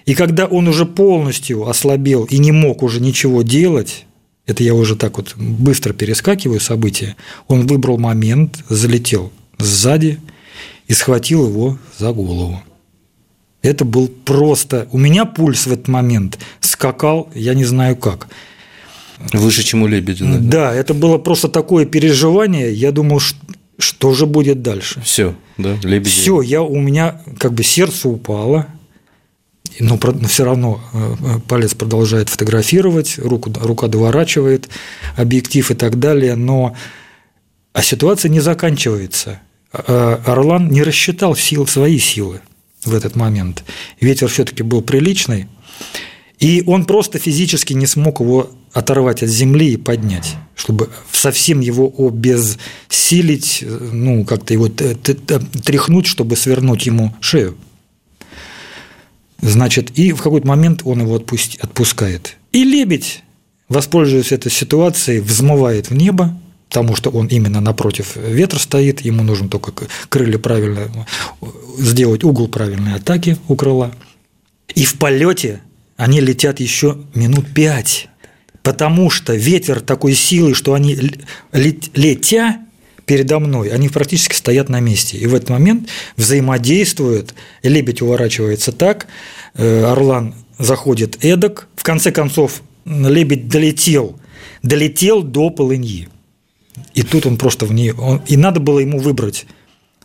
и 0.05 0.13
когда 0.15 0.45
он 0.45 0.67
уже 0.67 0.85
полностью 0.85 1.67
ослабел 1.67 2.23
и 2.25 2.37
не 2.37 2.51
мог 2.51 2.83
уже 2.83 3.01
ничего 3.01 3.41
делать, 3.41 4.05
это 4.45 4.63
я 4.63 4.73
уже 4.73 4.95
так 4.95 5.17
вот 5.17 5.35
быстро 5.35 5.93
перескакиваю 5.93 6.59
события, 6.59 7.15
он 7.47 7.67
выбрал 7.67 7.97
момент, 7.97 8.63
залетел 8.69 9.31
сзади 9.57 10.19
и 10.87 10.93
схватил 10.93 11.47
его 11.47 11.77
за 11.97 12.13
голову. 12.13 12.61
Это 13.61 13.83
был 13.83 14.07
просто... 14.07 14.87
У 14.91 14.97
меня 14.97 15.25
пульс 15.25 15.67
в 15.67 15.71
этот 15.73 15.89
момент 15.89 16.39
скакал, 16.61 17.29
я 17.35 17.53
не 17.53 17.65
знаю 17.65 17.97
как. 17.97 18.27
Выше, 19.33 19.63
чем 19.63 19.83
у 19.83 19.87
Лебедина. 19.87 20.39
Да, 20.39 20.73
это 20.73 20.93
было 20.93 21.17
просто 21.17 21.47
такое 21.47 21.85
переживание. 21.85 22.73
Я 22.73 22.91
думал, 22.91 23.19
что 23.77 24.13
же 24.13 24.25
будет 24.25 24.61
дальше. 24.61 25.01
Все, 25.03 25.35
да, 25.57 25.77
Лебедин. 25.83 26.11
Все, 26.11 26.41
я, 26.41 26.61
у 26.61 26.79
меня 26.79 27.21
как 27.39 27.53
бы 27.53 27.63
сердце 27.63 28.09
упало, 28.09 28.67
но 29.79 29.99
все 30.27 30.43
равно 30.43 30.81
э, 30.93 31.15
э, 31.19 31.39
палец 31.47 31.73
продолжает 31.73 32.29
фотографировать, 32.29 33.17
руку, 33.17 33.51
рука 33.61 33.87
доворачивает, 33.87 34.69
объектив 35.15 35.69
и 35.69 35.73
так 35.73 35.99
далее, 35.99 36.35
но 36.35 36.75
а 37.73 37.83
ситуация 37.83 38.29
не 38.29 38.39
заканчивается. 38.39 39.41
А, 39.71 40.21
а 40.25 40.31
Орлан 40.31 40.69
не 40.69 40.81
рассчитал 40.81 41.35
сил, 41.35 41.67
свои 41.67 41.99
силы 41.99 42.41
в 42.83 42.93
этот 42.93 43.15
момент. 43.15 43.63
Ветер 43.99 44.29
все-таки 44.29 44.63
был 44.63 44.81
приличный, 44.81 45.47
и 46.39 46.63
он 46.65 46.85
просто 46.85 47.19
физически 47.19 47.73
не 47.73 47.85
смог 47.85 48.19
его 48.19 48.49
оторвать 48.77 49.23
от 49.23 49.29
земли 49.29 49.73
и 49.73 49.77
поднять, 49.77 50.35
чтобы 50.55 50.89
совсем 51.11 51.61
его 51.61 51.91
обессилить, 51.97 53.63
ну, 53.91 54.23
как-то 54.23 54.53
его 54.53 54.67
тряхнуть, 54.69 56.05
чтобы 56.05 56.35
свернуть 56.35 56.85
ему 56.85 57.15
шею. 57.19 57.57
Значит, 59.41 59.97
и 59.97 60.13
в 60.13 60.21
какой-то 60.21 60.47
момент 60.47 60.81
он 60.83 61.01
его 61.01 61.15
отпусти, 61.15 61.57
отпускает. 61.59 62.37
И 62.51 62.63
лебедь, 62.63 63.23
воспользуясь 63.67 64.31
этой 64.31 64.51
ситуацией, 64.51 65.21
взмывает 65.21 65.89
в 65.89 65.95
небо, 65.95 66.39
потому 66.69 66.95
что 66.95 67.09
он 67.09 67.27
именно 67.27 67.61
напротив 67.61 68.15
ветра 68.15 68.59
стоит, 68.59 69.01
ему 69.01 69.23
нужно 69.23 69.49
только 69.49 69.73
крылья 70.09 70.37
правильно 70.37 71.07
сделать 71.79 72.23
угол 72.23 72.47
правильной 72.47 72.95
атаки 72.95 73.37
у 73.47 73.55
крыла. 73.55 73.91
И 74.75 74.85
в 74.85 74.95
полете 74.95 75.61
они 75.95 76.19
летят 76.19 76.59
еще 76.59 76.99
минут 77.15 77.47
пять, 77.53 78.09
потому 78.67 79.09
что 79.09 79.33
ветер 79.33 79.79
такой 79.79 80.13
силы, 80.13 80.53
что 80.53 80.73
они 80.73 80.97
летя 81.53 82.57
передо 83.05 83.39
мной, 83.39 83.69
они 83.69 83.87
практически 83.87 84.35
стоят 84.35 84.67
на 84.67 84.81
месте. 84.81 85.17
И 85.17 85.25
в 85.25 85.33
этот 85.35 85.51
момент 85.51 85.87
взаимодействуют, 86.17 87.33
лебедь 87.63 88.01
уворачивается 88.01 88.73
так, 88.73 89.07
э, 89.53 89.85
орлан 89.85 90.35
заходит 90.59 91.23
эдак, 91.23 91.69
в 91.77 91.83
конце 91.83 92.11
концов 92.11 92.61
лебедь 92.83 93.47
долетел, 93.47 94.19
долетел 94.63 95.23
до 95.23 95.49
полыньи. 95.49 96.09
И 96.93 97.03
тут 97.03 97.25
он 97.25 97.37
просто 97.37 97.65
в 97.65 97.71
нее, 97.71 97.93
он, 97.93 98.21
и 98.27 98.35
надо 98.35 98.59
было 98.59 98.79
ему 98.79 98.99
выбрать 98.99 99.45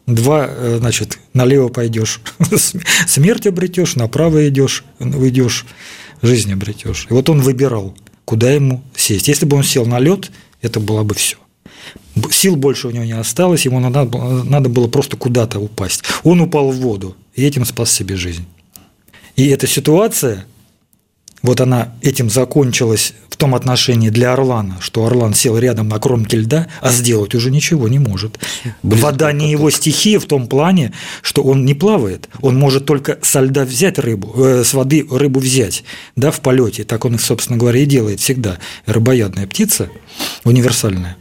два, 0.07 0.46
э, 0.48 0.77
значит, 0.79 1.18
налево 1.35 1.66
пойдешь, 1.66 2.20
смерть 3.09 3.48
обретешь, 3.48 3.96
направо 3.96 4.48
идешь, 4.48 4.85
уйдешь, 5.01 5.66
жизнь 6.22 6.53
обретешь. 6.53 7.09
И 7.11 7.12
вот 7.12 7.29
он 7.29 7.40
выбирал, 7.40 7.96
куда 8.24 8.50
ему 8.50 8.82
сесть. 8.96 9.28
Если 9.28 9.46
бы 9.46 9.56
он 9.56 9.64
сел 9.64 9.87
на 9.87 9.98
лед, 9.98 10.30
это 10.61 10.80
было 10.80 11.02
бы 11.02 11.14
все. 11.14 11.37
Сил 12.30 12.56
больше 12.56 12.88
у 12.88 12.90
него 12.90 13.04
не 13.04 13.12
осталось, 13.12 13.64
ему 13.64 13.80
надо, 13.80 14.04
надо 14.44 14.68
было 14.68 14.88
просто 14.88 15.16
куда-то 15.16 15.58
упасть. 15.58 16.04
Он 16.22 16.40
упал 16.40 16.70
в 16.70 16.76
воду, 16.76 17.16
и 17.35 17.44
этим 17.44 17.64
спас 17.64 17.90
себе 17.90 18.16
жизнь. 18.16 18.44
И 19.37 19.48
эта 19.48 19.66
ситуация 19.66 20.46
вот 21.42 21.61
она 21.61 21.94
этим 22.02 22.30
закончилась 22.30 23.14
том 23.42 23.57
отношении 23.57 24.09
для 24.09 24.35
Орлана, 24.35 24.76
что 24.81 25.05
Орлан 25.05 25.35
сел 25.35 25.59
рядом 25.59 25.88
на 25.88 25.98
кромке 25.98 26.37
льда, 26.37 26.68
а 26.81 26.92
сделать 26.92 27.35
уже 27.35 27.50
ничего 27.50 27.88
не 27.88 27.98
может. 27.98 28.38
Близко 28.85 29.05
Вода 29.05 29.33
не 29.33 29.50
его 29.50 29.68
стихия 29.68 30.20
в 30.20 30.26
том 30.26 30.46
плане, 30.46 30.92
что 31.22 31.42
он 31.42 31.64
не 31.64 31.74
плавает. 31.74 32.28
Он 32.40 32.57
может 32.57 32.87
только 32.87 33.18
со 33.20 33.40
льда 33.40 33.64
взять 33.64 33.98
рыбу, 33.98 34.33
э, 34.37 34.62
с 34.64 34.74
воды 34.74 35.05
рыбу 35.11 35.40
взять, 35.40 35.83
да, 36.14 36.31
в 36.31 36.38
полете. 36.38 36.85
Так 36.85 37.05
он, 37.05 37.18
собственно 37.18 37.59
говоря, 37.59 37.81
и 37.81 37.85
делает 37.85 38.20
всегда. 38.20 38.59
Рыбоядная 38.87 39.48
птица, 39.48 39.88
универсальная. 40.44 41.16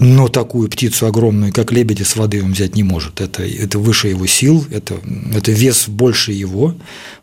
Но 0.00 0.26
такую 0.26 0.68
птицу 0.68 1.06
огромную, 1.06 1.52
как 1.52 1.70
лебеди, 1.70 2.02
с 2.02 2.16
воды 2.16 2.42
он 2.42 2.54
взять 2.54 2.74
не 2.74 2.82
может. 2.82 3.20
Это, 3.20 3.44
это 3.44 3.78
выше 3.78 4.08
его 4.08 4.26
сил, 4.26 4.66
это, 4.72 4.96
это 5.32 5.52
вес 5.52 5.86
больше 5.86 6.32
его, 6.32 6.74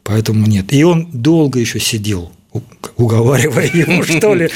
поэтому 0.04 0.48
нет. 0.48 0.72
И 0.72 0.82
он 0.86 1.10
долго 1.12 1.60
еще 1.60 1.82
сидел, 1.82 2.32
уговаривая 2.98 3.70
его, 3.74 4.04
что 4.18 4.36
ли, 4.36 4.50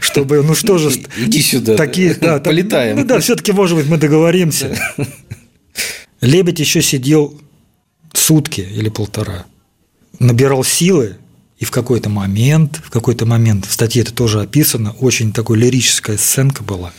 чтобы, 0.00 0.42
ну 0.42 0.54
что 0.54 0.78
же... 0.78 0.90
Иди 1.16 1.42
сюда, 1.42 1.76
такие, 1.76 2.14
да, 2.14 2.38
полетаем. 2.44 2.96
Ну 2.96 3.04
да, 3.04 3.20
все-таки, 3.20 3.52
может 3.52 3.76
быть, 3.76 3.88
мы 3.88 3.98
договоримся. 3.98 4.76
Лебедь 6.20 6.60
еще 6.60 6.82
сидел 6.82 7.40
сутки 8.12 8.60
или 8.60 8.88
полтора, 8.88 9.46
набирал 10.18 10.62
силы, 10.64 11.16
и 11.58 11.64
в 11.64 11.70
какой-то 11.70 12.08
момент, 12.08 12.80
в 12.84 12.90
какой-то 12.90 13.24
момент, 13.24 13.66
в 13.66 13.72
статье 13.72 14.02
это 14.02 14.12
тоже 14.12 14.40
описано, 14.40 14.92
очень 14.98 15.32
такой 15.32 15.58
лирическая 15.58 16.16
сценка 16.16 16.64
была. 16.64 16.92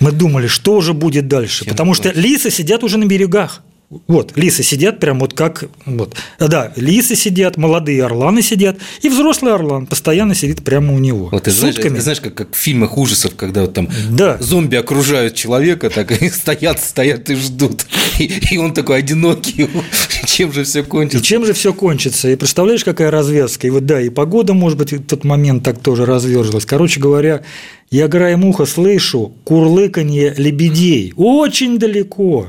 Мы 0.00 0.12
думали, 0.12 0.48
что 0.48 0.74
уже 0.74 0.92
будет 0.92 1.28
дальше, 1.28 1.64
потому 1.64 1.94
что 1.94 2.10
лисы 2.10 2.50
сидят 2.50 2.82
уже 2.82 2.98
на 2.98 3.04
берегах. 3.04 3.62
Вот, 4.06 4.36
лисы 4.36 4.62
сидят 4.62 5.00
прям 5.00 5.18
вот 5.18 5.34
как... 5.34 5.64
Вот. 5.84 6.14
Да, 6.38 6.72
лисы 6.76 7.16
сидят, 7.16 7.56
молодые 7.56 8.04
орланы 8.04 8.40
сидят, 8.40 8.76
и 9.02 9.08
взрослый 9.08 9.52
орлан 9.52 9.86
постоянно 9.86 10.36
сидит 10.36 10.62
прямо 10.62 10.94
у 10.94 10.98
него. 11.00 11.28
Вот 11.32 11.42
ты 11.42 11.50
знаешь, 11.50 11.74
ты 11.74 12.00
знаешь 12.00 12.20
как, 12.20 12.34
как 12.34 12.54
в 12.54 12.56
фильмах 12.56 12.96
ужасов, 12.96 13.34
когда 13.34 13.62
вот 13.62 13.74
там 13.74 13.88
да. 14.10 14.36
зомби 14.38 14.76
окружают 14.76 15.34
человека, 15.34 15.90
так 15.90 16.22
и 16.22 16.28
стоят, 16.30 16.80
стоят 16.80 17.30
и 17.30 17.34
ждут. 17.34 17.84
И, 18.20 18.32
и 18.52 18.58
он 18.58 18.74
такой 18.74 18.98
одинокий. 18.98 19.68
чем 20.24 20.52
же 20.52 20.62
все 20.62 20.84
кончится? 20.84 21.18
И 21.18 21.22
чем 21.22 21.44
же 21.44 21.52
все 21.52 21.72
кончится? 21.72 22.28
И 22.28 22.36
представляешь, 22.36 22.84
какая 22.84 23.10
развязка? 23.10 23.66
И 23.66 23.70
вот 23.70 23.86
да, 23.86 24.00
и 24.00 24.08
погода, 24.08 24.54
может 24.54 24.78
быть, 24.78 24.92
в 24.92 25.04
тот 25.04 25.24
момент 25.24 25.64
так 25.64 25.80
тоже 25.80 26.06
разверзлась. 26.06 26.64
Короче 26.64 27.00
говоря, 27.00 27.42
я 27.90 28.06
краем 28.06 28.44
уха 28.44 28.66
слышу 28.66 29.32
курлыканье 29.42 30.32
лебедей 30.36 31.12
очень 31.16 31.76
далеко. 31.76 32.46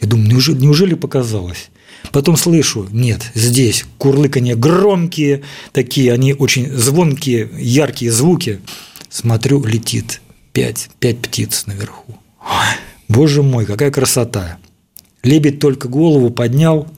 Я 0.00 0.08
думаю, 0.08 0.28
неужели, 0.28 0.58
неужели 0.58 0.94
показалось? 0.94 1.70
Потом 2.12 2.36
слышу, 2.36 2.88
нет, 2.90 3.30
здесь 3.34 3.84
курлыканье 3.98 4.56
громкие, 4.56 5.42
такие, 5.72 6.12
они 6.12 6.34
очень 6.34 6.70
звонкие, 6.72 7.50
яркие 7.58 8.10
звуки. 8.10 8.60
Смотрю, 9.08 9.62
летит 9.64 10.20
пять, 10.52 10.88
пять 10.98 11.18
птиц 11.18 11.66
наверху. 11.66 12.16
Ой, 12.40 12.76
боже 13.08 13.42
мой, 13.42 13.66
какая 13.66 13.90
красота. 13.90 14.58
Лебедь 15.22 15.60
только 15.60 15.88
голову 15.88 16.30
поднял, 16.30 16.88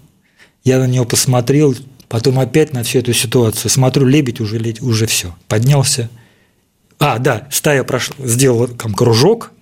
я 0.62 0.79
на 0.79 0.87
него 0.87 1.05
посмотрел, 1.05 1.75
потом 2.09 2.38
опять 2.38 2.73
на 2.73 2.85
всю 2.85 3.01
эту 3.01 3.12
ситуацию. 3.12 3.71
Смотрю, 3.71 4.07
лебедь 4.07 4.41
уже, 4.41 4.61
уже 4.81 5.07
все, 5.07 5.35
поднялся. 5.49 6.09
А, 7.01 7.19
да, 7.19 7.49
стая 7.51 7.83
прошла, 7.83 8.15
сделала 8.21 8.69
там 8.69 8.95
кружок, 8.95 9.53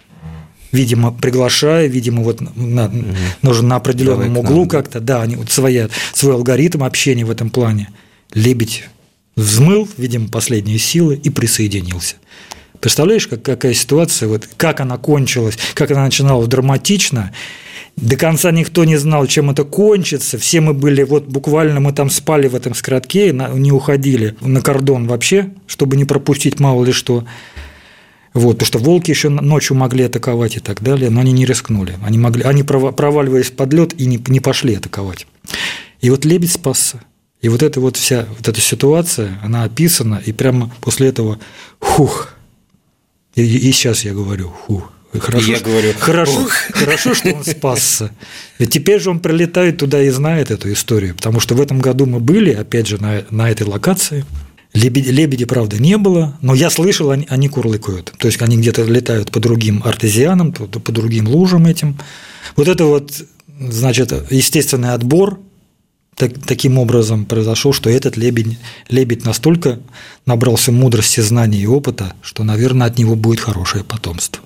видимо, 0.72 1.12
приглашая, 1.12 1.86
видимо, 1.86 2.22
вот 2.22 2.40
на, 2.56 2.86
угу. 2.86 3.04
нужно 3.42 3.68
на 3.68 3.76
определенном 3.76 4.34
Давай 4.34 4.40
углу 4.40 4.66
как-то, 4.66 5.00
да, 5.00 5.22
они 5.22 5.36
вот 5.36 5.50
свои, 5.50 5.88
свой 6.12 6.34
алгоритм 6.34 6.84
общения 6.84 7.24
в 7.24 7.30
этом 7.30 7.50
плане. 7.50 7.88
Лебедь 8.34 8.84
взмыл, 9.36 9.88
видимо, 9.96 10.28
последние 10.28 10.78
силы 10.78 11.16
и 11.16 11.30
присоединился. 11.30 12.16
Представляешь, 12.80 13.26
как, 13.26 13.42
какая 13.42 13.74
ситуация, 13.74 14.28
вот, 14.28 14.48
как 14.56 14.80
она 14.80 14.96
кончилась, 14.96 15.58
как 15.74 15.90
она 15.90 16.04
начиналась 16.04 16.48
драматично, 16.48 17.32
до 17.96 18.16
конца 18.16 18.50
никто 18.50 18.84
не 18.84 18.96
знал, 18.96 19.26
чем 19.26 19.50
это 19.50 19.64
кончится. 19.64 20.38
Все 20.38 20.60
мы 20.60 20.72
были, 20.72 21.02
вот 21.02 21.26
буквально 21.26 21.80
мы 21.80 21.92
там 21.92 22.08
спали 22.08 22.48
в 22.48 22.54
этом 22.54 22.74
скоротке, 22.74 23.32
не 23.32 23.72
уходили 23.72 24.36
на 24.40 24.62
кордон 24.62 25.06
вообще, 25.06 25.50
чтобы 25.66 25.96
не 25.96 26.06
пропустить 26.06 26.60
мало 26.60 26.84
ли 26.84 26.92
что. 26.92 27.26
Вот, 28.32 28.58
потому 28.58 28.66
что 28.66 28.78
волки 28.78 29.10
еще 29.10 29.28
ночью 29.28 29.76
могли 29.76 30.04
атаковать 30.04 30.56
и 30.56 30.60
так 30.60 30.82
далее, 30.82 31.10
но 31.10 31.20
они 31.20 31.32
не 31.32 31.44
рискнули. 31.44 31.98
Они, 32.02 32.16
могли, 32.16 32.44
они 32.44 32.62
проваливались 32.62 33.50
под 33.50 33.72
лед 33.72 33.94
и 34.00 34.06
не, 34.06 34.22
не 34.28 34.40
пошли 34.40 34.76
атаковать. 34.76 35.26
И 36.00 36.10
вот 36.10 36.24
лебедь 36.24 36.52
спасся. 36.52 37.02
И 37.40 37.48
вот 37.48 37.62
эта 37.62 37.80
вот 37.80 37.96
вся 37.96 38.26
вот 38.36 38.46
эта 38.46 38.60
ситуация, 38.60 39.38
она 39.42 39.64
описана, 39.64 40.22
и 40.24 40.32
прямо 40.32 40.70
после 40.80 41.08
этого 41.08 41.40
хух. 41.80 42.34
И, 43.34 43.42
и 43.42 43.72
сейчас 43.72 44.04
я 44.04 44.12
говорю 44.12 44.48
хух. 44.48 44.92
Хорошо, 45.18 45.50
я 45.50 45.58
говорю, 45.58 45.92
хорошо, 45.98 46.46
хорошо, 46.72 47.14
что 47.14 47.34
он 47.34 47.44
спасся. 47.44 48.12
Ведь 48.60 48.70
теперь 48.70 49.00
же 49.00 49.10
он 49.10 49.18
прилетает 49.18 49.78
туда 49.78 50.00
и 50.00 50.10
знает 50.10 50.52
эту 50.52 50.72
историю, 50.72 51.16
потому 51.16 51.40
что 51.40 51.56
в 51.56 51.60
этом 51.60 51.80
году 51.80 52.06
мы 52.06 52.20
были, 52.20 52.52
опять 52.52 52.86
же, 52.86 53.02
на, 53.02 53.24
на 53.30 53.50
этой 53.50 53.66
локации– 53.66 54.24
Лебеди, 54.72 55.08
лебеди, 55.08 55.44
правда, 55.44 55.78
не 55.78 55.96
было, 55.96 56.38
но 56.42 56.54
я 56.54 56.70
слышал, 56.70 57.10
они, 57.10 57.26
они 57.28 57.48
курлыкают. 57.48 58.12
То 58.18 58.28
есть 58.28 58.40
они 58.40 58.56
где-то 58.56 58.84
летают 58.84 59.32
по 59.32 59.40
другим 59.40 59.82
артезианам, 59.84 60.52
по, 60.52 60.66
по 60.66 60.92
другим 60.92 61.26
лужам 61.28 61.66
этим. 61.66 61.98
Вот 62.56 62.68
это 62.68 62.84
вот, 62.84 63.12
значит, 63.58 64.12
естественный 64.30 64.92
отбор 64.92 65.40
так, 66.14 66.32
таким 66.46 66.78
образом 66.78 67.24
произошел, 67.24 67.72
что 67.72 67.90
этот 67.90 68.16
лебедь, 68.16 68.58
лебедь 68.88 69.24
настолько 69.24 69.80
набрался 70.26 70.70
мудрости, 70.70 71.20
знаний 71.20 71.60
и 71.60 71.66
опыта, 71.66 72.14
что, 72.22 72.44
наверное, 72.44 72.86
от 72.86 72.98
него 72.98 73.16
будет 73.16 73.40
хорошее 73.40 73.84
потомство. 73.84 74.44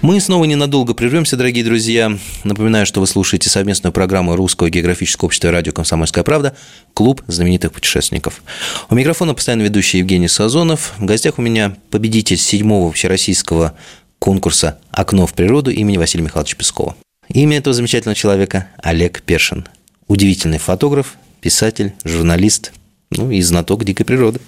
Мы 0.00 0.20
снова 0.20 0.44
ненадолго 0.44 0.94
прервемся, 0.94 1.36
дорогие 1.36 1.64
друзья. 1.64 2.16
Напоминаю, 2.44 2.86
что 2.86 3.00
вы 3.00 3.08
слушаете 3.08 3.50
совместную 3.50 3.92
программу 3.92 4.36
Русского 4.36 4.70
географического 4.70 5.26
общества 5.26 5.50
радио 5.50 5.72
«Комсомольская 5.72 6.22
правда» 6.22 6.56
«Клуб 6.94 7.22
знаменитых 7.26 7.72
путешественников». 7.72 8.42
У 8.90 8.94
микрофона 8.94 9.34
постоянно 9.34 9.62
ведущий 9.62 9.98
Евгений 9.98 10.28
Сазонов. 10.28 10.94
В 10.98 11.04
гостях 11.04 11.38
у 11.38 11.42
меня 11.42 11.76
победитель 11.90 12.36
седьмого 12.36 12.92
всероссийского 12.92 13.74
конкурса 14.20 14.78
«Окно 14.92 15.26
в 15.26 15.34
природу» 15.34 15.72
имени 15.72 15.96
Василия 15.96 16.24
Михайловича 16.24 16.56
Пескова. 16.56 16.94
Имя 17.28 17.58
этого 17.58 17.74
замечательного 17.74 18.14
человека– 18.14 18.68
Олег 18.78 19.22
Першин. 19.22 19.66
Удивительный 20.06 20.58
фотограф, 20.58 21.16
писатель, 21.40 21.92
журналист, 22.04 22.72
ну 23.10 23.32
и 23.32 23.42
знаток 23.42 23.84
дикой 23.84 24.06
природы. 24.06 24.38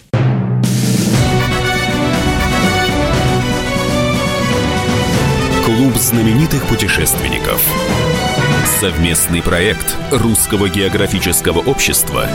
Клуб 5.80 5.96
знаменитых 5.96 6.68
путешественников. 6.68 7.58
Совместный 8.80 9.40
проект 9.40 9.96
Русского 10.10 10.68
географического 10.68 11.60
общества 11.60 12.28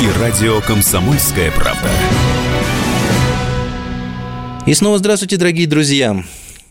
и 0.00 0.20
радио 0.20 0.60
«Комсомольская 0.60 1.50
правда». 1.50 1.90
И 4.64 4.74
снова 4.74 4.98
здравствуйте, 4.98 5.36
дорогие 5.38 5.66
друзья. 5.66 6.22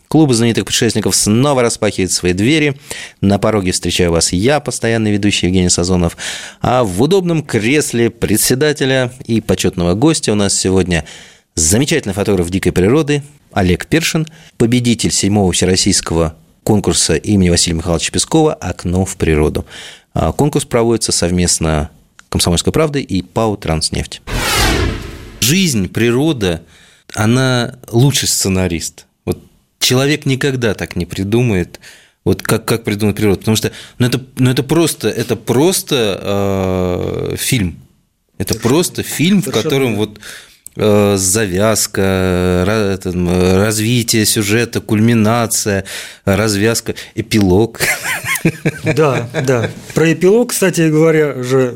Клуб 0.08 0.32
знаменитых 0.32 0.64
путешественников 0.64 1.14
снова 1.14 1.60
распахивает 1.60 2.10
свои 2.10 2.32
двери. 2.32 2.80
На 3.20 3.38
пороге 3.38 3.72
встречаю 3.72 4.10
вас 4.10 4.32
я, 4.32 4.60
постоянный 4.60 5.12
ведущий 5.12 5.48
Евгений 5.48 5.68
Сазонов. 5.68 6.16
А 6.62 6.84
в 6.84 7.02
удобном 7.02 7.42
кресле 7.42 8.08
председателя 8.08 9.12
и 9.26 9.42
почетного 9.42 9.92
гостя 9.92 10.32
у 10.32 10.36
нас 10.36 10.58
сегодня 10.58 11.04
замечательный 11.54 12.14
фотограф 12.14 12.48
дикой 12.48 12.72
природы, 12.72 13.22
Олег 13.52 13.86
Першин, 13.86 14.26
победитель 14.56 15.10
седьмого 15.10 15.52
всероссийского 15.52 16.36
конкурса 16.64 17.14
имени 17.14 17.50
Василия 17.50 17.78
Михайловича 17.78 18.12
Пескова 18.12 18.54
«Окно 18.54 19.04
в 19.04 19.16
природу». 19.16 19.64
А, 20.14 20.32
конкурс 20.32 20.64
проводится 20.64 21.12
совместно 21.12 21.90
«Комсомольской 22.28 22.72
правдой» 22.72 23.02
и 23.02 23.22
ПАО 23.22 23.56
«Транснефть». 23.56 24.20
Жизнь, 25.40 25.88
природа, 25.88 26.62
она 27.14 27.78
лучший 27.90 28.28
сценарист. 28.28 29.06
Вот 29.24 29.38
человек 29.78 30.26
никогда 30.26 30.74
так 30.74 30.96
не 30.96 31.06
придумает, 31.06 31.80
вот 32.24 32.42
как, 32.42 32.66
как 32.66 32.84
придумать 32.84 33.16
природу. 33.16 33.38
Потому 33.38 33.56
что 33.56 33.72
ну 33.98 34.06
это, 34.06 34.20
ну 34.36 34.50
это 34.50 34.62
просто, 34.62 35.08
это 35.08 35.36
просто 35.36 37.30
э, 37.32 37.36
фильм. 37.38 37.78
Это 38.36 38.54
просто 38.54 39.02
фильм, 39.02 39.42
в 39.42 39.50
котором 39.50 39.96
вот 39.96 40.20
завязка, 40.78 42.64
развитие 43.04 44.24
сюжета, 44.24 44.80
кульминация, 44.80 45.84
развязка, 46.24 46.94
эпилог. 47.14 47.80
Да, 48.84 49.28
да. 49.46 49.70
Про 49.94 50.12
эпилог, 50.12 50.50
кстати 50.50 50.88
говоря, 50.88 51.42
же 51.42 51.74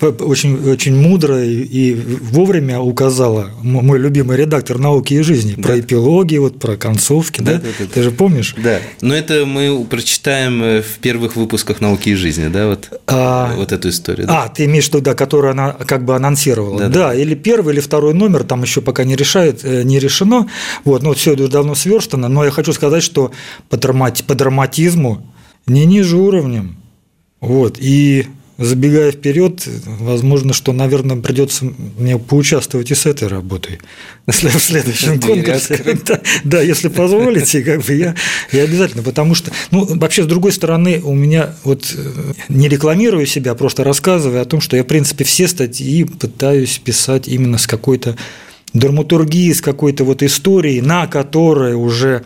очень, 0.00 0.56
очень 0.70 0.96
мудро 0.96 1.42
и 1.42 1.94
вовремя 1.94 2.80
указала 2.80 3.50
мой 3.62 3.98
любимый 3.98 4.36
редактор 4.36 4.78
науки 4.78 5.14
и 5.14 5.22
жизни 5.22 5.54
про 5.54 5.74
да. 5.74 5.80
эпилоги, 5.80 6.36
вот 6.36 6.58
про 6.58 6.76
концовки, 6.76 7.40
да? 7.40 7.54
да? 7.54 7.58
да, 7.58 7.68
да 7.78 7.86
Ты 7.92 8.02
же 8.02 8.10
помнишь? 8.10 8.54
Да. 8.56 8.80
Но 9.00 9.14
это 9.14 9.46
мы 9.46 9.84
прочитаем 9.84 10.62
э, 10.62 10.82
в 10.82 10.98
первых 10.98 11.36
выпусках 11.36 11.80
науки 11.80 12.10
и 12.10 12.14
жизни, 12.14 12.48
да, 12.48 12.68
вот, 12.68 13.00
а, 13.06 13.54
вот 13.56 13.72
эту 13.72 13.88
историю. 13.88 14.26
Да? 14.26 14.44
А, 14.44 14.48
ты 14.48 14.64
имеешь 14.64 14.84
в 14.84 14.88
виду, 14.88 15.00
да, 15.00 15.14
которую 15.14 15.52
она 15.52 15.72
как 15.72 16.04
бы 16.04 16.14
анонсировала. 16.14 16.78
Да, 16.78 16.88
да, 16.88 17.08
да, 17.08 17.14
или 17.14 17.34
первый, 17.34 17.74
или 17.74 17.80
второй 17.80 18.14
номер, 18.14 18.43
там 18.44 18.62
еще 18.62 18.80
пока 18.80 19.04
не 19.04 19.16
решает, 19.16 19.64
э, 19.64 19.82
не 19.82 19.98
решено. 19.98 20.48
Вот, 20.84 21.02
но 21.02 21.12
все 21.14 21.34
это 21.34 21.48
давно 21.48 21.74
сверстано. 21.74 22.28
Но 22.28 22.44
я 22.44 22.50
хочу 22.50 22.72
сказать, 22.72 23.02
что 23.02 23.32
по, 23.68 23.76
драмати, 23.76 24.22
по 24.22 24.34
драматизму 24.34 25.26
не 25.66 25.84
ниже 25.86 26.16
уровнем. 26.16 26.76
Вот, 27.40 27.78
и 27.78 28.26
забегая 28.58 29.10
вперед, 29.10 29.66
возможно, 29.86 30.52
что, 30.52 30.72
наверное, 30.72 31.16
придется 31.16 31.66
мне 31.98 32.18
поучаствовать 32.18 32.90
и 32.90 32.94
с 32.94 33.06
этой 33.06 33.28
работой 33.28 33.80
в 34.26 34.32
следующем 34.32 35.20
конкурсе. 35.20 35.80
Да, 36.04 36.20
да, 36.44 36.60
если 36.60 36.88
позволите, 36.88 37.62
как 37.62 37.82
бы 37.82 37.94
я, 37.94 38.14
я 38.52 38.62
обязательно, 38.62 39.02
потому 39.02 39.34
что, 39.34 39.50
ну, 39.70 39.86
вообще, 39.98 40.24
с 40.24 40.26
другой 40.26 40.52
стороны, 40.52 41.00
у 41.02 41.14
меня 41.14 41.54
вот 41.64 41.94
э, 41.96 42.32
не 42.48 42.68
рекламирую 42.68 43.26
себя, 43.26 43.52
а 43.52 43.54
просто 43.54 43.84
рассказываю 43.84 44.42
о 44.42 44.44
том, 44.44 44.60
что 44.60 44.76
я, 44.76 44.84
в 44.84 44.86
принципе, 44.86 45.24
все 45.24 45.48
статьи 45.48 46.04
пытаюсь 46.04 46.78
писать 46.78 47.28
именно 47.28 47.58
с 47.58 47.66
какой-то 47.66 48.16
драматургии, 48.74 49.52
с 49.52 49.60
какой-то 49.60 50.04
вот 50.04 50.22
историей, 50.22 50.80
на 50.80 51.06
которой 51.06 51.74
уже 51.74 52.24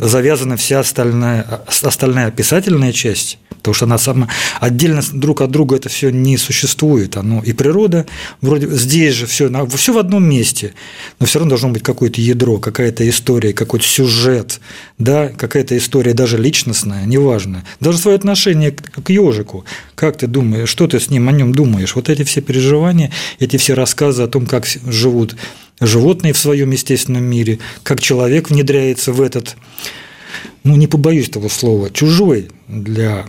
завязана 0.00 0.56
вся 0.56 0.80
остальная, 0.80 1.62
остальная 1.82 2.26
описательная 2.26 2.92
часть, 2.92 3.38
потому 3.50 3.74
что 3.74 3.84
она 3.84 3.98
сама 3.98 4.28
отдельно 4.60 5.02
друг 5.12 5.42
от 5.42 5.50
друга 5.50 5.76
это 5.76 5.88
все 5.88 6.10
не 6.10 6.36
существует. 6.36 7.16
Оно 7.16 7.42
и 7.42 7.52
природа 7.52 8.06
вроде 8.40 8.68
здесь 8.68 9.14
же 9.14 9.26
все, 9.26 9.50
все 9.76 9.92
в 9.92 9.98
одном 9.98 10.24
месте, 10.24 10.74
но 11.18 11.26
все 11.26 11.38
равно 11.38 11.50
должно 11.50 11.68
быть 11.68 11.82
какое-то 11.82 12.20
ядро, 12.20 12.58
какая-то 12.58 13.08
история, 13.08 13.52
какой-то 13.52 13.84
сюжет, 13.84 14.60
да, 14.98 15.28
какая-то 15.28 15.76
история 15.76 16.14
даже 16.14 16.38
личностная, 16.38 17.04
неважно. 17.04 17.64
Даже 17.80 17.98
свое 17.98 18.16
отношение 18.16 18.72
к 18.72 19.10
ежику. 19.10 19.64
Как 19.94 20.16
ты 20.16 20.26
думаешь, 20.26 20.68
что 20.68 20.86
ты 20.86 20.98
с 20.98 21.10
ним 21.10 21.28
о 21.28 21.32
нем 21.32 21.52
думаешь? 21.52 21.94
Вот 21.94 22.08
эти 22.08 22.24
все 22.24 22.40
переживания, 22.40 23.12
эти 23.38 23.58
все 23.58 23.74
рассказы 23.74 24.22
о 24.22 24.28
том, 24.28 24.46
как 24.46 24.66
живут 24.66 25.36
животные 25.80 26.32
в 26.32 26.38
своем 26.38 26.70
естественном 26.70 27.24
мире, 27.24 27.58
как 27.82 28.00
человек 28.00 28.50
внедряется 28.50 29.12
в 29.12 29.20
этот, 29.20 29.56
ну 30.64 30.76
не 30.76 30.86
побоюсь 30.86 31.30
того 31.30 31.48
слова, 31.48 31.90
чужой 31.90 32.50
для 32.68 33.26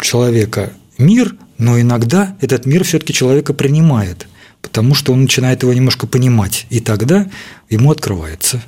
человека 0.00 0.72
мир, 0.98 1.34
но 1.58 1.80
иногда 1.80 2.36
этот 2.40 2.66
мир 2.66 2.84
все-таки 2.84 3.12
человека 3.12 3.52
принимает, 3.52 4.26
потому 4.62 4.94
что 4.94 5.12
он 5.12 5.22
начинает 5.22 5.62
его 5.62 5.72
немножко 5.72 6.06
понимать, 6.06 6.66
и 6.70 6.80
тогда 6.80 7.28
ему 7.68 7.90
открывается. 7.90 8.62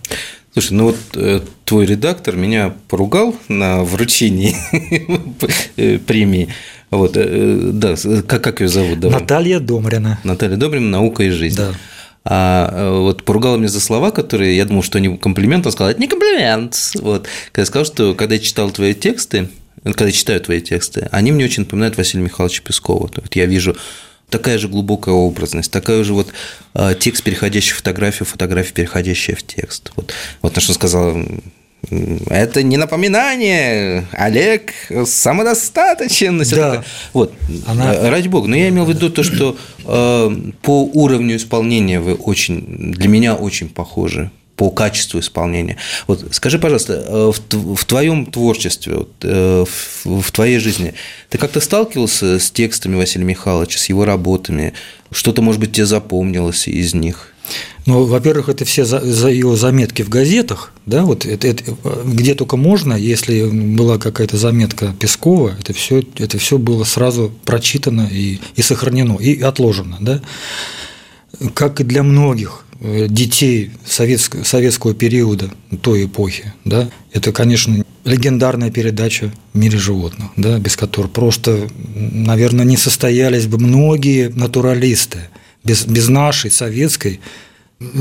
Слушай, 0.52 0.72
ну 0.74 0.84
вот 0.84 0.96
э, 1.14 1.40
твой 1.64 1.86
редактор 1.86 2.36
меня 2.36 2.74
поругал 2.88 3.34
на 3.48 3.82
вручении 3.84 4.54
премии. 6.06 6.48
Вот, 6.90 7.12
э, 7.16 7.70
да, 7.72 7.94
как, 8.26 8.44
как 8.44 8.60
ее 8.60 8.68
зовут? 8.68 9.00
Давай. 9.00 9.20
Наталья 9.20 9.60
Домрина. 9.60 10.20
Наталья 10.24 10.56
Домрина 10.58 10.90
«Наука 10.90 11.22
и 11.22 11.30
жизнь». 11.30 11.56
Да. 11.56 11.72
А 12.24 12.68
э, 12.70 12.98
вот 13.00 13.24
поругала 13.24 13.56
меня 13.56 13.68
за 13.68 13.80
слова, 13.80 14.10
которые 14.10 14.56
я 14.56 14.64
думал, 14.64 14.82
что 14.82 14.98
они 14.98 15.16
комплимент, 15.16 15.66
он 15.66 15.72
сказал, 15.72 15.90
это 15.90 16.00
не 16.00 16.08
комплимент. 16.08 16.76
Вот. 16.94 17.26
Когда 17.46 17.62
я 17.62 17.66
сказал, 17.66 17.84
что 17.84 18.14
когда 18.14 18.36
я 18.36 18.40
читал 18.40 18.70
твои 18.70 18.94
тексты, 18.94 19.48
когда 19.82 20.06
я 20.06 20.12
читаю 20.12 20.40
твои 20.40 20.60
тексты, 20.60 21.08
они 21.10 21.32
мне 21.32 21.44
очень 21.44 21.64
напоминают 21.64 21.96
Василия 21.96 22.24
Михайловича 22.24 22.62
Пескова. 22.62 23.10
Вот 23.14 23.34
я 23.34 23.46
вижу 23.46 23.76
такая 24.28 24.58
же 24.58 24.68
глубокая 24.68 25.14
образность, 25.14 25.70
такая 25.70 26.04
же 26.04 26.14
вот 26.14 26.28
а, 26.74 26.94
текст, 26.94 27.22
переходящий 27.22 27.72
в 27.72 27.76
фотографию, 27.78 28.26
фотография, 28.26 28.72
переходящая 28.72 29.36
в 29.36 29.42
текст. 29.42 29.92
Вот, 29.96 30.12
вот 30.40 30.54
на 30.54 30.60
что 30.60 30.72
сказал 30.72 31.16
это 31.90 32.62
не 32.62 32.76
напоминание, 32.76 34.06
Олег 34.12 34.72
самодостаточен. 35.04 36.42
Да. 36.50 36.84
Вот, 37.12 37.34
Она... 37.66 37.94
Э, 37.94 38.08
ради 38.08 38.28
бога. 38.28 38.48
Но 38.48 38.56
я 38.56 38.68
имел 38.68 38.84
в 38.84 38.88
виду 38.88 39.10
то, 39.10 39.22
что 39.22 39.56
э, 39.84 40.36
по 40.62 40.84
уровню 40.84 41.36
исполнения 41.36 42.00
вы 42.00 42.14
очень, 42.14 42.92
для 42.92 43.08
меня 43.08 43.34
очень 43.34 43.68
похожи 43.68 44.30
по 44.56 44.70
качеству 44.70 45.18
исполнения. 45.18 45.76
Вот 46.06 46.24
скажи, 46.30 46.58
пожалуйста, 46.58 47.04
э, 47.06 47.32
в 47.50 47.84
твоем 47.84 48.26
творчестве, 48.26 49.06
в 49.20 50.32
твоей 50.32 50.58
жизни, 50.58 50.94
ты 51.30 51.38
как-то 51.38 51.60
сталкивался 51.60 52.38
с 52.38 52.50
текстами 52.50 52.94
Василия 52.94 53.24
Михайловича, 53.24 53.78
с 53.78 53.88
его 53.88 54.04
работами? 54.04 54.72
Что-то, 55.10 55.42
может 55.42 55.60
быть, 55.60 55.72
тебе 55.72 55.86
запомнилось 55.86 56.68
из 56.68 56.94
них? 56.94 57.31
Ну, 57.84 58.04
во-первых, 58.04 58.48
это 58.48 58.64
все 58.64 58.84
за, 58.84 59.00
за 59.00 59.28
его 59.28 59.56
заметки 59.56 60.02
в 60.02 60.08
газетах, 60.08 60.72
да, 60.86 61.04
вот 61.04 61.26
это, 61.26 61.48
это, 61.48 61.64
где 62.04 62.34
только 62.34 62.56
можно, 62.56 62.94
если 62.94 63.44
была 63.44 63.98
какая-то 63.98 64.36
заметка 64.36 64.94
Пескова, 64.98 65.56
это 65.58 65.72
все, 65.72 66.04
это 66.18 66.38
все 66.38 66.58
было 66.58 66.84
сразу 66.84 67.32
прочитано 67.44 68.08
и, 68.10 68.38
и 68.54 68.62
сохранено, 68.62 69.16
и 69.18 69.40
отложено, 69.40 69.96
да. 70.00 70.22
Как 71.54 71.80
и 71.80 71.84
для 71.84 72.04
многих 72.04 72.64
э, 72.78 73.06
детей 73.08 73.72
советского, 73.84 74.44
советского 74.44 74.94
периода, 74.94 75.50
той 75.80 76.04
эпохи, 76.04 76.52
да, 76.64 76.88
это, 77.12 77.32
конечно, 77.32 77.84
легендарная 78.04 78.70
передача 78.70 79.32
в 79.52 79.58
мире 79.58 79.78
животных, 79.78 80.28
да, 80.36 80.58
без 80.60 80.76
которой 80.76 81.08
просто, 81.08 81.68
наверное, 81.96 82.64
не 82.64 82.76
состоялись 82.76 83.46
бы 83.46 83.58
многие 83.58 84.28
натуралисты– 84.28 85.18
без, 85.64 85.84
без 85.84 86.08
нашей 86.08 86.50
советской 86.50 87.20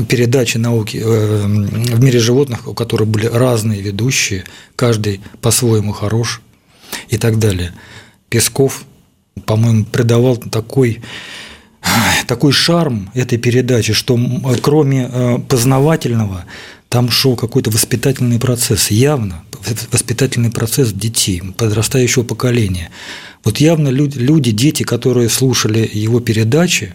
передачи 0.08 0.58
науки 0.58 0.98
э, 1.02 1.42
в 1.44 2.02
мире 2.02 2.18
животных, 2.18 2.68
у 2.68 2.74
которых 2.74 3.08
были 3.08 3.26
разные 3.26 3.80
ведущие, 3.80 4.44
каждый 4.76 5.20
по-своему 5.40 5.92
хорош 5.92 6.40
и 7.08 7.18
так 7.18 7.38
далее. 7.38 7.72
Песков, 8.28 8.84
по-моему, 9.46 9.84
придавал 9.84 10.36
такой 10.36 11.00
такой 12.28 12.52
шарм 12.52 13.10
этой 13.14 13.38
передачи, 13.38 13.92
что 13.92 14.18
кроме 14.62 15.10
э, 15.12 15.38
познавательного, 15.48 16.44
там 16.88 17.10
шел 17.10 17.36
какой-то 17.36 17.70
воспитательный 17.70 18.38
процесс, 18.38 18.90
явно 18.90 19.42
воспитательный 19.90 20.50
процесс 20.50 20.92
детей, 20.92 21.42
подрастающего 21.56 22.24
поколения. 22.24 22.90
Вот 23.44 23.58
явно 23.58 23.88
люди, 23.88 24.50
дети, 24.50 24.82
которые 24.82 25.28
слушали 25.28 25.88
его 25.92 26.20
передачи, 26.20 26.94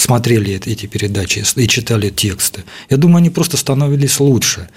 смотрели 0.00 0.60
эти 0.66 0.86
передачи 0.86 1.44
и 1.56 1.68
читали 1.68 2.10
тексты, 2.10 2.64
я 2.88 2.96
думаю, 2.96 3.18
они 3.18 3.30
просто 3.30 3.56
становились 3.56 4.18
лучше. 4.20 4.68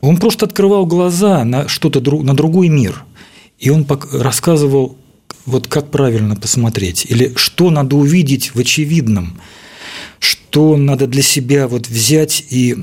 Он 0.00 0.16
просто 0.16 0.46
открывал 0.46 0.86
глаза 0.86 1.44
на 1.44 1.68
что-то, 1.68 2.00
на 2.22 2.34
другой 2.34 2.68
мир. 2.68 3.04
И 3.58 3.70
он 3.70 3.86
рассказывал, 4.12 4.98
вот 5.46 5.68
как 5.68 5.90
правильно 5.90 6.36
посмотреть, 6.36 7.06
или 7.08 7.32
что 7.36 7.70
надо 7.70 7.96
увидеть 7.96 8.54
в 8.54 8.58
очевидном, 8.58 9.40
что 10.18 10.76
надо 10.76 11.06
для 11.06 11.22
себя 11.22 11.68
вот 11.68 11.88
взять 11.88 12.44
и 12.50 12.74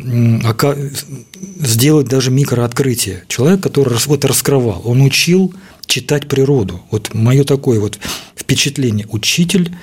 сделать 1.59 2.07
даже 2.07 2.31
микрооткрытие. 2.31 3.23
Человек, 3.27 3.61
который 3.61 3.97
вот 4.05 4.25
раскрывал, 4.25 4.81
он 4.85 5.01
учил 5.01 5.53
читать 5.85 6.27
природу. 6.27 6.81
Вот 6.91 7.13
мое 7.13 7.43
такое 7.43 7.79
вот 7.79 7.99
впечатление. 8.35 9.07
Учитель 9.09 9.75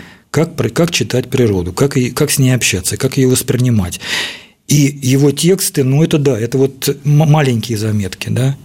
как, 0.46 0.72
как 0.72 0.90
читать 0.92 1.28
природу, 1.28 1.72
как, 1.72 1.96
как 2.14 2.30
с 2.30 2.38
ней 2.38 2.52
общаться, 2.52 2.96
как 2.96 3.16
ее 3.16 3.28
воспринимать. 3.28 3.98
И 4.68 4.98
его 5.02 5.32
тексты, 5.32 5.82
ну 5.82 6.04
это 6.04 6.18
да, 6.18 6.38
это 6.38 6.58
вот 6.58 6.96
маленькие 7.04 7.76
заметки, 7.76 8.28
да. 8.28 8.56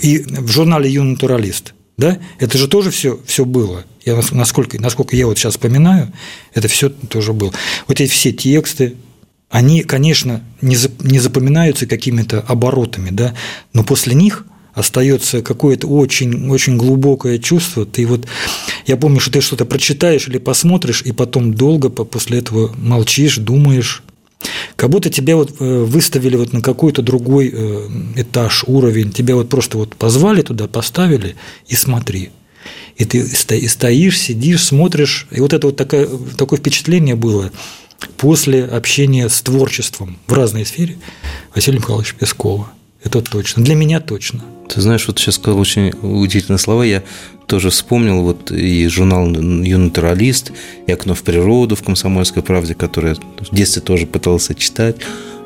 И 0.00 0.18
в 0.20 0.48
журнале 0.48 0.90
«Юный 0.90 1.12
натуралист», 1.12 1.74
да, 1.98 2.18
это 2.38 2.56
же 2.56 2.66
тоже 2.68 2.90
все, 2.90 3.20
все 3.26 3.44
было. 3.44 3.84
Я, 4.06 4.18
насколько, 4.30 4.80
насколько 4.80 5.16
я 5.16 5.26
вот 5.26 5.36
сейчас 5.36 5.54
вспоминаю, 5.54 6.12
это 6.54 6.68
все 6.68 6.88
тоже 6.88 7.34
было. 7.34 7.52
Вот 7.88 8.00
эти 8.00 8.10
все 8.10 8.32
тексты, 8.32 8.94
они, 9.50 9.82
конечно, 9.82 10.42
не 10.62 11.18
запоминаются 11.18 11.86
какими-то 11.86 12.40
оборотами, 12.40 13.10
да, 13.10 13.34
но 13.74 13.84
после 13.84 14.14
них– 14.14 14.46
остается 14.78 15.42
какое-то 15.42 15.88
очень, 15.88 16.50
очень 16.50 16.76
глубокое 16.76 17.38
чувство. 17.38 17.84
Ты 17.84 18.06
вот, 18.06 18.26
я 18.86 18.96
помню, 18.96 19.20
что 19.20 19.32
ты 19.32 19.40
что-то 19.40 19.64
прочитаешь 19.64 20.28
или 20.28 20.38
посмотришь, 20.38 21.02
и 21.02 21.12
потом 21.12 21.52
долго 21.52 21.88
после 21.90 22.38
этого 22.38 22.72
молчишь, 22.76 23.38
думаешь, 23.38 24.02
как 24.76 24.90
будто 24.90 25.10
тебя 25.10 25.36
вот 25.36 25.60
э, 25.60 25.84
выставили 25.84 26.36
вот 26.36 26.52
на 26.52 26.60
какой-то 26.60 27.02
другой 27.02 27.50
э, 27.52 27.88
этаж, 28.16 28.64
уровень, 28.66 29.10
тебя 29.10 29.34
вот 29.34 29.48
просто 29.48 29.78
вот 29.78 29.96
позвали 29.96 30.42
туда, 30.42 30.68
поставили 30.68 31.34
и 31.66 31.74
смотри. 31.74 32.30
И 32.96 33.04
ты 33.04 33.26
стоишь, 33.26 34.18
сидишь, 34.18 34.64
смотришь, 34.64 35.26
и 35.30 35.40
вот 35.40 35.52
это 35.52 35.66
вот 35.68 35.76
такое, 35.76 36.08
такое 36.36 36.58
впечатление 36.58 37.16
было, 37.16 37.50
после 38.16 38.64
общения 38.64 39.28
с 39.28 39.40
творчеством 39.42 40.18
в 40.26 40.32
разной 40.32 40.64
сфере 40.64 40.98
Василия 41.54 41.78
Михайловича 41.78 42.14
Пескова. 42.18 42.70
Это 43.04 43.20
точно. 43.22 43.64
Для 43.64 43.74
меня 43.74 44.00
точно. 44.00 44.40
Ты 44.68 44.80
знаешь, 44.80 45.06
вот 45.06 45.18
сейчас 45.18 45.36
сказал 45.36 45.58
очень 45.58 45.92
удивительные 46.02 46.58
слова. 46.58 46.82
Я 46.82 47.02
тоже 47.46 47.70
вспомнил 47.70 48.22
вот 48.22 48.50
и 48.50 48.86
журнал 48.88 49.26
«Юнатуралист», 49.30 50.52
и 50.86 50.92
«Окно 50.92 51.14
в 51.14 51.22
природу» 51.22 51.74
в 51.76 51.82
«Комсомольской 51.82 52.42
правде», 52.42 52.74
который 52.74 53.10
я 53.10 53.16
в 53.44 53.54
детстве 53.54 53.80
тоже 53.80 54.06
пытался 54.06 54.54
читать. 54.54 54.96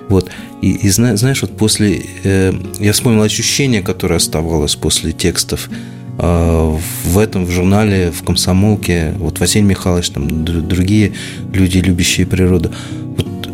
Вот. 0.09 0.31
И, 0.61 0.73
и 0.73 0.89
знаешь, 0.89 1.43
вот 1.43 1.57
после... 1.57 2.03
Э, 2.25 2.53
я 2.81 2.93
вспомнил 2.93 3.23
ощущение, 3.23 3.83
которое 3.83 4.17
оставалось 4.17 4.75
после 4.75 5.13
текстов 5.13 5.71
э, 6.19 6.79
в 7.05 7.19
этом, 7.19 7.47
в 7.47 7.51
журнале, 7.51 8.11
в 8.11 8.25
«Комсомолке», 8.25 9.15
вот 9.19 9.39
Василий 9.39 9.65
Михайлович, 9.65 10.11
там, 10.11 10.45
другие 10.45 11.13
люди, 11.53 11.79
любящие 11.79 12.27
природу. 12.27 12.73
Вот 13.17 13.49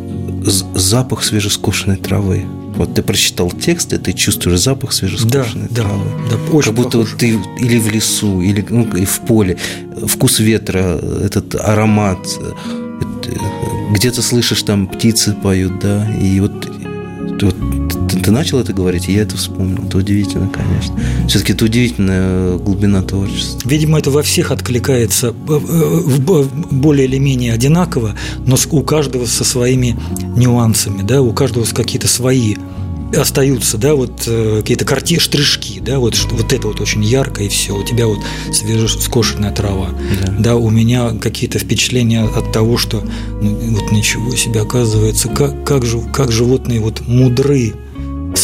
запах 0.45 1.25
свежескошенной 1.25 1.97
травы– 1.97 2.47
вот 2.79 2.95
ты 2.95 3.03
прочитал 3.03 3.51
текст, 3.51 3.93
и 3.93 3.99
ты 3.99 4.13
чувствуешь 4.13 4.61
запах 4.61 4.93
свежескошенной 4.93 5.69
да, 5.69 5.83
травы. 5.83 6.05
Да, 6.31 6.37
да, 6.37 6.53
очень 6.53 6.73
Как 6.73 6.85
будто 6.85 6.99
вот 6.99 7.09
ты 7.19 7.37
или 7.59 7.77
в 7.77 7.91
лесу, 7.91 8.41
или 8.41 8.65
ну, 8.71 8.87
и 8.95 9.05
в 9.05 9.21
поле. 9.21 9.59
Вкус 10.07 10.39
ветра, 10.39 11.01
этот 11.25 11.57
аромат. 11.57 12.19
Где-то 13.91 14.23
слышишь, 14.23 14.63
там 14.63 14.87
птицы 14.87 15.33
поют, 15.33 15.81
да. 15.81 16.09
И 16.23 16.39
вот, 16.39 16.71
вот 17.43 17.57
ты, 18.29 18.33
начал 18.33 18.59
это 18.59 18.75
говорить, 18.75 19.09
и 19.09 19.13
я 19.15 19.23
это 19.23 19.39
вспомнил. 19.39 19.85
Это 19.85 19.97
удивительно, 19.97 20.51
конечно. 20.51 20.95
Все-таки 21.29 21.55
это 21.55 21.65
удивительная 21.65 22.59
глубина 22.59 23.01
творчества. 23.01 23.67
Видимо, 23.67 23.99
это 23.99 24.11
во 24.11 24.23
всех 24.23 24.51
откликается 24.51 25.29
э, 25.49 25.61
э, 25.69 26.01
более 26.71 27.07
или 27.07 27.17
менее 27.17 27.55
одинаково, 27.55 28.15
но 28.45 28.57
у 28.71 28.83
каждого 28.83 29.25
со 29.25 29.45
своими 29.45 29.97
нюансами, 30.37 31.01
да, 31.01 31.23
у 31.23 31.33
каждого 31.33 31.65
какие-то 31.65 32.07
свои 32.07 32.57
остаются, 33.17 33.79
да, 33.79 33.95
вот 33.95 34.25
э, 34.27 34.59
какие-то 34.61 34.85
карте, 34.85 35.19
штришки, 35.19 35.81
да, 35.81 35.99
вот, 35.99 36.15
вот 36.31 36.53
это 36.53 36.69
вот 36.69 36.83
очень 36.83 37.03
ярко, 37.03 37.43
и 37.43 37.49
все, 37.49 37.75
у 37.75 37.83
тебя 37.83 38.07
вот 38.07 38.19
свежескошенная 38.53 39.53
трава, 39.53 39.89
да. 40.27 40.35
да, 40.39 40.57
у 40.57 40.69
меня 40.69 41.13
какие-то 41.13 41.59
впечатления 41.59 42.25
от 42.25 42.53
того, 42.53 42.77
что 42.77 43.03
ну, 43.41 43.55
вот 43.71 43.91
ничего 43.91 44.37
себе, 44.37 44.61
оказывается, 44.61 45.31
как, 45.31 45.65
как, 45.65 45.87
же, 45.87 46.03
как 46.13 46.31
животные 46.31 46.81
вот 46.81 47.07
мудры 47.07 47.73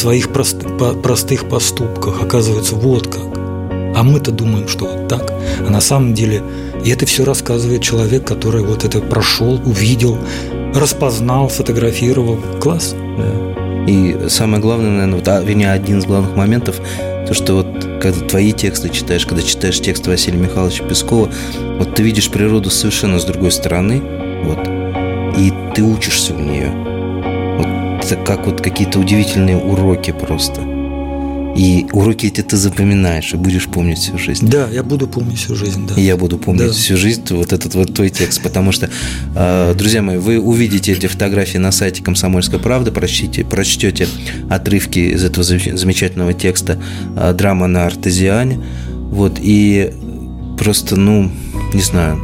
своих 0.05 0.28
прост, 0.28 0.59
по, 0.78 0.92
простых 0.92 1.48
поступках, 1.48 2.20
оказывается, 2.20 2.74
вот 2.74 3.07
как. 3.09 3.24
А 3.96 4.02
мы-то 4.02 4.32
думаем, 4.32 4.68
что 4.68 4.84
вот 4.84 5.09
так. 5.09 5.32
А 5.66 5.70
на 5.70 5.80
самом 5.80 6.12
деле, 6.12 6.42
и 6.84 6.90
это 6.90 7.07
все 7.07 7.24
рассказывает 7.24 7.80
человек, 7.80 8.26
который 8.26 8.62
вот 8.62 8.84
это 8.84 9.00
прошел, 9.00 9.55
увидел, 9.64 10.18
распознал, 10.74 11.48
фотографировал. 11.48 12.38
Класс. 12.61 12.94
Да. 12.94 13.86
И 13.86 14.28
самое 14.28 14.61
главное, 14.61 14.90
наверное, 14.90 15.18
вот, 15.20 15.28
а, 15.28 15.40
вернее, 15.40 15.72
один 15.72 16.00
из 16.00 16.05
главных 16.05 16.36
моментов, 16.36 16.80
то, 17.26 17.32
что 17.32 17.55
вот 17.55 18.02
когда 18.02 18.20
твои 18.28 18.52
тексты 18.52 18.90
читаешь, 18.90 19.24
когда 19.24 19.42
читаешь 19.42 19.80
текст 19.80 20.07
Василия 20.07 20.38
Михайловича 20.38 20.84
Пескова, 20.84 21.30
вот 21.78 21.94
ты 21.94 22.02
видишь 22.02 22.28
природу 22.28 22.68
совершенно 22.68 23.18
с 23.18 23.24
другой 23.24 23.52
стороны, 23.52 24.02
вот, 24.44 24.68
и 25.38 25.50
ты 25.74 25.82
учишься 25.82 26.34
у 26.34 26.40
нее. 26.40 26.93
Это 28.05 28.16
как 28.16 28.46
вот 28.46 28.61
какие-то 28.61 28.98
удивительные 28.98 29.57
уроки 29.57 30.12
просто– 30.12 30.61
и 31.57 31.86
уроки 31.92 32.26
эти 32.26 32.40
ты 32.42 32.57
запоминаешь 32.57 33.32
и 33.32 33.36
будешь 33.36 33.66
помнить 33.66 33.98
всю 33.98 34.18
жизнь. 34.18 34.48
Да, 34.48 34.68
я 34.68 34.82
буду 34.82 35.07
помнить 35.07 35.38
всю 35.38 35.55
жизнь, 35.55 35.86
да. 35.86 35.94
И 35.94 36.00
я 36.02 36.16
буду 36.16 36.36
помнить 36.36 36.66
да. 36.66 36.72
всю 36.72 36.96
жизнь 36.96 37.22
вот 37.30 37.52
этот 37.52 37.74
вот 37.74 37.94
твой 37.94 38.11
текст, 38.11 38.42
потому 38.42 38.72
что, 38.72 38.90
э, 39.36 39.74
друзья 39.76 40.02
мои, 40.02 40.16
вы 40.16 40.40
увидите 40.40 40.92
эти 40.92 41.07
фотографии 41.07 41.59
на 41.59 41.70
сайте 41.70 42.02
«Комсомольской 42.02 42.59
правды», 42.59 42.90
прочтите, 42.90 43.44
прочтете 43.44 44.09
отрывки 44.50 44.98
из 44.98 45.22
этого 45.22 45.44
замечательного 45.44 46.32
текста 46.32 46.80
э, 47.16 47.32
«Драма 47.34 47.68
на 47.68 47.86
артезиане», 47.86 48.61
вот, 49.11 49.38
и 49.40 49.92
просто, 50.59 50.96
ну, 50.96 51.30
не 51.72 51.82
знаю, 51.82 52.20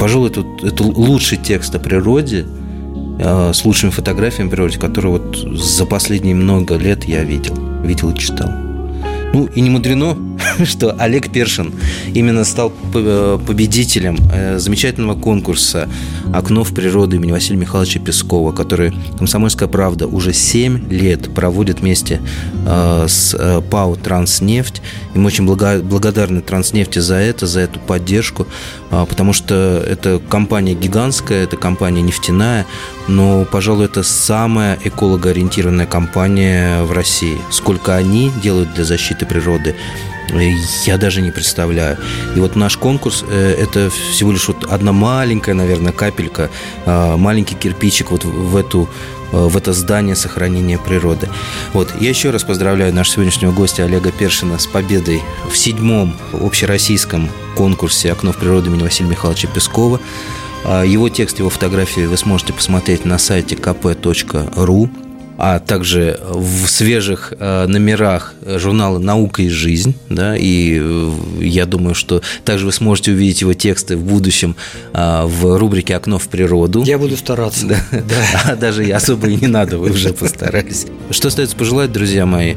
пожалуй, 0.00 0.30
это, 0.30 0.44
это 0.64 0.82
лучший 0.82 1.38
текст 1.38 1.72
о 1.76 1.78
природе, 1.78 2.46
с 3.18 3.64
лучшими 3.64 3.90
фотографиями 3.90 4.50
природы, 4.50 4.78
которые 4.78 5.12
вот 5.12 5.36
за 5.36 5.86
последние 5.86 6.34
много 6.34 6.76
лет 6.76 7.04
я 7.04 7.24
видел 7.24 7.72
видел 7.82 8.10
и 8.10 8.18
читал. 8.18 8.50
Ну 9.34 9.46
и 9.46 9.62
не 9.62 9.70
мудрено, 9.70 10.16
что 10.64 10.94
Олег 10.98 11.32
Першин 11.32 11.72
именно 12.12 12.44
стал 12.44 12.70
э, 12.94 13.38
победителем 13.46 14.18
э, 14.30 14.58
замечательного 14.58 15.18
конкурса 15.18 15.88
«Окно 16.34 16.64
в 16.64 16.74
природу» 16.74 17.16
имени 17.16 17.32
Василия 17.32 17.58
Михайловича 17.58 17.98
Пескова, 17.98 18.52
который 18.52 18.92
«Комсомольская 19.16 19.68
правда» 19.68 20.06
уже 20.06 20.34
7 20.34 20.90
лет 20.90 21.34
проводит 21.34 21.80
вместе 21.80 22.20
э, 22.66 23.06
с 23.08 23.34
ПАО 23.70 23.96
«Транснефть». 23.96 24.82
И 25.14 25.18
мы 25.18 25.28
очень 25.28 25.46
благодарны 25.46 26.42
«Транснефти» 26.42 26.98
за 26.98 27.14
это, 27.14 27.46
за 27.46 27.60
эту 27.60 27.80
поддержку, 27.80 28.46
потому 28.90 29.32
что 29.32 29.82
это 29.86 30.20
компания 30.28 30.74
гигантская, 30.74 31.44
это 31.44 31.56
компания 31.56 32.02
нефтяная, 32.02 32.66
но, 33.08 33.44
пожалуй, 33.44 33.86
это 33.86 34.02
самая 34.02 34.78
экологоориентированная 34.82 35.86
компания 35.86 36.82
в 36.82 36.92
России. 36.92 37.40
Сколько 37.50 37.96
они 37.96 38.30
делают 38.42 38.74
для 38.74 38.84
защиты 38.84 39.26
природы, 39.26 39.74
я 40.86 40.98
даже 40.98 41.20
не 41.20 41.30
представляю. 41.30 41.98
И 42.36 42.40
вот 42.40 42.56
наш 42.56 42.76
конкурс 42.76 43.24
э,– 43.28 43.54
это 43.58 43.90
всего 43.90 44.32
лишь 44.32 44.48
вот 44.48 44.64
одна 44.64 44.92
маленькая, 44.92 45.54
наверное, 45.54 45.92
капелька, 45.92 46.50
а, 46.86 47.16
маленький 47.16 47.54
кирпичик 47.54 48.10
вот 48.10 48.24
в 48.24 48.56
эту 48.56 48.88
э, 49.32 49.36
в 49.36 49.56
это 49.56 49.72
здание 49.72 50.16
сохранения 50.16 50.78
природы. 50.78 51.28
Вот. 51.74 51.92
Я 52.00 52.08
еще 52.08 52.30
раз 52.30 52.44
поздравляю 52.44 52.94
нашего 52.94 53.16
сегодняшнего 53.16 53.52
гостя 53.52 53.84
Олега 53.84 54.10
Першина 54.10 54.58
с 54.58 54.66
победой 54.66 55.22
в 55.50 55.56
седьмом 55.56 56.16
общероссийском 56.32 57.28
конкурсе 57.56 58.12
«Окно 58.12 58.32
в 58.32 58.36
природу» 58.36 58.70
имени 58.70 58.84
Василия 58.84 59.10
Михайловича 59.10 59.48
Пескова. 59.48 60.00
А, 60.64 60.84
его 60.84 61.08
текст, 61.08 61.38
его 61.38 61.50
фотографии 61.50 62.02
вы 62.02 62.16
сможете 62.16 62.52
посмотреть 62.52 63.04
на 63.04 63.18
сайте 63.18 63.56
kp.ru 63.56 64.90
а 65.38 65.58
также 65.58 66.20
в 66.22 66.66
свежих 66.66 67.32
э, 67.38 67.66
номерах 67.66 68.34
журнала 68.44 68.98
«Наука 68.98 69.42
и 69.42 69.48
жизнь». 69.48 69.94
Да, 70.08 70.36
и 70.36 70.78
э, 70.80 71.12
я 71.40 71.66
думаю, 71.66 71.94
что 71.94 72.22
также 72.44 72.66
вы 72.66 72.72
сможете 72.72 73.12
увидеть 73.12 73.40
его 73.40 73.54
тексты 73.54 73.96
в 73.96 74.04
будущем 74.04 74.56
э, 74.92 75.24
в 75.24 75.58
рубрике 75.58 75.96
«Окно 75.96 76.18
в 76.18 76.28
природу». 76.28 76.82
Я 76.84 76.98
буду 76.98 77.16
стараться. 77.16 77.66
Да. 77.66 77.76
Да. 77.90 78.42
А 78.52 78.56
даже 78.56 78.82
особо 78.90 79.28
и 79.28 79.36
не 79.36 79.46
надо, 79.46 79.78
вы 79.78 79.90
уже 79.90 80.12
постарались. 80.12 80.86
Что 81.10 81.28
остается 81.28 81.56
пожелать, 81.56 81.92
друзья 81.92 82.26
мои? 82.26 82.56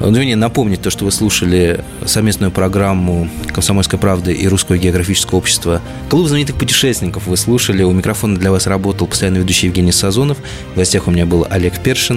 Ну, 0.00 0.12
вернее, 0.12 0.36
напомнить 0.36 0.82
то, 0.82 0.90
что 0.90 1.04
вы 1.04 1.12
слушали 1.12 1.84
совместную 2.04 2.50
программу 2.50 3.28
«Комсомольской 3.52 3.98
правды» 3.98 4.32
и 4.32 4.46
Русского 4.46 4.76
географического 4.76 5.38
общества. 5.38 5.80
Клуб 6.10 6.28
знаменитых 6.28 6.56
путешественников 6.56 7.26
вы 7.26 7.36
слушали. 7.36 7.82
У 7.82 7.92
микрофона 7.92 8.36
для 8.36 8.50
вас 8.50 8.66
работал 8.66 9.06
постоянно 9.06 9.38
ведущий 9.38 9.66
Евгений 9.66 9.92
Сазонов. 9.92 10.38
В 10.74 10.76
гостях 10.76 11.08
у 11.08 11.10
меня 11.10 11.24
был 11.24 11.46
Олег 11.48 11.78
Першин. 11.78 12.15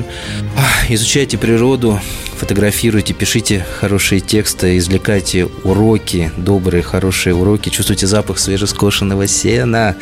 Изучайте 0.88 1.38
природу, 1.38 2.00
фотографируйте, 2.38 3.14
пишите 3.14 3.66
хорошие 3.80 4.22
тексты, 4.22 4.78
извлекайте 4.78 5.45
уроки, 5.64 6.32
добрые, 6.38 6.82
хорошие 6.82 7.36
уроки, 7.36 7.70
чувствуйте 7.70 8.08
запах 8.08 8.39
свежескошенного 8.39 9.28
сена. 9.28 9.95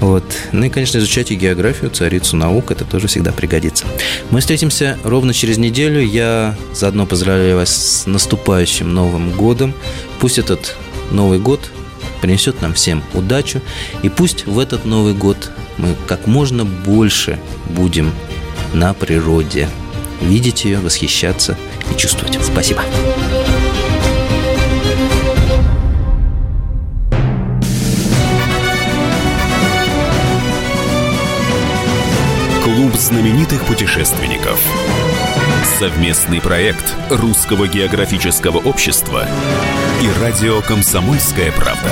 Вот. 0.00 0.24
Ну 0.52 0.64
и, 0.64 0.68
конечно, 0.70 0.98
изучайте 0.98 1.34
географию, 1.34 1.90
царицу 1.90 2.36
наук, 2.36 2.70
это 2.70 2.84
тоже 2.84 3.08
всегда 3.08 3.32
пригодится. 3.32 3.84
Мы 4.30 4.40
встретимся 4.40 4.98
ровно 5.04 5.34
через 5.34 5.58
неделю. 5.58 6.00
Я 6.00 6.56
заодно 6.74 7.06
поздравляю 7.06 7.56
вас 7.56 7.70
с 7.70 8.06
наступающим 8.06 8.92
Новым 8.92 9.32
годом. 9.32 9.74
Пусть 10.18 10.38
этот 10.38 10.76
Новый 11.10 11.38
год 11.38 11.70
принесет 12.22 12.62
нам 12.62 12.72
всем 12.72 13.02
удачу, 13.12 13.60
и 14.02 14.08
пусть 14.08 14.46
в 14.46 14.58
этот 14.58 14.84
Новый 14.84 15.12
год 15.12 15.50
мы 15.76 15.96
как 16.06 16.26
можно 16.26 16.64
больше 16.64 17.38
будем 17.68 18.12
на 18.74 18.94
природе. 18.94 19.68
Видеть 20.20 20.64
ее, 20.64 20.78
восхищаться 20.78 21.56
и 21.92 21.98
чувствовать. 21.98 22.38
Спасибо. 22.42 22.82
Клуб 32.62 32.94
знаменитых 32.94 33.64
путешественников. 33.64 34.60
Совместный 35.78 36.40
проект 36.40 36.94
Русского 37.10 37.66
географического 37.66 38.58
общества 38.58 39.26
и 40.00 40.20
радио 40.20 40.60
«Комсомольская 40.60 41.50
правда». 41.52 41.90